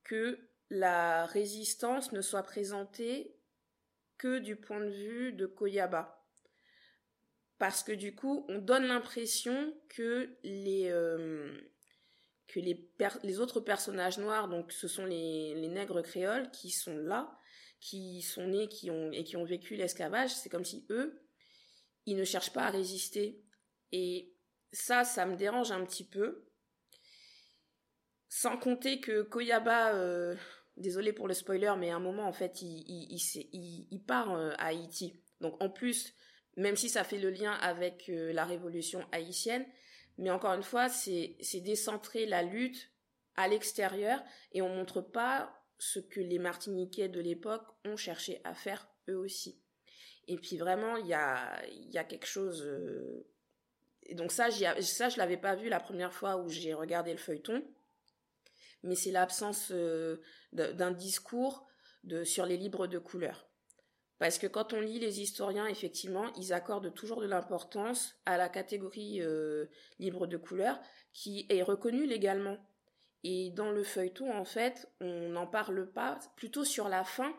que 0.03 0.49
la 0.69 1.25
résistance 1.25 2.11
ne 2.11 2.21
soit 2.21 2.43
présentée 2.43 3.35
que 4.17 4.39
du 4.39 4.55
point 4.55 4.79
de 4.79 4.89
vue 4.89 5.33
de 5.33 5.45
Koyaba 5.45 6.22
parce 7.63 7.81
que 7.81 7.93
du 7.93 8.13
coup, 8.13 8.45
on 8.49 8.57
donne 8.57 8.83
l'impression 8.83 9.73
que 9.87 10.37
les 10.43 10.89
euh, 10.91 11.57
que 12.49 12.59
les, 12.59 12.91
les 13.23 13.39
autres 13.39 13.61
personnages 13.61 14.17
noirs, 14.17 14.49
donc 14.49 14.73
ce 14.73 14.89
sont 14.89 15.05
les, 15.05 15.55
les 15.55 15.69
nègres 15.69 16.01
créoles 16.01 16.51
qui 16.51 16.71
sont 16.71 16.97
là, 16.97 17.39
qui 17.79 18.21
sont 18.21 18.47
nés, 18.47 18.67
qui 18.67 18.91
ont 18.91 19.13
et 19.13 19.23
qui 19.23 19.37
ont 19.37 19.45
vécu 19.45 19.77
l'esclavage, 19.77 20.35
c'est 20.35 20.49
comme 20.49 20.65
si 20.65 20.85
eux, 20.89 21.23
ils 22.05 22.17
ne 22.17 22.25
cherchent 22.25 22.51
pas 22.51 22.65
à 22.65 22.69
résister. 22.69 23.41
Et 23.93 24.35
ça, 24.73 25.05
ça 25.05 25.25
me 25.25 25.37
dérange 25.37 25.71
un 25.71 25.85
petit 25.85 26.05
peu. 26.05 26.49
Sans 28.27 28.57
compter 28.57 28.99
que 28.99 29.21
Koyaba, 29.21 29.95
euh, 29.95 30.35
désolé 30.75 31.13
pour 31.13 31.29
le 31.29 31.33
spoiler, 31.33 31.75
mais 31.79 31.91
à 31.91 31.95
un 31.95 32.01
moment, 32.01 32.27
en 32.27 32.33
fait, 32.33 32.61
il, 32.61 32.83
il, 32.89 33.87
il, 33.89 34.03
part 34.03 34.35
à 34.35 34.65
Haïti. 34.65 35.23
Donc, 35.39 35.63
en 35.63 35.69
plus, 35.69 36.13
même 36.57 36.75
si 36.75 36.89
ça 36.89 37.03
fait 37.03 37.17
le 37.17 37.29
lien 37.29 37.51
avec 37.53 38.05
la 38.07 38.45
révolution 38.45 39.05
haïtienne, 39.11 39.65
mais 40.17 40.29
encore 40.29 40.53
une 40.53 40.63
fois, 40.63 40.89
c'est 40.89 41.61
décentrer 41.61 42.25
la 42.25 42.43
lutte 42.43 42.91
à 43.35 43.47
l'extérieur 43.47 44.23
et 44.51 44.61
on 44.61 44.69
montre 44.69 45.01
pas 45.01 45.63
ce 45.79 45.99
que 45.99 46.19
les 46.19 46.39
Martiniquais 46.39 47.09
de 47.09 47.19
l'époque 47.19 47.65
ont 47.85 47.97
cherché 47.97 48.39
à 48.43 48.53
faire 48.53 48.87
eux 49.09 49.17
aussi. 49.17 49.59
Et 50.27 50.37
puis 50.37 50.57
vraiment, 50.57 50.97
il 50.97 51.07
y 51.07 51.13
a, 51.13 51.61
y 51.69 51.97
a 51.97 52.03
quelque 52.03 52.27
chose. 52.27 52.63
Euh, 52.63 53.27
et 54.03 54.15
donc 54.15 54.31
ça, 54.31 54.49
ça, 54.51 55.09
je 55.09 55.17
l'avais 55.17 55.37
pas 55.37 55.55
vu 55.55 55.69
la 55.69 55.79
première 55.79 56.13
fois 56.13 56.37
où 56.37 56.47
j'ai 56.49 56.73
regardé 56.73 57.11
le 57.11 57.17
feuilleton, 57.17 57.63
mais 58.83 58.95
c'est 58.95 59.11
l'absence 59.11 59.71
euh, 59.71 60.21
d'un 60.51 60.91
discours 60.91 61.67
de, 62.03 62.23
sur 62.23 62.45
les 62.45 62.57
libres 62.57 62.87
de 62.87 62.99
couleur. 62.99 63.49
Parce 64.19 64.37
que 64.37 64.47
quand 64.47 64.73
on 64.73 64.81
lit 64.81 64.99
les 64.99 65.21
historiens, 65.21 65.67
effectivement, 65.67 66.31
ils 66.37 66.53
accordent 66.53 66.93
toujours 66.93 67.21
de 67.21 67.27
l'importance 67.27 68.15
à 68.25 68.37
la 68.37 68.49
catégorie 68.49 69.21
euh, 69.21 69.65
libre 69.99 70.27
de 70.27 70.37
couleur, 70.37 70.79
qui 71.13 71.45
est 71.49 71.63
reconnue 71.63 72.05
légalement. 72.05 72.57
Et 73.23 73.51
dans 73.51 73.71
le 73.71 73.83
feuilleton, 73.83 74.31
en 74.31 74.45
fait, 74.45 74.87
on 74.99 75.29
n'en 75.29 75.47
parle 75.47 75.91
pas, 75.91 76.19
plutôt 76.35 76.63
sur 76.63 76.89
la 76.89 77.03
fin, 77.03 77.33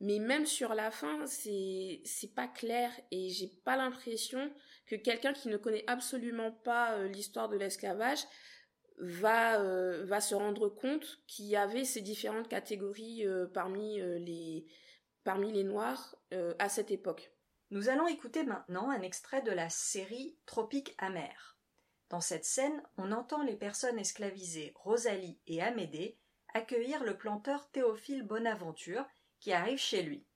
mais 0.00 0.18
même 0.18 0.46
sur 0.46 0.74
la 0.74 0.90
fin, 0.90 1.26
c'est 1.26 2.00
c'est 2.04 2.34
pas 2.34 2.48
clair 2.48 2.90
et 3.10 3.28
j'ai 3.30 3.48
pas 3.64 3.76
l'impression 3.76 4.52
que 4.86 4.96
quelqu'un 4.96 5.32
qui 5.32 5.48
ne 5.48 5.56
connaît 5.56 5.84
absolument 5.86 6.50
pas 6.50 6.94
euh, 6.94 7.08
l'histoire 7.08 7.48
de 7.48 7.56
l'esclavage 7.56 8.20
va 8.98 9.60
euh, 9.60 10.04
va 10.04 10.20
se 10.20 10.34
rendre 10.34 10.68
compte 10.68 11.20
qu'il 11.28 11.46
y 11.46 11.56
avait 11.56 11.84
ces 11.84 12.00
différentes 12.00 12.48
catégories 12.48 13.24
parmi 13.54 14.00
les 14.00 14.66
parmi 15.24 15.52
les 15.52 15.64
noirs 15.64 16.16
à 16.58 16.68
cette 16.68 16.90
époque. 16.90 17.32
Nous 17.70 17.88
allons 17.88 18.06
écouter 18.06 18.44
maintenant 18.44 18.90
un 18.90 19.00
extrait 19.00 19.42
de 19.42 19.50
la 19.50 19.70
série 19.70 20.36
Tropique 20.46 20.94
amer. 20.98 21.56
Dans 22.10 22.20
cette 22.20 22.44
scène, 22.44 22.82
on 22.98 23.12
entend 23.12 23.42
les 23.42 23.56
personnes 23.56 23.98
esclavisées 23.98 24.72
Rosalie 24.76 25.38
et 25.46 25.62
Amédée 25.62 26.18
accueillir 26.54 27.02
le 27.02 27.16
planteur 27.16 27.70
Théophile 27.70 28.22
Bonaventure 28.22 29.06
qui 29.40 29.52
arrive 29.52 29.78
chez 29.78 30.02
lui. 30.02 30.26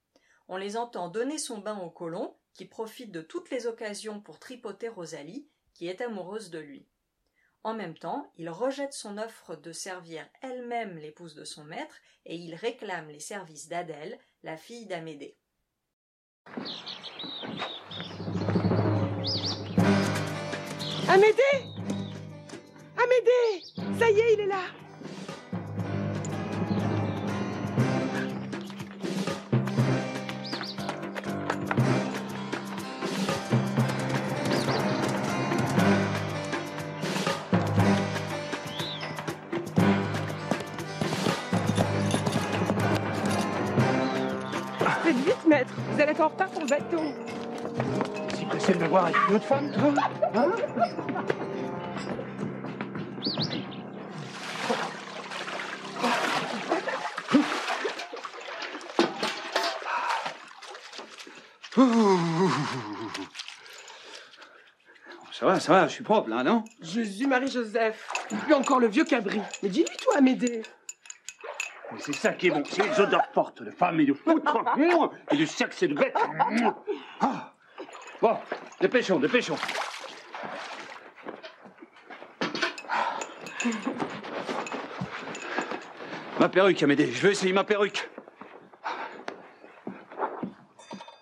On 0.48 0.56
les 0.56 0.76
entend 0.76 1.08
donner 1.08 1.38
son 1.38 1.58
bain 1.58 1.78
au 1.78 1.90
colon, 1.90 2.34
qui 2.54 2.64
profite 2.64 3.12
de 3.12 3.20
toutes 3.20 3.50
les 3.50 3.66
occasions 3.66 4.20
pour 4.20 4.38
tripoter 4.38 4.88
Rosalie, 4.88 5.46
qui 5.74 5.88
est 5.88 6.00
amoureuse 6.00 6.50
de 6.50 6.58
lui. 6.58 6.86
En 7.66 7.74
même 7.74 7.98
temps, 7.98 8.30
il 8.36 8.48
rejette 8.48 8.92
son 8.92 9.18
offre 9.18 9.56
de 9.56 9.72
servir 9.72 10.24
elle-même 10.40 10.98
l'épouse 10.98 11.34
de 11.34 11.42
son 11.42 11.64
maître, 11.64 11.96
et 12.24 12.36
il 12.36 12.54
réclame 12.54 13.08
les 13.08 13.18
services 13.18 13.66
d'Adèle, 13.66 14.20
la 14.44 14.56
fille 14.56 14.86
d'Amédée. 14.86 15.36
Amédée! 21.08 21.42
Amédée! 22.96 23.98
Ça 23.98 24.10
y 24.10 24.20
est, 24.20 24.34
il 24.34 24.40
est 24.42 24.46
là 24.46 24.85
Vous 45.90 46.00
allez 46.00 46.12
être 46.12 46.20
en 46.20 46.28
retard 46.28 46.48
pour 46.48 46.62
le 46.62 46.66
bateau. 46.66 47.02
Si 48.34 48.46
tu 48.46 48.56
essaies 48.56 48.74
de 48.74 48.78
me 48.78 48.88
voir 48.88 49.06
avec 49.06 49.16
une 49.28 49.36
autre 49.36 49.44
femme, 49.44 49.70
toi 49.72 49.92
Hein? 50.34 50.52
Ça 65.32 65.44
va, 65.44 65.60
ça 65.60 65.72
va, 65.72 65.86
je 65.86 65.92
suis 65.92 66.04
propre 66.04 66.30
là, 66.30 66.42
non? 66.42 66.64
Jésus-Marie-Joseph, 66.80 68.08
plus 68.44 68.54
encore 68.54 68.80
le 68.80 68.86
vieux 68.86 69.04
cabri. 69.04 69.40
Mais 69.62 69.68
dis-lui 69.68 69.96
toi, 69.98 70.20
Médée. 70.22 70.62
Mais 71.92 71.98
c'est 72.00 72.14
ça 72.14 72.32
qui 72.32 72.48
est 72.48 72.50
bon, 72.50 72.62
c'est 72.64 72.82
les 72.82 73.00
odeurs 73.00 73.26
fortes 73.32 73.62
de 73.62 73.70
femmes 73.70 74.00
et 74.00 74.06
de 74.06 74.12
foutre, 74.12 74.58
et 75.30 75.36
de 75.36 75.44
sexe 75.46 75.82
et 75.82 75.88
de 75.88 75.94
bête. 75.94 76.16
Ah. 77.20 77.52
Bon, 78.20 78.36
dépêchons, 78.80 79.18
dépêchons. 79.18 79.56
Ma 86.40 86.48
perruque, 86.48 86.82
Amédée, 86.82 87.10
je 87.10 87.22
veux 87.22 87.30
essayer 87.32 87.52
ma 87.52 87.64
perruque. 87.64 88.08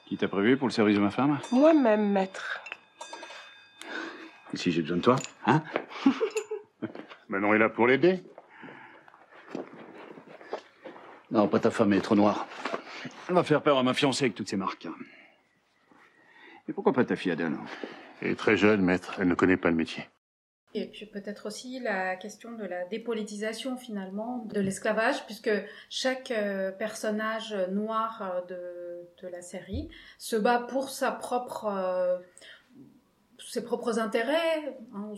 Qui 0.06 0.16
t'a 0.16 0.28
prévu 0.28 0.56
pour 0.56 0.68
le 0.68 0.72
service 0.72 0.96
de 0.96 1.00
ma 1.00 1.10
femme? 1.10 1.38
Moi-même, 1.52 2.10
maître. 2.10 2.60
Et 4.52 4.56
si 4.56 4.70
j'ai 4.70 4.82
besoin 4.82 4.98
de 4.98 5.02
toi, 5.02 5.16
hein? 5.46 5.62
Maintenant, 7.28 7.52
il 7.52 7.56
est 7.56 7.58
là 7.58 7.68
pour 7.68 7.86
l'aider. 7.86 8.22
Non, 11.34 11.48
pas 11.48 11.58
ta 11.58 11.72
femme, 11.72 11.92
elle 11.92 11.98
est 11.98 12.02
trop 12.02 12.14
noire. 12.14 12.46
Elle 13.28 13.34
va 13.34 13.42
faire 13.42 13.60
peur 13.60 13.76
à 13.76 13.82
ma 13.82 13.92
fiancée 13.92 14.26
avec 14.26 14.36
toutes 14.36 14.48
ces 14.48 14.56
marques. 14.56 14.86
Et 16.68 16.72
pourquoi 16.72 16.92
pas 16.92 17.04
ta 17.04 17.16
fille 17.16 17.32
Adèle? 17.32 17.56
Elle 18.22 18.30
est 18.30 18.34
très 18.36 18.56
jeune, 18.56 18.82
maître. 18.82 19.16
Elle 19.18 19.26
ne 19.26 19.34
connaît 19.34 19.56
pas 19.56 19.68
le 19.68 19.74
métier. 19.74 20.04
Et 20.74 20.86
puis 20.86 21.06
peut-être 21.06 21.46
aussi 21.46 21.80
la 21.80 22.14
question 22.14 22.52
de 22.52 22.64
la 22.64 22.84
dépolitisation 22.84 23.76
finalement 23.76 24.46
de 24.46 24.60
l'esclavage, 24.60 25.26
puisque 25.26 25.50
chaque 25.90 26.30
euh, 26.30 26.70
personnage 26.70 27.52
noir 27.70 28.22
euh, 28.22 28.40
de, 28.46 29.26
de, 29.26 29.28
la 29.28 29.42
série 29.42 29.88
se 30.18 30.36
bat 30.36 30.60
pour 30.60 30.90
sa 30.90 31.10
propre 31.10 31.66
euh, 31.66 32.18
ses 33.54 33.62
propres 33.62 34.00
intérêts 34.00 34.76
hein, 34.96 35.12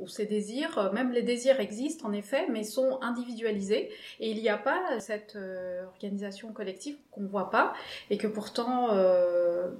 ou, 0.00 0.06
ses 0.06 0.26
désirs. 0.26 0.78
Euh, 0.78 0.92
même 0.92 1.10
les 1.10 1.22
désirs 1.22 1.58
existent 1.58 2.06
en 2.08 2.12
effet, 2.12 2.46
mais 2.48 2.62
sont 2.62 3.00
individualisés. 3.02 3.90
Et 4.20 4.30
il 4.30 4.40
n'y 4.40 4.48
a 4.48 4.56
pas 4.56 5.00
cette 5.00 5.34
euh, 5.34 5.84
organisation 5.86 6.52
collective 6.52 6.96
qu'on 7.10 7.22
ne 7.22 7.28
voit 7.28 7.50
pas 7.50 7.72
et 8.08 8.18
que 8.18 8.28
pourtant 8.28 8.90
euh, 8.92 9.70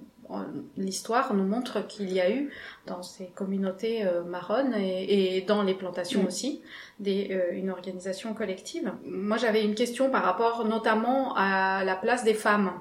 l'histoire 0.76 1.32
nous 1.32 1.46
montre 1.46 1.86
qu'il 1.86 2.12
y 2.12 2.20
a 2.20 2.28
eu 2.28 2.52
dans 2.86 3.04
ces 3.04 3.26
communautés 3.26 4.04
marronnes 4.26 4.74
et, 4.74 5.42
dans 5.46 5.62
les 5.62 5.74
plantations 5.74 6.24
aussi 6.26 6.62
une 7.04 7.70
organisation 7.70 8.32
collective. 8.32 8.92
Moi 9.04 9.36
j'avais 9.36 9.62
une 9.62 9.74
question 9.74 10.10
par 10.10 10.24
rapport 10.24 10.64
notamment 10.64 11.34
à 11.36 11.84
la 11.84 11.96
place 11.96 12.24
des 12.24 12.34
femmes. 12.34 12.72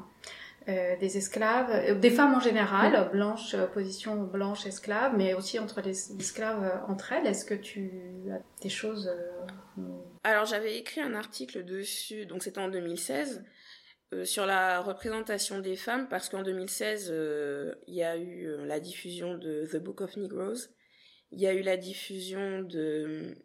Euh, 0.69 0.95
des 0.97 1.17
esclaves, 1.17 1.71
euh, 1.71 1.95
des 1.95 2.11
femmes 2.11 2.35
en 2.35 2.39
général, 2.39 3.09
blanches, 3.11 3.55
euh, 3.55 3.65
position 3.65 4.17
blanche 4.25 4.67
esclave, 4.67 5.17
mais 5.17 5.33
aussi 5.33 5.57
entre 5.57 5.81
les 5.81 6.11
esclaves 6.19 6.83
entre 6.87 7.13
elles. 7.13 7.25
Est-ce 7.25 7.45
que 7.45 7.55
tu 7.55 7.91
as 8.31 8.61
des 8.61 8.69
choses 8.69 9.11
Alors 10.23 10.45
j'avais 10.45 10.77
écrit 10.77 11.01
un 11.01 11.15
article 11.15 11.65
dessus, 11.65 12.27
donc 12.27 12.43
c'était 12.43 12.59
en 12.59 12.69
2016, 12.69 13.43
sur 14.23 14.45
la 14.45 14.81
représentation 14.81 15.57
des 15.57 15.75
femmes, 15.75 16.07
parce 16.07 16.29
qu'en 16.29 16.43
2016, 16.43 17.11
il 17.87 17.95
y 17.95 18.03
a 18.03 18.17
eu 18.17 18.55
la 18.63 18.79
diffusion 18.79 19.39
de 19.39 19.67
The 19.71 19.77
Book 19.77 20.01
of 20.01 20.15
Negroes, 20.15 20.67
il 21.31 21.41
y 21.41 21.47
a 21.47 21.53
eu 21.53 21.61
la 21.61 21.77
diffusion 21.77 22.61
de 22.61 23.35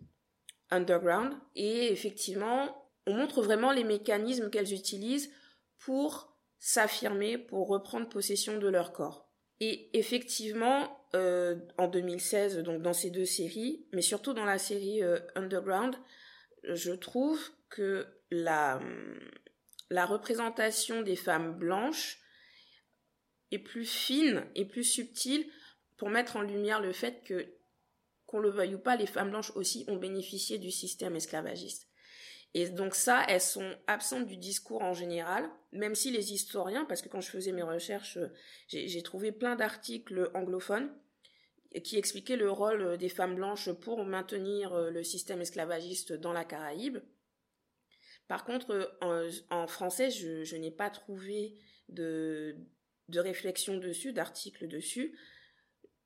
Underground, 0.71 1.33
et 1.55 1.91
effectivement, 1.93 2.91
on 3.07 3.15
montre 3.15 3.41
vraiment 3.41 3.73
les 3.73 3.85
mécanismes 3.85 4.51
qu'elles 4.51 4.75
utilisent 4.75 5.33
pour 5.79 6.36
s'affirmer 6.67 7.39
pour 7.39 7.69
reprendre 7.69 8.09
possession 8.09 8.59
de 8.59 8.67
leur 8.67 8.93
corps. 8.93 9.31
Et 9.61 9.97
effectivement, 9.97 11.07
euh, 11.15 11.55
en 11.79 11.87
2016, 11.87 12.59
donc 12.59 12.83
dans 12.83 12.93
ces 12.93 13.11
deux 13.11 13.25
séries, 13.25 13.87
mais 13.93 14.03
surtout 14.03 14.33
dans 14.33 14.45
la 14.45 14.59
série 14.59 15.01
euh, 15.01 15.21
Underground, 15.37 15.95
je 16.65 16.91
trouve 16.91 17.39
que 17.69 18.09
la, 18.33 18.81
la 19.91 20.07
représentation 20.07 21.03
des 21.03 21.15
femmes 21.15 21.57
blanches 21.57 22.19
est 23.53 23.61
plus 23.61 23.87
fine 23.87 24.45
et 24.57 24.65
plus 24.65 24.83
subtile 24.83 25.49
pour 25.97 26.11
mettre 26.11 26.35
en 26.35 26.43
lumière 26.43 26.81
le 26.81 26.93
fait 26.93 27.23
que, 27.23 27.47
qu'on 28.27 28.41
le 28.41 28.51
veuille 28.51 28.75
ou 28.75 28.81
pas, 28.81 28.97
les 28.97 29.07
femmes 29.07 29.31
blanches 29.31 29.53
aussi 29.55 29.85
ont 29.87 29.99
bénéficié 29.99 30.59
du 30.59 30.73
système 30.73 31.15
esclavagiste. 31.15 31.87
Et 32.55 32.69
donc 32.69 32.95
ça, 32.95 33.25
elles 33.29 33.41
sont 33.41 33.75
absentes 33.87 34.27
du 34.27 34.37
discours 34.37 34.83
en 34.83 34.95
général, 34.95 35.49
même 35.73 35.95
si 35.95 36.11
les 36.11 36.33
historiens, 36.33 36.85
parce 36.87 37.03
que 37.03 37.09
quand 37.09 37.21
je 37.21 37.31
faisais 37.31 37.53
mes 37.53 37.63
recherches, 37.63 38.19
j'ai 38.69 39.03
trouvé 39.03 39.33
plein 39.33 39.57
d'articles 39.57 40.31
anglophones 40.35 40.91
qui 41.83 41.99
expliquaient 41.99 42.37
le 42.37 42.51
rôle 42.51 42.97
des 42.97 43.09
femmes 43.09 43.35
blanches 43.35 43.71
pour 43.71 44.05
maintenir 44.05 44.73
euh, 44.73 44.91
le 44.91 45.03
système 45.03 45.43
esclavagiste 45.43 46.13
dans 46.13 46.33
la 46.33 46.45
Caraïbe. 46.45 46.99
Par 48.29 48.45
contre, 48.45 48.97
en, 49.51 49.67
français, 49.67 50.11
je, 50.11 50.57
n'ai 50.57 50.71
pas 50.71 50.91
trouvé 50.91 51.59
de, 51.89 52.57
de 53.09 53.21
réflexion 53.21 53.77
dessus, 53.79 54.13
d'article 54.13 54.67
dessus. 54.67 55.17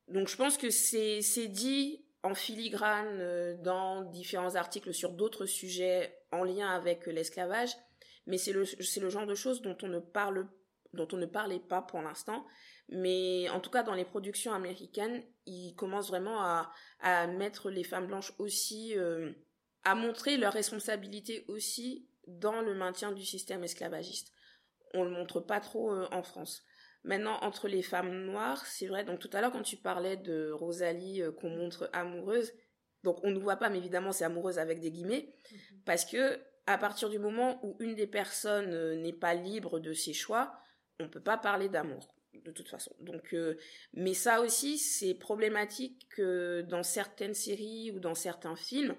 Donc 0.09 0.29
je 0.29 0.37
pense 0.37 0.59
que 0.59 0.71
c'est 0.71 1.49
dit 1.49 2.05
en 2.23 2.35
filigrane 2.35 3.19
euh, 3.21 3.57
dans 3.59 4.03
différents 4.03 4.55
articles 4.55 4.93
sur 4.93 5.13
d'autres 5.13 5.47
sujets 5.47 6.19
en 6.33 6.45
lien 6.45 6.69
avec 6.69 7.07
l'esclavage, 7.07 7.71
mais 8.27 8.39
c'est 8.39 8.53
le 8.53 9.11
genre 9.11 9.27
de 9.27 9.35
choses 9.35 9.63
dont 9.63 9.77
on 9.83 9.89
ne 9.89 10.01
parle 10.01 10.49
dont 10.93 11.07
on 11.13 11.17
ne 11.17 11.27
parlait 11.27 11.61
pas 11.61 11.83
pour 11.83 12.03
l'instant, 12.03 12.45
mais 12.89 13.49
en 13.51 13.61
tout 13.61 13.71
cas 13.71 13.85
dans 13.85 13.95
les 13.95 14.05
productions 14.05 14.53
américaines, 14.53 15.23
ils 15.47 15.75
commencent 15.77 16.09
vraiment 16.09 16.41
à 17.01 17.27
mettre 17.29 17.71
les 17.71 17.85
femmes 17.85 18.09
blanches 18.09 18.33
aussi 18.39 18.99
euh, 18.99 19.33
à 19.85 19.95
montrer 19.95 20.37
leur 20.37 20.53
responsabilité 20.53 21.45
aussi 21.49 22.09
dans 22.27 22.61
le 22.61 22.75
maintien 22.75 23.13
du 23.13 23.25
système 23.25 23.65
esclavagiste. 23.65 24.33
On 24.95 25.05
le 25.05 25.11
montre 25.11 25.41
pas 25.41 25.61
trop 25.61 25.93
euh, 25.93 26.09
en 26.13 26.23
France. 26.23 26.63
Maintenant, 27.05 27.39
entre 27.41 27.67
les 27.67 27.83
femmes 27.83 28.27
noires, 28.27 28.65
c'est 28.67 28.87
vrai, 28.87 29.05
donc 29.05 29.21
tout 29.21 29.31
à 29.33 29.41
l'heure 29.41 29.53
quand 29.53 29.63
tu 29.63 29.77
parlais 29.77 30.17
de 30.17 30.51
Rosalie 30.51 31.23
euh, 31.23 31.33
qu'on 31.33 31.49
montre 31.49 31.89
amoureuse, 31.93 32.53
donc 33.05 33.19
on 33.25 33.31
ne 33.31 33.39
voit 33.39 33.57
pas, 33.57 33.71
mais 33.71 33.79
évidemment 33.79 34.13
c'est 34.13 34.25
amoureuse 34.25 34.59
avec 34.59 34.81
des 34.81 34.91
guillemets, 34.91 35.35
mhm. 35.51 35.81
parce 35.87 36.05
que 36.05 36.39
à 36.67 36.77
partir 36.77 37.09
du 37.09 37.19
moment 37.19 37.59
où 37.65 37.75
une 37.81 37.95
des 37.95 38.07
personnes 38.07 38.75
euh, 38.75 38.97
n'est 38.97 39.15
pas 39.15 39.35
libre 39.35 39.81
de 39.81 39.95
ses 39.95 40.13
choix, 40.13 40.53
on 40.99 41.09
peut 41.09 41.23
pas 41.23 41.39
parler 41.39 41.69
d'amour 41.69 42.15
de 42.45 42.51
toute 42.51 42.69
façon. 42.69 42.95
Donc, 43.01 43.35
euh, 43.35 43.57
mais 43.93 44.15
ça 44.15 44.41
aussi, 44.41 44.79
c'est 44.79 45.15
problématique 45.15 46.09
que 46.11 46.63
dans 46.63 46.83
certaines 46.83 47.35
séries 47.35 47.91
ou 47.91 47.99
dans 47.99 48.15
certains 48.15 48.57
films, 48.57 48.95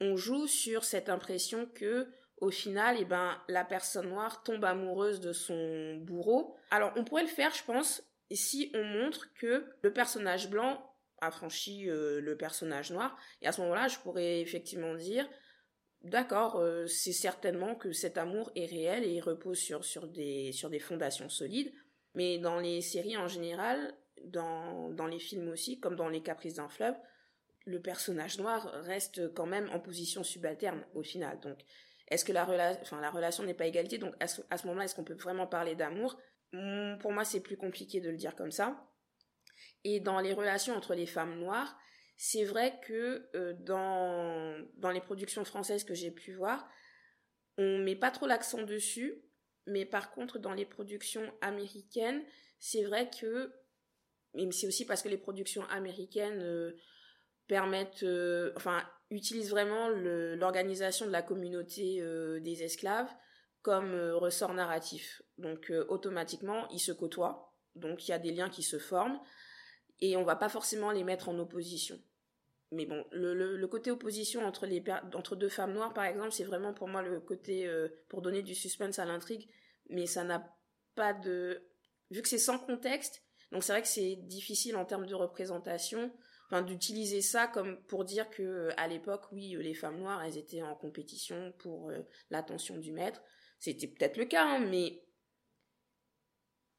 on 0.00 0.16
joue 0.16 0.46
sur 0.46 0.84
cette 0.84 1.08
impression 1.08 1.66
que 1.66 2.08
au 2.40 2.50
final, 2.50 2.96
eh 3.00 3.04
ben, 3.04 3.36
la 3.48 3.64
personne 3.64 4.08
noire 4.08 4.42
tombe 4.42 4.64
amoureuse 4.64 5.20
de 5.20 5.32
son 5.32 5.96
bourreau. 5.96 6.56
Alors, 6.70 6.92
on 6.96 7.04
pourrait 7.04 7.22
le 7.22 7.28
faire, 7.28 7.52
je 7.54 7.64
pense, 7.64 8.02
si 8.30 8.70
on 8.74 8.84
montre 8.84 9.32
que 9.34 9.66
le 9.82 9.92
personnage 9.92 10.50
blanc 10.50 10.84
a 11.20 11.30
franchi 11.30 11.88
euh, 11.88 12.20
le 12.20 12.36
personnage 12.36 12.92
noir. 12.92 13.16
Et 13.42 13.46
à 13.46 13.52
ce 13.52 13.60
moment-là, 13.62 13.88
je 13.88 13.98
pourrais 13.98 14.40
effectivement 14.40 14.94
dire, 14.94 15.28
d'accord, 16.02 16.56
euh, 16.56 16.86
c'est 16.86 17.12
certainement 17.12 17.74
que 17.74 17.92
cet 17.92 18.18
amour 18.18 18.52
est 18.54 18.66
réel 18.66 19.04
et 19.04 19.14
il 19.14 19.20
repose 19.20 19.58
sur, 19.58 19.84
sur, 19.84 20.06
des, 20.06 20.52
sur 20.52 20.70
des 20.70 20.78
fondations 20.78 21.28
solides. 21.28 21.72
Mais 22.14 22.38
dans 22.38 22.58
les 22.60 22.80
séries 22.80 23.16
en 23.16 23.28
général, 23.28 23.94
dans, 24.24 24.90
dans 24.90 25.06
les 25.06 25.18
films 25.18 25.48
aussi, 25.48 25.80
comme 25.80 25.96
dans 25.96 26.08
Les 26.08 26.22
Caprices 26.22 26.54
d'un 26.54 26.68
fleuve, 26.68 26.94
le 27.64 27.80
personnage 27.80 28.38
noir 28.38 28.64
reste 28.84 29.32
quand 29.34 29.46
même 29.46 29.68
en 29.72 29.80
position 29.80 30.22
subalterne 30.22 30.84
au 30.94 31.02
final. 31.02 31.38
Donc, 31.40 31.58
est-ce 32.10 32.24
que 32.24 32.32
la, 32.32 32.44
relation, 32.44 32.80
enfin, 32.82 33.00
la 33.00 33.10
relation 33.10 33.44
n'est 33.44 33.54
pas 33.54 33.66
égalité? 33.66 33.98
Donc 33.98 34.14
à 34.20 34.26
ce, 34.26 34.40
à 34.50 34.58
ce 34.58 34.66
moment-là, 34.66 34.84
est-ce 34.84 34.94
qu'on 34.94 35.04
peut 35.04 35.14
vraiment 35.14 35.46
parler 35.46 35.74
d'amour? 35.74 36.18
Hmm, 36.52 36.96
Pour 36.98 37.12
moi, 37.12 37.24
c'est 37.24 37.40
plus 37.40 37.56
compliqué 37.56 38.00
de 38.00 38.10
le 38.10 38.16
dire 38.16 38.34
comme 38.34 38.50
ça. 38.50 38.88
Et 39.84 40.00
dans 40.00 40.20
les 40.20 40.32
relations 40.32 40.74
entre 40.74 40.94
les 40.94 41.06
femmes 41.06 41.38
noires, 41.38 41.78
c'est 42.16 42.44
vrai 42.44 42.80
que 42.82 43.28
euh, 43.34 43.54
dans, 43.60 44.58
dans 44.76 44.90
les 44.90 45.00
productions 45.00 45.44
françaises 45.44 45.84
que 45.84 45.94
j'ai 45.94 46.10
pu 46.10 46.32
voir, 46.34 46.68
on 47.58 47.78
met 47.78 47.96
pas 47.96 48.10
trop 48.10 48.26
l'accent 48.26 48.62
dessus, 48.62 49.22
mais 49.66 49.84
par 49.84 50.12
contre 50.12 50.38
dans 50.38 50.52
les 50.52 50.64
productions 50.64 51.32
américaines, 51.40 52.24
c'est 52.58 52.84
vrai 52.84 53.08
que, 53.10 53.52
mais 54.34 54.50
c'est 54.52 54.66
aussi 54.66 54.84
parce 54.84 55.02
que 55.02 55.08
les 55.08 55.18
productions 55.18 55.64
américaines 55.66 56.42
euh, 56.42 56.76
permettent, 57.48 58.04
euh, 58.04 58.52
enfin, 58.56 58.84
utilisent 59.10 59.50
vraiment 59.50 59.88
l'organisation 59.88 61.06
de 61.06 61.10
la 61.10 61.22
communauté 61.22 61.96
euh, 62.00 62.38
des 62.40 62.62
esclaves 62.62 63.10
comme 63.62 63.92
euh, 63.92 64.16
ressort 64.16 64.54
narratif. 64.54 65.22
Donc 65.38 65.72
automatiquement, 65.88 66.68
ils 66.68 66.78
se 66.78 66.92
côtoient, 66.92 67.54
donc 67.74 68.06
il 68.06 68.12
y 68.12 68.14
a 68.14 68.18
des 68.18 68.32
liens 68.32 68.50
qui 68.50 68.62
se 68.62 68.78
forment, 68.78 69.18
et 70.00 70.16
on 70.16 70.24
va 70.24 70.36
pas 70.36 70.48
forcément 70.48 70.92
les 70.92 71.04
mettre 71.04 71.28
en 71.28 71.38
opposition. 71.38 71.98
Mais 72.70 72.84
bon, 72.84 73.04
le, 73.12 73.56
le, 73.56 73.66
côté 73.66 73.90
opposition 73.90 74.44
entre 74.44 74.66
les 74.66 74.84
entre 75.14 75.36
deux 75.36 75.48
femmes 75.48 75.72
noires, 75.72 75.94
par 75.94 76.04
exemple, 76.04 76.32
c'est 76.32 76.44
vraiment 76.44 76.74
pour 76.74 76.86
moi 76.86 77.00
le 77.00 77.18
côté 77.18 77.70
pour 78.08 78.20
donner 78.20 78.42
du 78.42 78.54
suspense 78.54 78.98
à 78.98 79.06
l'intrigue, 79.06 79.48
mais 79.88 80.06
ça 80.06 80.22
n'a 80.22 80.54
pas 80.94 81.14
de 81.14 81.62
vu 82.10 82.20
que 82.20 82.28
c'est 82.28 82.36
sans 82.36 82.58
contexte, 82.58 83.22
donc 83.52 83.64
c'est 83.64 83.72
vrai 83.72 83.80
que 83.80 83.88
c'est 83.88 84.16
difficile 84.16 84.76
en 84.76 84.84
termes 84.84 85.06
de 85.06 85.14
représentation 85.14 86.12
enfin 86.48 86.62
d'utiliser 86.62 87.20
ça 87.20 87.46
comme 87.46 87.82
pour 87.84 88.04
dire 88.04 88.30
que 88.30 88.42
euh, 88.42 88.70
à 88.76 88.88
l'époque 88.88 89.30
oui 89.32 89.54
euh, 89.54 89.60
les 89.60 89.74
femmes 89.74 89.98
noires 89.98 90.22
elles 90.24 90.38
étaient 90.38 90.62
en 90.62 90.74
compétition 90.74 91.52
pour 91.58 91.90
euh, 91.90 92.00
l'attention 92.30 92.78
du 92.78 92.92
maître. 92.92 93.22
C'était 93.58 93.88
peut-être 93.88 94.16
le 94.16 94.24
cas 94.24 94.44
hein, 94.44 94.58
mais 94.60 95.02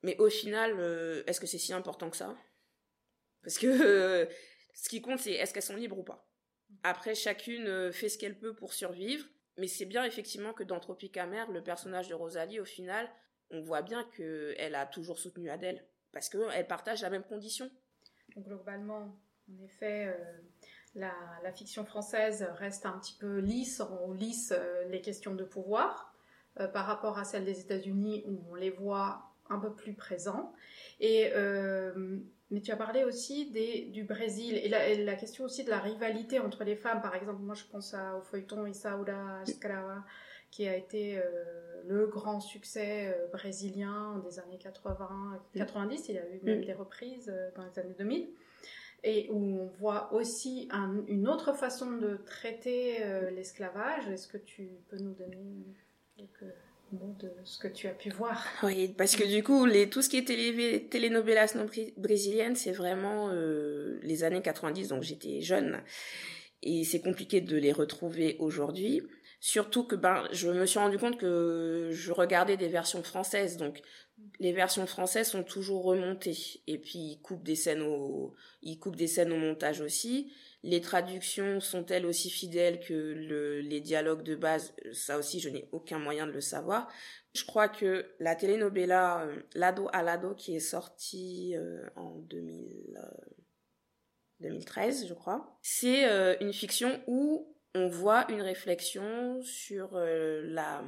mais 0.01 0.17
au 0.17 0.29
final 0.29 0.79
est-ce 1.27 1.39
que 1.39 1.47
c'est 1.47 1.57
si 1.57 1.73
important 1.73 2.09
que 2.09 2.17
ça? 2.17 2.35
Parce 3.43 3.57
que 3.57 4.27
ce 4.73 4.89
qui 4.89 5.01
compte 5.01 5.19
c'est 5.19 5.33
est-ce 5.33 5.53
qu'elles 5.53 5.63
sont 5.63 5.75
libres 5.75 5.99
ou 5.99 6.03
pas. 6.03 6.27
Après 6.83 7.15
chacune 7.15 7.91
fait 7.91 8.09
ce 8.09 8.17
qu'elle 8.17 8.39
peut 8.39 8.55
pour 8.55 8.73
survivre 8.73 9.25
mais 9.57 9.67
c'est 9.67 9.85
bien 9.85 10.05
effectivement 10.05 10.53
que 10.53 10.63
dans 10.63 10.79
Tropicamer 10.79 11.45
le 11.51 11.61
personnage 11.61 12.07
de 12.07 12.13
Rosalie 12.13 12.59
au 12.59 12.65
final 12.65 13.09
on 13.51 13.61
voit 13.61 13.81
bien 13.81 14.03
que 14.15 14.55
elle 14.57 14.75
a 14.75 14.85
toujours 14.85 15.19
soutenu 15.19 15.49
Adèle 15.49 15.85
parce 16.11 16.29
qu'elle 16.29 16.67
partage 16.67 17.01
la 17.01 17.09
même 17.09 17.23
condition. 17.23 17.69
Globalement 18.37 19.19
en 19.49 19.63
effet, 19.63 20.07
euh, 20.07 20.13
la, 20.95 21.51
fiction 21.53 21.85
française 21.85 22.47
reste 22.57 22.85
un 22.85 22.97
petit 22.99 23.15
peu 23.19 23.39
lisse, 23.39 23.81
on 24.03 24.11
lisse 24.11 24.53
euh, 24.55 24.85
les 24.89 25.01
questions 25.01 25.35
de 25.35 25.43
pouvoir 25.43 26.13
euh, 26.59 26.67
par 26.67 26.85
rapport 26.85 27.17
à 27.17 27.23
celles 27.23 27.45
des 27.45 27.59
États-Unis 27.59 28.23
où 28.27 28.39
on 28.51 28.55
les 28.55 28.69
voit 28.69 29.31
un 29.49 29.59
peu 29.59 29.73
plus 29.73 29.93
présents. 29.93 30.53
Et 30.99 31.31
mais 32.51 32.61
tu 32.61 32.71
as 32.71 32.77
parlé 32.77 33.03
aussi 33.03 33.51
des, 33.51 33.85
du 33.91 34.05
Brésil 34.05 34.55
et 34.55 34.69
la, 34.69 35.15
question 35.15 35.45
aussi 35.45 35.63
de 35.63 35.69
la 35.69 35.77
rivalité 35.77 36.39
entre 36.39 36.63
les 36.63 36.75
femmes. 36.75 36.99
Par 36.99 37.13
exemple, 37.13 37.43
moi 37.43 37.53
je 37.53 37.63
pense 37.65 37.93
au 38.17 38.21
feuilleton 38.21 38.65
Isaura 38.65 39.43
Escrava 39.43 40.03
qui 40.49 40.67
a 40.67 40.75
été 40.75 41.21
le 41.85 42.07
grand 42.07 42.39
succès 42.39 43.15
brésilien 43.31 44.19
des 44.25 44.39
années 44.39 44.57
80, 44.57 45.39
90. 45.53 46.09
Il 46.09 46.15
y 46.15 46.17
a 46.17 46.27
eu 46.27 46.39
même 46.41 46.65
des 46.65 46.73
reprises 46.73 47.31
dans 47.55 47.63
les 47.63 47.77
années 47.77 47.95
2000 47.95 48.29
et 49.03 49.29
où 49.31 49.61
on 49.61 49.65
voit 49.79 50.13
aussi 50.13 50.69
une 51.07 51.27
autre 51.27 51.53
façon 51.53 51.91
de 51.91 52.19
traiter 52.25 53.03
euh, 53.03 53.29
l'esclavage. 53.31 54.07
Est-ce 54.09 54.27
que 54.27 54.37
tu 54.37 54.69
peux 54.89 54.97
nous 54.97 55.13
donner 55.13 55.65
quelques 56.17 56.53
mots 56.91 57.15
de 57.19 57.31
ce 57.43 57.59
que 57.59 57.67
tu 57.67 57.87
as 57.87 57.93
pu 57.93 58.09
voir? 58.09 58.45
Oui, 58.63 58.93
parce 58.97 59.15
que 59.15 59.23
du 59.23 59.43
coup, 59.43 59.67
tout 59.89 60.01
ce 60.01 60.09
qui 60.09 60.17
est 60.17 60.25
télé, 60.25 60.87
telenovelas 60.89 61.53
non 61.55 61.67
brésiliennes, 61.97 62.55
c'est 62.55 62.71
vraiment 62.71 63.29
euh, 63.29 63.99
les 64.03 64.23
années 64.23 64.41
90, 64.41 64.89
donc 64.89 65.03
j'étais 65.03 65.41
jeune. 65.41 65.81
Et 66.61 66.83
c'est 66.83 66.99
compliqué 66.99 67.39
de 67.39 67.55
les 67.55 67.71
retrouver 67.71 68.35
aujourd'hui. 68.39 69.01
Surtout 69.41 69.85
que 69.85 69.95
ben, 69.95 70.27
je 70.31 70.49
me 70.49 70.65
suis 70.65 70.79
rendu 70.79 70.97
compte 70.97 71.17
que 71.17 71.89
je 71.91 72.11
regardais 72.11 72.57
des 72.57 72.67
versions 72.67 73.03
françaises, 73.03 73.55
donc 73.55 73.81
les 74.39 74.51
versions 74.51 74.85
françaises 74.85 75.29
sont 75.29 75.43
toujours 75.43 75.83
remontées. 75.83 76.61
Et 76.67 76.77
puis 76.77 76.99
ils 76.99 77.21
coupent 77.21 77.43
des 77.43 77.55
scènes 77.55 77.81
au, 77.81 78.35
ils 78.61 78.79
coupent 78.79 78.97
des 78.97 79.07
scènes 79.07 79.31
au 79.31 79.37
montage 79.37 79.81
aussi. 79.81 80.33
Les 80.63 80.81
traductions 80.81 81.61
sont-elles 81.61 82.05
aussi 82.05 82.29
fidèles 82.29 82.81
que 82.81 82.93
le, 82.93 83.61
les 83.61 83.79
dialogues 83.79 84.23
de 84.23 84.35
base 84.35 84.73
Ça 84.91 85.17
aussi, 85.17 85.39
je 85.39 85.47
n'ai 85.47 85.69
aucun 85.71 85.99
moyen 85.99 86.27
de 86.27 86.33
le 86.33 86.41
savoir. 86.41 86.89
Je 87.33 87.45
crois 87.45 87.69
que 87.69 88.05
la 88.19 88.35
telenovela 88.35 89.23
euh, 89.23 89.41
Lado 89.53 89.87
à 89.93 90.03
Lado 90.03 90.33
qui 90.33 90.55
est 90.55 90.59
sortie 90.59 91.55
euh, 91.55 91.87
en 91.95 92.17
2000, 92.17 92.99
2013, 94.41 95.03
euh, 95.03 95.07
je 95.07 95.13
crois, 95.13 95.57
c'est 95.61 96.03
une 96.41 96.51
fiction 96.51 97.01
où 97.07 97.55
on 97.75 97.87
voit 97.87 98.29
une 98.31 98.41
réflexion 98.41 99.41
sur 99.41 99.95
euh, 99.95 100.41
la 100.45 100.83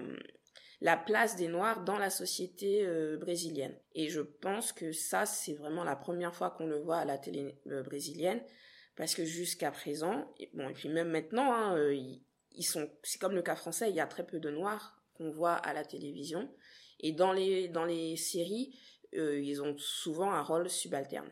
la 0.83 0.97
place 0.97 1.35
des 1.35 1.47
noirs 1.47 1.83
dans 1.83 1.99
la 1.99 2.09
société 2.09 2.83
euh, 2.87 3.15
brésilienne. 3.15 3.77
Et 3.93 4.09
je 4.09 4.21
pense 4.21 4.73
que 4.73 4.91
ça, 4.91 5.27
c'est 5.27 5.53
vraiment 5.53 5.83
la 5.83 5.95
première 5.95 6.33
fois 6.33 6.49
qu'on 6.49 6.65
le 6.65 6.79
voit 6.79 6.97
à 6.97 7.05
la 7.05 7.19
télé 7.19 7.59
euh, 7.67 7.83
brésilienne, 7.83 8.41
parce 8.95 9.13
que 9.13 9.23
jusqu'à 9.23 9.69
présent, 9.69 10.33
et, 10.39 10.49
bon, 10.55 10.67
et 10.67 10.73
puis 10.73 10.89
même 10.89 11.09
maintenant, 11.09 11.53
hein, 11.53 11.91
ils, 11.91 12.63
sont, 12.63 12.89
c'est 13.03 13.21
comme 13.21 13.35
le 13.35 13.43
cas 13.43 13.55
français, 13.55 13.91
il 13.91 13.95
y 13.95 13.99
a 13.99 14.07
très 14.07 14.25
peu 14.25 14.39
de 14.39 14.49
noirs 14.49 14.99
qu'on 15.13 15.29
voit 15.29 15.53
à 15.53 15.71
la 15.71 15.85
télévision, 15.85 16.51
et 16.99 17.11
dans 17.11 17.31
les 17.31 17.67
dans 17.67 17.85
les 17.85 18.17
séries, 18.17 18.75
ils 19.13 19.61
ont 19.61 19.77
souvent 19.77 20.31
un 20.31 20.41
rôle 20.41 20.67
subalterne. 20.67 21.29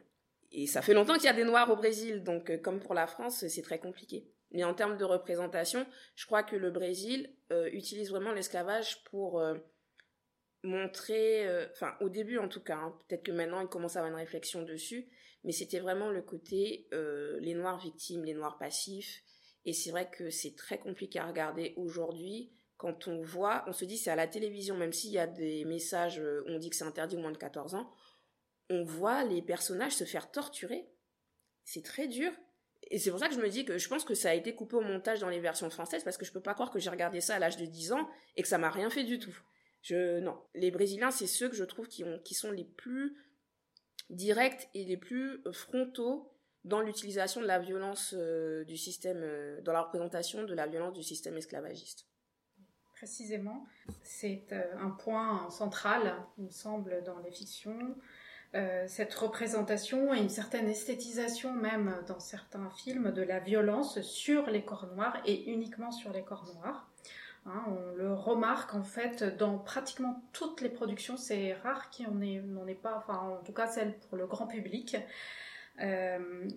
Et 0.52 0.68
ça 0.68 0.84
fait 0.84 0.94
longtemps 0.94 1.16
qu'il 1.16 1.26
y 1.26 1.30
a 1.30 1.34
des 1.34 1.44
noirs 1.44 1.72
au 1.72 1.76
Brésil, 1.76 2.24
donc 2.24 2.62
comme 2.62 2.80
pour 2.80 2.94
la 2.94 3.08
France, 3.08 3.48
c'est 3.48 3.62
très 3.64 3.80
compliqué. 3.80 4.28
Mais 4.52 4.64
en 4.64 4.74
termes 4.74 4.98
de 4.98 5.06
représentation, 5.06 5.86
je 6.16 6.26
crois 6.26 6.44
que 6.44 6.56
le 6.56 6.72
Brésil 6.72 7.36
euh, 7.52 7.70
utilise 7.72 8.10
vraiment 8.10 8.32
l'esclavage 8.32 9.04
pour 9.06 9.40
euh, 9.40 9.56
montrer, 10.64 11.48
euh, 11.48 11.68
enfin 11.72 11.96
au 12.02 12.10
début 12.10 12.38
en 12.40 12.48
tout 12.48 12.62
cas, 12.62 12.78
hein, 12.78 12.98
peut-être 13.08 13.24
que 13.24 13.32
maintenant 13.32 13.62
il 13.62 13.68
commence 13.68 13.96
à 13.96 14.00
avoir 14.00 14.12
une 14.12 14.20
réflexion 14.20 14.64
dessus, 14.64 15.08
mais 15.44 15.52
c'était 15.52 15.80
vraiment 15.80 16.10
le 16.10 16.22
côté 16.22 16.88
les 16.92 17.54
noirs 17.54 17.80
victimes, 17.80 18.26
les 18.26 18.34
noirs 18.34 18.58
passifs, 18.58 19.24
et 19.66 19.74
c'est 19.74 19.92
vrai 19.92 20.10
que 20.10 20.30
c'est 20.30 20.56
très 20.56 20.80
compliqué 20.80 21.20
à 21.20 21.28
regarder 21.28 21.74
aujourd'hui 21.78 22.52
quand 22.76 23.08
on 23.08 23.22
voit, 23.22 23.64
on 23.68 23.74
se 23.74 23.86
dit 23.86 23.98
c'est 23.98 24.10
à 24.10 24.16
la 24.16 24.28
télévision, 24.28 24.76
même 24.76 24.94
s'il 24.94 25.12
y 25.12 25.20
a 25.20 25.28
des 25.28 25.64
messages 25.66 26.22
on 26.48 26.58
dit 26.58 26.70
que 26.70 26.76
c'est 26.76 26.84
interdit 26.84 27.16
au 27.16 27.20
moins 27.20 27.32
de 27.32 27.38
14 27.38 27.76
ans, 27.76 27.90
on 28.70 28.84
voit 28.84 29.24
les 29.24 29.42
personnages 29.42 29.96
se 29.96 30.04
faire 30.04 30.32
torturer. 30.32 30.90
C'est 31.64 31.84
très 31.84 32.08
dur. 32.08 32.32
Et 32.92 32.98
c'est 32.98 33.12
pour 33.12 33.20
ça 33.20 33.28
que 33.28 33.36
je 33.36 33.40
me 33.40 33.50
dis 33.50 33.66
que 33.66 33.78
je 33.78 33.88
pense 33.88 34.04
que 34.04 34.14
ça 34.14 34.30
a 34.30 34.34
été 34.34 34.56
coupé 34.56 34.76
au 34.76 34.82
montage 34.82 35.20
dans 35.20 35.30
les 35.30 35.40
versions 35.40 35.70
françaises 35.70 36.04
parce 36.04 36.18
que 36.18 36.26
je 36.26 36.32
peux 36.32 36.42
pas 36.42 36.54
croire 36.54 36.72
que 36.72 36.80
j'ai 36.80 36.90
regardé 36.90 37.22
ça 37.22 37.36
à 37.36 37.40
l'âge 37.40 37.58
de 37.58 37.66
10 37.66 37.92
ans 37.92 38.10
et 38.36 38.42
que 38.42 38.48
ça 38.48 38.58
m'a 38.58 38.70
rien 38.70 38.90
fait 38.90 39.04
du 39.04 39.20
tout. 39.20 39.38
Je 39.82 40.20
non, 40.20 40.38
les 40.56 40.72
Brésiliens 40.72 41.12
c'est 41.12 41.28
ceux 41.28 41.50
que 41.50 41.56
je 41.56 41.64
trouve 41.64 41.88
qui 41.88 42.04
ont 42.04 42.20
qui 42.20 42.34
sont 42.34 42.52
les 42.52 42.66
plus 42.66 43.16
directs 44.10 44.70
et 44.74 44.86
les 44.86 44.98
plus 44.98 45.42
frontaux 45.52 46.32
dans 46.66 46.82
l'utilisation 46.82 47.42
de 47.42 47.46
la 47.46 47.60
violence 47.60 48.14
euh, 48.18 48.64
du 48.66 48.78
système 48.78 49.22
euh, 49.22 49.62
dans 49.62 49.72
la 49.72 49.82
représentation 49.82 50.44
de 50.44 50.54
la 50.54 50.68
violence 50.68 50.94
du 50.94 51.04
système 51.04 51.38
esclavagiste. 51.38 52.06
Précisément, 52.96 53.66
c'est 54.04 54.48
euh, 54.52 54.78
un 54.78 54.90
point 54.90 55.50
central, 55.50 56.18
il 56.38 56.46
me 56.46 56.50
semble, 56.50 57.02
dans 57.06 57.20
les 57.20 57.32
fictions 57.32 57.96
euh, 58.56 58.86
cette 58.88 59.14
représentation 59.14 60.12
et 60.12 60.18
une 60.18 60.30
certaine 60.30 60.68
esthétisation 60.68 61.54
même 61.54 61.96
dans 62.08 62.20
certains 62.20 62.70
films 62.72 63.12
de 63.12 63.22
la 63.22 63.40
violence 63.40 64.02
sur 64.02 64.50
les 64.50 64.64
corps 64.64 64.88
noirs 64.96 65.22
et 65.26 65.52
uniquement 65.52 65.92
sur 65.92 66.12
les 66.12 66.24
corps 66.24 66.52
noirs. 66.56 66.90
Hein, 67.46 67.64
on 67.68 67.96
le 67.96 68.12
remarque 68.12 68.74
en 68.74 68.84
fait 68.84 69.24
dans 69.38 69.60
pratiquement 69.60 70.24
toutes 70.34 70.62
les 70.62 70.70
productions. 70.70 71.16
C'est 71.16 71.54
rare 71.54 71.92
qu'il 71.92 72.08
n'en 72.08 72.68
ait, 72.68 72.74
pas, 72.74 72.96
enfin 72.98 73.20
en 73.20 73.44
tout 73.44 73.54
cas 73.54 73.68
celle 73.68 73.98
pour 74.10 74.18
le 74.18 74.26
grand 74.26 74.48
public. 74.48 74.98
Euh, 75.82 76.48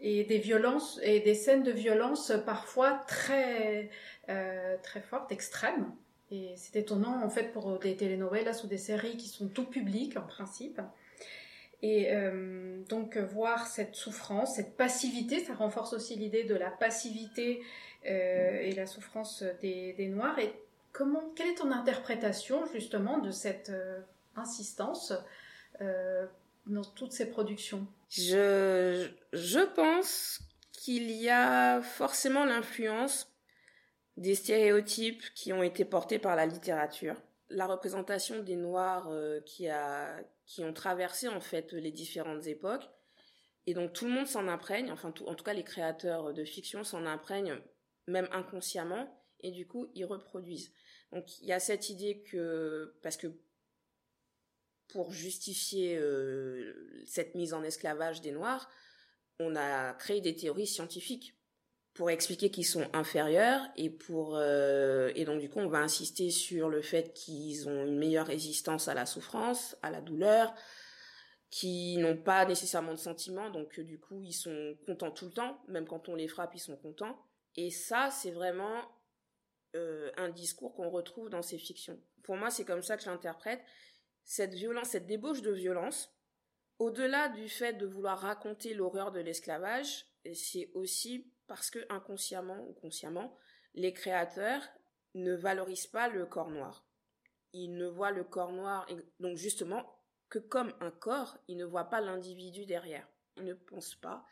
et 0.00 0.24
des 0.24 0.38
violences 0.38 1.00
et 1.02 1.20
des 1.20 1.34
scènes 1.34 1.62
de 1.62 1.72
violence 1.72 2.32
parfois 2.46 3.00
très 3.08 3.90
euh, 4.28 4.76
très 4.82 5.00
fortes, 5.00 5.32
extrêmes. 5.32 5.92
Et 6.30 6.54
c'est 6.56 6.76
étonnant 6.80 7.22
en 7.22 7.30
fait 7.30 7.52
pour 7.52 7.78
des 7.78 7.96
telenovelas 7.96 8.62
ou 8.64 8.66
des 8.66 8.78
séries 8.78 9.16
qui 9.16 9.28
sont 9.28 9.48
tout 9.48 9.64
publiques 9.64 10.16
en 10.16 10.22
principe. 10.22 10.80
Et 11.82 12.12
euh, 12.12 12.82
donc 12.88 13.16
voir 13.16 13.66
cette 13.66 13.94
souffrance, 13.94 14.56
cette 14.56 14.76
passivité, 14.76 15.44
ça 15.44 15.54
renforce 15.54 15.92
aussi 15.92 16.16
l'idée 16.16 16.44
de 16.44 16.54
la 16.54 16.70
passivité 16.70 17.62
euh, 18.06 18.60
et 18.60 18.72
la 18.72 18.86
souffrance 18.86 19.44
des, 19.60 19.92
des, 19.92 20.08
Noirs. 20.08 20.38
Et 20.40 20.52
comment, 20.92 21.32
quelle 21.36 21.48
est 21.48 21.54
ton 21.54 21.70
interprétation 21.70 22.66
justement 22.66 23.18
de 23.18 23.30
cette 23.30 23.70
euh, 23.70 24.00
insistance 24.34 25.12
euh, 25.80 26.26
dans 26.66 26.84
toutes 26.84 27.12
ces 27.12 27.30
productions? 27.30 27.86
Je 28.10 29.08
je 29.32 29.60
pense 29.74 30.40
qu'il 30.72 31.10
y 31.10 31.28
a 31.28 31.80
forcément 31.80 32.44
l'influence 32.44 33.32
des 34.16 34.34
stéréotypes 34.34 35.22
qui 35.34 35.52
ont 35.52 35.62
été 35.62 35.84
portés 35.84 36.18
par 36.18 36.34
la 36.34 36.46
littérature 36.46 37.14
la 37.50 37.66
représentation 37.66 38.42
des 38.42 38.56
Noirs 38.56 39.08
euh, 39.10 39.40
qui 39.40 39.68
a 39.68 40.18
qui 40.48 40.64
ont 40.64 40.72
traversé 40.72 41.28
en 41.28 41.40
fait 41.40 41.72
les 41.72 41.92
différentes 41.92 42.46
époques. 42.46 42.88
Et 43.66 43.74
donc 43.74 43.92
tout 43.92 44.06
le 44.06 44.10
monde 44.10 44.26
s'en 44.26 44.48
imprègne 44.48 44.90
enfin 44.90 45.12
en 45.26 45.34
tout 45.34 45.44
cas 45.44 45.52
les 45.52 45.62
créateurs 45.62 46.32
de 46.32 46.44
fiction 46.44 46.82
s'en 46.82 47.04
imprègnent 47.04 47.60
même 48.06 48.28
inconsciemment 48.32 49.14
et 49.40 49.52
du 49.52 49.66
coup 49.66 49.90
ils 49.94 50.06
reproduisent. 50.06 50.72
Donc 51.12 51.38
il 51.40 51.46
y 51.46 51.52
a 51.52 51.60
cette 51.60 51.90
idée 51.90 52.22
que 52.22 52.98
parce 53.02 53.18
que 53.18 53.28
pour 54.88 55.12
justifier 55.12 55.98
euh, 55.98 57.04
cette 57.06 57.34
mise 57.34 57.52
en 57.52 57.62
esclavage 57.62 58.22
des 58.22 58.32
Noirs 58.32 58.70
on 59.38 59.54
a 59.54 59.92
créé 59.92 60.22
des 60.22 60.34
théories 60.34 60.66
scientifiques 60.66 61.37
pour 61.98 62.10
expliquer 62.10 62.48
qu'ils 62.48 62.64
sont 62.64 62.88
inférieurs 62.92 63.60
et 63.76 63.90
pour 63.90 64.36
euh, 64.36 65.10
et 65.16 65.24
donc 65.24 65.40
du 65.40 65.50
coup 65.50 65.58
on 65.58 65.66
va 65.66 65.78
insister 65.78 66.30
sur 66.30 66.68
le 66.68 66.80
fait 66.80 67.12
qu'ils 67.12 67.68
ont 67.68 67.86
une 67.86 67.98
meilleure 67.98 68.28
résistance 68.28 68.86
à 68.86 68.94
la 68.94 69.04
souffrance, 69.04 69.76
à 69.82 69.90
la 69.90 70.00
douleur, 70.00 70.54
qui 71.50 71.96
n'ont 71.96 72.16
pas 72.16 72.46
nécessairement 72.46 72.92
de 72.92 72.98
sentiments 72.98 73.50
donc 73.50 73.80
du 73.80 73.98
coup 73.98 74.22
ils 74.22 74.32
sont 74.32 74.76
contents 74.86 75.10
tout 75.10 75.24
le 75.24 75.32
temps, 75.32 75.60
même 75.66 75.88
quand 75.88 76.08
on 76.08 76.14
les 76.14 76.28
frappe 76.28 76.54
ils 76.54 76.60
sont 76.60 76.76
contents. 76.76 77.18
Et 77.56 77.72
ça 77.72 78.10
c'est 78.12 78.30
vraiment 78.30 78.80
euh, 79.74 80.12
un 80.16 80.28
discours 80.28 80.76
qu'on 80.76 80.90
retrouve 80.90 81.30
dans 81.30 81.42
ces 81.42 81.58
fictions. 81.58 81.98
Pour 82.22 82.36
moi 82.36 82.50
c'est 82.50 82.64
comme 82.64 82.82
ça 82.82 82.96
que 82.96 83.02
j'interprète 83.02 83.60
cette 84.22 84.54
violence, 84.54 84.90
cette 84.90 85.06
débauche 85.06 85.42
de 85.42 85.50
violence. 85.50 86.14
Au-delà 86.78 87.28
du 87.28 87.48
fait 87.48 87.72
de 87.72 87.86
vouloir 87.86 88.20
raconter 88.20 88.72
l'horreur 88.72 89.10
de 89.10 89.18
l'esclavage, 89.18 90.06
c'est 90.32 90.70
aussi 90.74 91.32
parce 91.48 91.70
que 91.70 91.80
inconsciemment 91.88 92.64
ou 92.68 92.74
consciemment, 92.74 93.36
les 93.74 93.92
créateurs 93.92 94.62
ne 95.14 95.34
valorisent 95.34 95.86
pas 95.86 96.08
le 96.08 96.26
corps 96.26 96.50
noir. 96.50 96.86
Ils 97.52 97.74
ne 97.74 97.86
voient 97.86 98.12
le 98.12 98.24
corps 98.24 98.52
noir, 98.52 98.86
donc 99.18 99.36
justement, 99.36 99.98
que 100.28 100.38
comme 100.38 100.74
un 100.80 100.90
corps, 100.90 101.38
ils 101.48 101.56
ne 101.56 101.64
voient 101.64 101.88
pas 101.88 102.00
l'individu 102.00 102.66
derrière. 102.66 103.08
Ils 103.36 103.44
ne 103.44 103.54
pensent 103.54 103.94
pas 103.94 104.24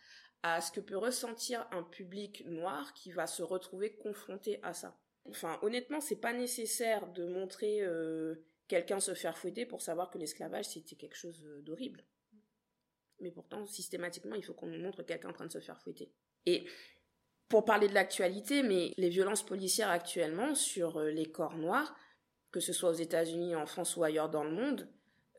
à 0.43 0.61
ce 0.61 0.71
que 0.71 0.81
peut 0.81 0.97
ressentir 0.97 1.67
un 1.73 1.83
public 1.83 2.45
noir 2.47 2.93
qui 2.93 3.11
va 3.11 3.27
se 3.27 3.43
retrouver 3.43 3.97
confronté 3.97 4.61
à 4.62 4.75
ça. 4.75 4.99
Enfin, 5.25 5.59
honnêtement, 5.62 6.01
c'est 6.01 6.21
pas 6.21 6.33
nécessaire 6.33 7.11
de 7.12 7.27
montrer 7.27 7.81
euh, 7.83 8.47
quelqu'un 8.69 9.01
se 9.01 9.14
faire 9.14 9.37
fouetter 9.37 9.67
pour 9.67 9.83
savoir 9.83 10.11
que 10.11 10.19
l'esclavage 10.19 10.67
c'était 10.67 10.97
quelque 10.97 11.17
chose 11.17 11.43
d'horrible. 11.62 12.05
Mais 13.21 13.31
pourtant, 13.31 13.67
systématiquement, 13.67 14.35
il 14.35 14.45
faut 14.45 14.55
qu'on 14.55 14.67
nous 14.67 14.81
montre 14.81 15.03
quelqu'un 15.03 15.31
en 15.31 15.33
train 15.33 15.47
de 15.47 15.53
se 15.53 15.61
faire 15.61 15.81
fouetter. 15.81 16.12
Et 16.45 16.67
pour 17.49 17.64
parler 17.64 17.88
de 17.88 17.94
l'actualité, 17.94 18.62
mais 18.62 18.92
les 18.97 19.09
violences 19.09 19.44
policières 19.44 19.90
actuellement 19.90 20.55
sur 20.55 20.99
euh, 20.99 21.11
les 21.11 21.30
corps 21.30 21.57
noirs, 21.57 21.94
que 22.51 22.61
ce 22.61 22.72
soit 22.72 22.90
aux 22.90 22.94
États-Unis, 22.94 23.55
en 23.55 23.66
France 23.66 23.97
ou 23.97 24.05
ailleurs 24.05 24.30
dans 24.30 24.44
le 24.44 24.51
monde, 24.51 24.88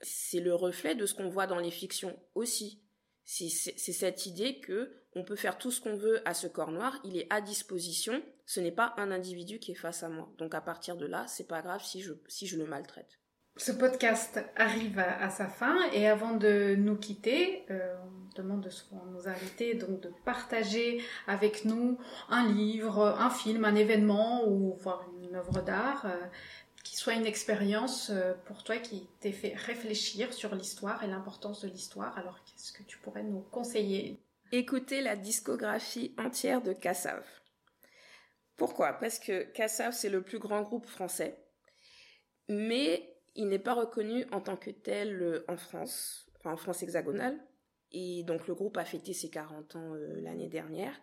c'est 0.01 0.39
le 0.39 0.53
reflet 0.53 0.95
de 0.95 1.05
ce 1.05 1.14
qu'on 1.14 1.30
voit 1.30 1.47
dans 1.47 1.60
les 1.60 1.72
fictions 1.72 2.18
aussi. 2.36 2.84
C'est 3.26 3.49
cette 3.49 4.26
idée 4.26 4.60
que 4.60 5.03
on 5.14 5.24
peut 5.24 5.36
faire 5.36 5.58
tout 5.58 5.72
ce 5.72 5.82
qu'on 5.82 5.97
veut 5.97 6.22
à 6.26 6.34
ce 6.34 6.47
corps 6.47 6.72
noir, 6.72 6.97
il 7.03 7.18
est 7.18 7.28
à 7.30 7.41
disposition, 7.41 8.24
ce 8.45 8.60
n'est 8.60 8.72
pas 8.72 8.93
un 8.97 9.12
individu 9.12 9.60
qui 9.60 9.72
est 9.72 9.76
face 9.76 10.03
à 10.03 10.10
moi. 10.10 10.32
Donc 10.38 10.53
à 10.53 10.62
partir 10.62 10.95
de 10.95 11.05
là, 11.05 11.26
c'est 11.28 11.47
pas 11.47 11.62
grave 11.62 11.84
si 11.84 12.01
je, 12.01 12.14
si 12.28 12.47
je 12.47 12.58
le 12.58 12.66
maltraite. 12.66 13.20
Ce 13.58 13.72
podcast 13.72 14.39
arrive 14.55 14.99
à, 14.99 15.30
sa 15.32 15.47
fin 15.47 15.89
et 15.91 16.08
avant 16.08 16.36
de 16.36 16.76
nous 16.76 16.95
quitter, 16.95 17.66
euh, 17.72 17.95
on 18.05 18.41
demande 18.41 18.70
souvent 18.70 19.01
à 19.01 19.10
nos 19.12 19.28
invités 19.28 19.74
donc 19.74 19.99
de 19.99 20.12
partager 20.26 21.03
avec 21.26 21.66
nous 21.66 21.97
un 22.30 22.47
livre, 22.47 23.03
un 23.20 23.32
film, 23.32 23.66
un 23.66 23.74
événement 23.74 24.47
ou 24.47 24.76
voire 24.76 25.03
une 25.24 25.36
œuvre 25.36 25.62
d'art 25.62 26.05
euh, 26.05 26.16
qui 26.84 26.95
soit 26.97 27.14
une 27.14 27.26
expérience 27.26 28.12
euh, 28.12 28.34
pour 28.45 28.64
toi 28.64 28.78
qui 28.78 29.08
t'ait 29.22 29.32
fait 29.32 29.55
réfléchir 29.55 30.34
sur 30.34 30.53
l'histoire 30.53 31.03
et 31.03 31.08
l'importance 31.08 31.62
de 31.62 31.68
l'histoire. 31.68 32.16
Alors 32.16 32.39
qu'est-ce 32.45 32.72
que 32.72 32.84
tu 32.84 32.99
pourrais 32.99 33.24
nous 33.24 33.41
conseiller? 33.41 34.20
Écoutez 34.51 35.01
la 35.01 35.16
discographie 35.16 36.14
entière 36.20 36.62
de 36.62 36.74
Cassav. 36.74 37.26
Pourquoi? 38.55 38.93
Parce 38.93 39.18
que 39.18 39.43
Cassav 39.51 39.93
c'est 39.93 40.10
le 40.10 40.22
plus 40.22 40.38
grand 40.38 40.62
groupe 40.62 40.86
français, 40.86 41.39
mais 42.49 43.16
il 43.38 43.48
n'est 43.48 43.60
pas 43.60 43.76
reconnu 43.76 44.26
en 44.32 44.42
tant 44.42 44.58
que 44.58 44.72
tel 44.72 45.22
euh, 45.22 45.46
en 45.48 45.58
France, 45.58 46.28
enfin 46.40 46.52
en 46.52 46.58
France 46.58 46.84
hexagonale. 46.84 47.40
Et 47.92 48.24
donc 48.24 48.48
le 48.48 48.56
groupe 48.56 48.76
a 48.78 48.84
fêté 48.84 49.14
ses 49.14 49.30
40 49.30 49.76
ans 49.78 49.94
euh, 49.94 50.20
l'année 50.22 50.50
dernière. 50.50 51.00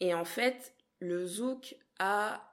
Et 0.00 0.12
en 0.12 0.26
fait, 0.26 0.74
le 0.98 1.24
zouk 1.24 1.76
a, 1.98 2.52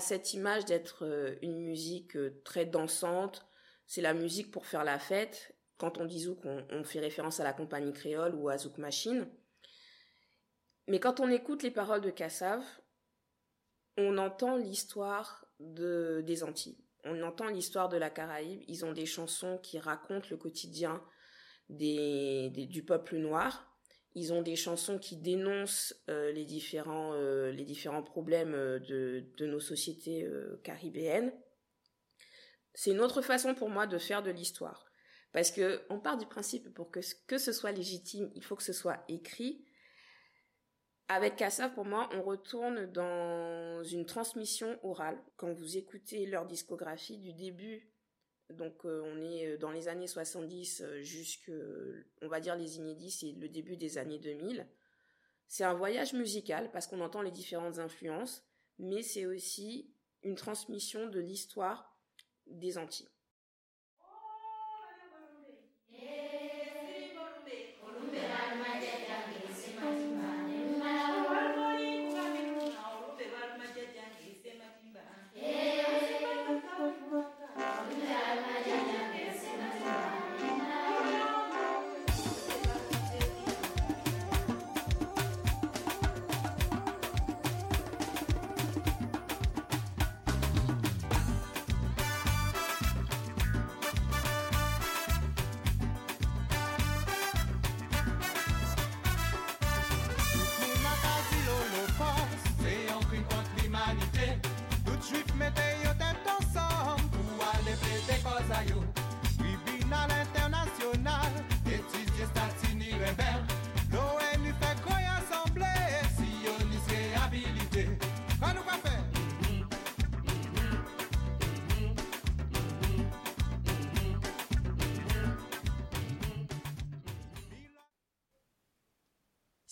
cette 0.00 0.34
image 0.34 0.64
d'être 0.66 1.06
euh, 1.06 1.36
une 1.40 1.60
musique 1.60 2.18
très 2.44 2.66
dansante. 2.66 3.46
C'est 3.86 4.02
la 4.02 4.12
musique 4.12 4.50
pour 4.50 4.66
faire 4.66 4.84
la 4.84 4.98
fête. 4.98 5.56
Quand 5.78 5.98
on 5.98 6.04
dit 6.04 6.20
zouk, 6.20 6.44
on, 6.44 6.66
on 6.70 6.84
fait 6.84 7.00
référence 7.00 7.40
à 7.40 7.44
la 7.44 7.52
compagnie 7.52 7.92
créole 7.92 8.34
ou 8.34 8.48
à 8.48 8.58
Zouk 8.58 8.76
Machine. 8.78 9.28
Mais 10.88 10.98
quand 10.98 11.20
on 11.20 11.30
écoute 11.30 11.62
les 11.62 11.70
paroles 11.70 12.00
de 12.00 12.10
Kassav, 12.10 12.64
on 13.96 14.18
entend 14.18 14.56
l'histoire 14.56 15.46
de, 15.60 16.22
des 16.26 16.42
Antilles 16.42 16.87
on 17.08 17.22
entend 17.22 17.48
l'histoire 17.48 17.88
de 17.88 17.96
la 17.96 18.10
Caraïbe, 18.10 18.62
ils 18.68 18.84
ont 18.84 18.92
des 18.92 19.06
chansons 19.06 19.58
qui 19.62 19.78
racontent 19.78 20.28
le 20.30 20.36
quotidien 20.36 21.02
du 21.68 22.82
peuple 22.86 23.16
noir. 23.16 23.64
Ils 24.14 24.32
ont 24.32 24.42
des 24.42 24.56
chansons 24.56 24.98
qui 24.98 25.16
dénoncent 25.16 25.94
euh, 26.08 26.32
les 26.32 26.44
différents 26.44 27.12
euh, 27.12 27.52
les 27.52 27.64
différents 27.64 28.02
problèmes 28.02 28.54
euh, 28.54 28.78
de, 28.80 29.24
de 29.36 29.46
nos 29.46 29.60
sociétés 29.60 30.28
caribéennes. 30.64 31.32
C'est 32.74 32.90
une 32.90 33.00
autre 33.00 33.22
façon 33.22 33.54
pour 33.54 33.68
moi 33.68 33.86
de 33.86 33.98
faire 33.98 34.22
de 34.22 34.30
l'histoire 34.30 34.86
parce 35.32 35.50
que 35.50 35.82
on 35.90 36.00
part 36.00 36.16
du 36.16 36.26
principe 36.26 36.72
pour 36.74 36.90
que 36.90 37.00
que 37.26 37.38
ce 37.38 37.52
soit 37.52 37.72
légitime, 37.72 38.30
il 38.34 38.42
faut 38.42 38.56
que 38.56 38.62
ce 38.62 38.72
soit 38.72 39.04
écrit 39.08 39.67
avec 41.08 41.36
Kassav, 41.36 41.72
pour 41.72 41.84
moi, 41.84 42.08
on 42.14 42.22
retourne 42.22 42.86
dans 42.92 43.82
une 43.84 44.04
transmission 44.04 44.78
orale. 44.82 45.18
Quand 45.36 45.52
vous 45.52 45.76
écoutez 45.76 46.26
leur 46.26 46.46
discographie 46.46 47.18
du 47.18 47.32
début, 47.32 47.90
donc 48.50 48.84
euh, 48.84 49.02
on 49.04 49.20
est 49.22 49.56
dans 49.58 49.70
les 49.70 49.88
années 49.88 50.06
70 50.06 50.82
euh, 50.82 51.02
jusque, 51.02 51.50
on 52.22 52.28
va 52.28 52.40
dire 52.40 52.56
les 52.56 52.76
inédits, 52.76 53.10
c'est 53.10 53.32
le 53.32 53.48
début 53.48 53.76
des 53.76 53.98
années 53.98 54.18
2000. 54.18 54.66
C'est 55.46 55.64
un 55.64 55.74
voyage 55.74 56.12
musical 56.12 56.70
parce 56.72 56.86
qu'on 56.86 57.00
entend 57.00 57.22
les 57.22 57.30
différentes 57.30 57.78
influences, 57.78 58.44
mais 58.78 59.02
c'est 59.02 59.24
aussi 59.24 59.90
une 60.22 60.34
transmission 60.34 61.08
de 61.08 61.20
l'histoire 61.20 61.98
des 62.46 62.76
Antilles. 62.76 63.08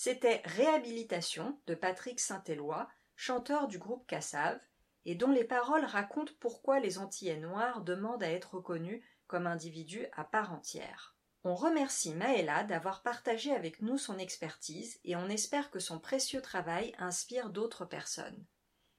C'était 0.08 0.40
Réhabilitation 0.44 1.58
de 1.66 1.74
Patrick 1.74 2.20
Saint-Éloi, 2.20 2.88
chanteur 3.16 3.66
du 3.66 3.80
groupe 3.80 4.06
Cassave, 4.06 4.60
et 5.04 5.16
dont 5.16 5.32
les 5.32 5.42
paroles 5.42 5.84
racontent 5.84 6.32
pourquoi 6.38 6.78
les 6.78 6.98
Antillais 6.98 7.38
noirs 7.38 7.80
demandent 7.80 8.22
à 8.22 8.30
être 8.30 8.54
reconnus 8.54 9.02
comme 9.26 9.48
individus 9.48 10.06
à 10.12 10.22
part 10.22 10.52
entière. 10.52 11.16
On 11.42 11.56
remercie 11.56 12.14
Maëla 12.14 12.62
d'avoir 12.62 13.02
partagé 13.02 13.52
avec 13.52 13.82
nous 13.82 13.98
son 13.98 14.16
expertise 14.16 15.00
et 15.02 15.16
on 15.16 15.28
espère 15.28 15.72
que 15.72 15.80
son 15.80 15.98
précieux 15.98 16.40
travail 16.40 16.94
inspire 16.98 17.50
d'autres 17.50 17.84
personnes. 17.84 18.46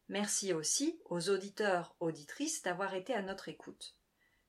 Merci 0.10 0.52
aussi 0.52 1.00
aux 1.06 1.30
auditeurs, 1.30 1.96
auditrices 2.02 2.64
d'avoir 2.64 2.96
été 2.96 3.14
à 3.14 3.22
notre 3.22 3.48
écoute. 3.48 3.96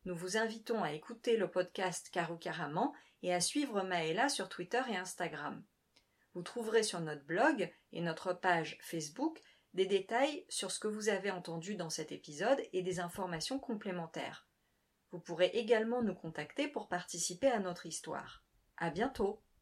Nous 0.06 0.16
vous 0.16 0.36
invitons 0.36 0.82
à 0.82 0.92
écouter 0.92 1.36
le 1.36 1.48
podcast 1.48 2.10
Caroucaraman 2.10 2.90
et 3.22 3.32
à 3.32 3.40
suivre 3.40 3.82
Maëla 3.82 4.28
sur 4.28 4.48
Twitter 4.48 4.82
et 4.90 4.96
Instagram. 4.96 5.62
Vous 6.38 6.44
trouverez 6.44 6.84
sur 6.84 7.00
notre 7.00 7.24
blog 7.24 7.68
et 7.90 8.00
notre 8.00 8.32
page 8.32 8.78
Facebook 8.80 9.42
des 9.74 9.86
détails 9.86 10.46
sur 10.48 10.70
ce 10.70 10.78
que 10.78 10.86
vous 10.86 11.08
avez 11.08 11.32
entendu 11.32 11.74
dans 11.74 11.90
cet 11.90 12.12
épisode 12.12 12.62
et 12.72 12.82
des 12.82 13.00
informations 13.00 13.58
complémentaires. 13.58 14.46
Vous 15.10 15.18
pourrez 15.18 15.46
également 15.46 16.00
nous 16.00 16.14
contacter 16.14 16.68
pour 16.68 16.86
participer 16.86 17.48
à 17.48 17.58
notre 17.58 17.86
histoire. 17.86 18.44
À 18.76 18.90
bientôt! 18.90 19.42